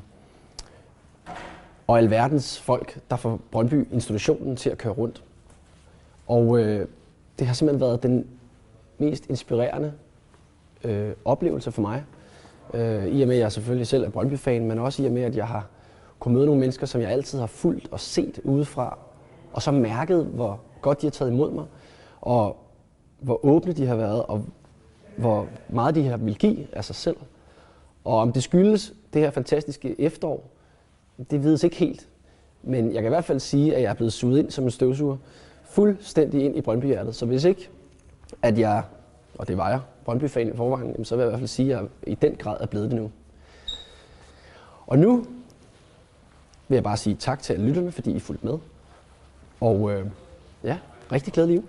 og 1.87 1.97
alverdens 1.97 2.59
folk, 2.59 2.99
der 3.09 3.15
får 3.15 3.39
Brøndby 3.51 3.87
institutionen 3.91 4.55
til 4.55 4.69
at 4.69 4.77
køre 4.77 4.93
rundt. 4.93 5.23
Og 6.27 6.59
øh, 6.59 6.87
det 7.39 7.47
har 7.47 7.53
simpelthen 7.53 7.81
været 7.81 8.03
den 8.03 8.27
mest 8.97 9.29
inspirerende 9.29 9.93
øh, 10.83 11.11
oplevelse 11.25 11.71
for 11.71 11.81
mig. 11.81 12.03
Øh, 12.73 13.07
I 13.07 13.21
og 13.21 13.27
med, 13.27 13.35
at 13.35 13.41
jeg 13.41 13.51
selvfølgelig 13.51 13.87
selv 13.87 14.03
er 14.03 14.09
Brøndby-fan, 14.09 14.65
men 14.65 14.79
også 14.79 15.03
i 15.03 15.05
og 15.05 15.11
med, 15.11 15.21
at 15.21 15.35
jeg 15.35 15.47
har 15.47 15.67
kunne 16.19 16.33
møde 16.33 16.45
nogle 16.45 16.59
mennesker, 16.59 16.85
som 16.85 17.01
jeg 17.01 17.09
altid 17.09 17.39
har 17.39 17.47
fulgt 17.47 17.87
og 17.91 17.99
set 17.99 18.39
udefra, 18.43 18.97
og 19.53 19.61
så 19.61 19.71
mærket, 19.71 20.25
hvor 20.25 20.59
godt 20.81 21.01
de 21.01 21.05
har 21.05 21.11
taget 21.11 21.31
imod 21.31 21.51
mig, 21.51 21.65
og 22.21 22.57
hvor 23.19 23.45
åbne 23.45 23.73
de 23.73 23.85
har 23.85 23.95
været, 23.95 24.23
og 24.23 24.45
hvor 25.15 25.47
meget 25.69 25.95
de 25.95 26.07
har 26.07 26.17
vil 26.17 26.35
give 26.35 26.67
af 26.73 26.85
sig 26.85 26.95
selv. 26.95 27.17
Og 28.03 28.17
om 28.17 28.31
det 28.31 28.43
skyldes 28.43 28.93
det 29.13 29.21
her 29.21 29.31
fantastiske 29.31 30.01
efterår, 30.01 30.49
det 31.31 31.43
vides 31.43 31.63
ikke 31.63 31.75
helt. 31.75 32.07
Men 32.63 32.85
jeg 32.85 33.01
kan 33.01 33.05
i 33.05 33.09
hvert 33.09 33.25
fald 33.25 33.39
sige, 33.39 33.75
at 33.75 33.81
jeg 33.81 33.89
er 33.89 33.93
blevet 33.93 34.13
suget 34.13 34.39
ind 34.39 34.51
som 34.51 34.63
en 34.63 34.71
støvsuger, 34.71 35.17
fuldstændig 35.63 36.45
ind 36.45 36.55
i 36.55 36.61
Brøndby-hjertet. 36.61 37.15
Så 37.15 37.25
hvis 37.25 37.43
ikke, 37.43 37.69
at 38.41 38.59
jeg, 38.59 38.83
og 39.37 39.47
det 39.47 39.57
var 39.57 39.69
jeg, 39.69 39.79
Brøndby-fan 40.05 40.53
i 40.53 40.55
forvejen, 40.55 41.05
så 41.05 41.15
vil 41.15 41.21
jeg 41.21 41.27
i 41.27 41.31
hvert 41.31 41.39
fald 41.39 41.47
sige, 41.47 41.75
at 41.75 41.81
jeg 41.81 41.89
i 42.07 42.15
den 42.15 42.35
grad 42.35 42.57
er 42.59 42.65
blevet 42.65 42.91
det 42.91 42.99
nu. 42.99 43.11
Og 44.87 44.99
nu 44.99 45.25
vil 46.67 46.75
jeg 46.75 46.83
bare 46.83 46.97
sige 46.97 47.15
tak 47.15 47.41
til 47.41 47.53
alle 47.53 47.65
lytterne, 47.65 47.91
fordi 47.91 48.11
I 48.11 48.19
fulgte 48.19 48.45
med. 48.45 48.57
Og 49.61 49.91
øh, 49.91 50.05
ja, 50.63 50.77
rigtig 51.11 51.33
glædelig 51.33 51.55
jul. 51.55 51.65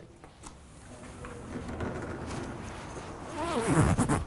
Ha 3.68 3.74
ha 3.74 4.04
ha! 4.08 4.17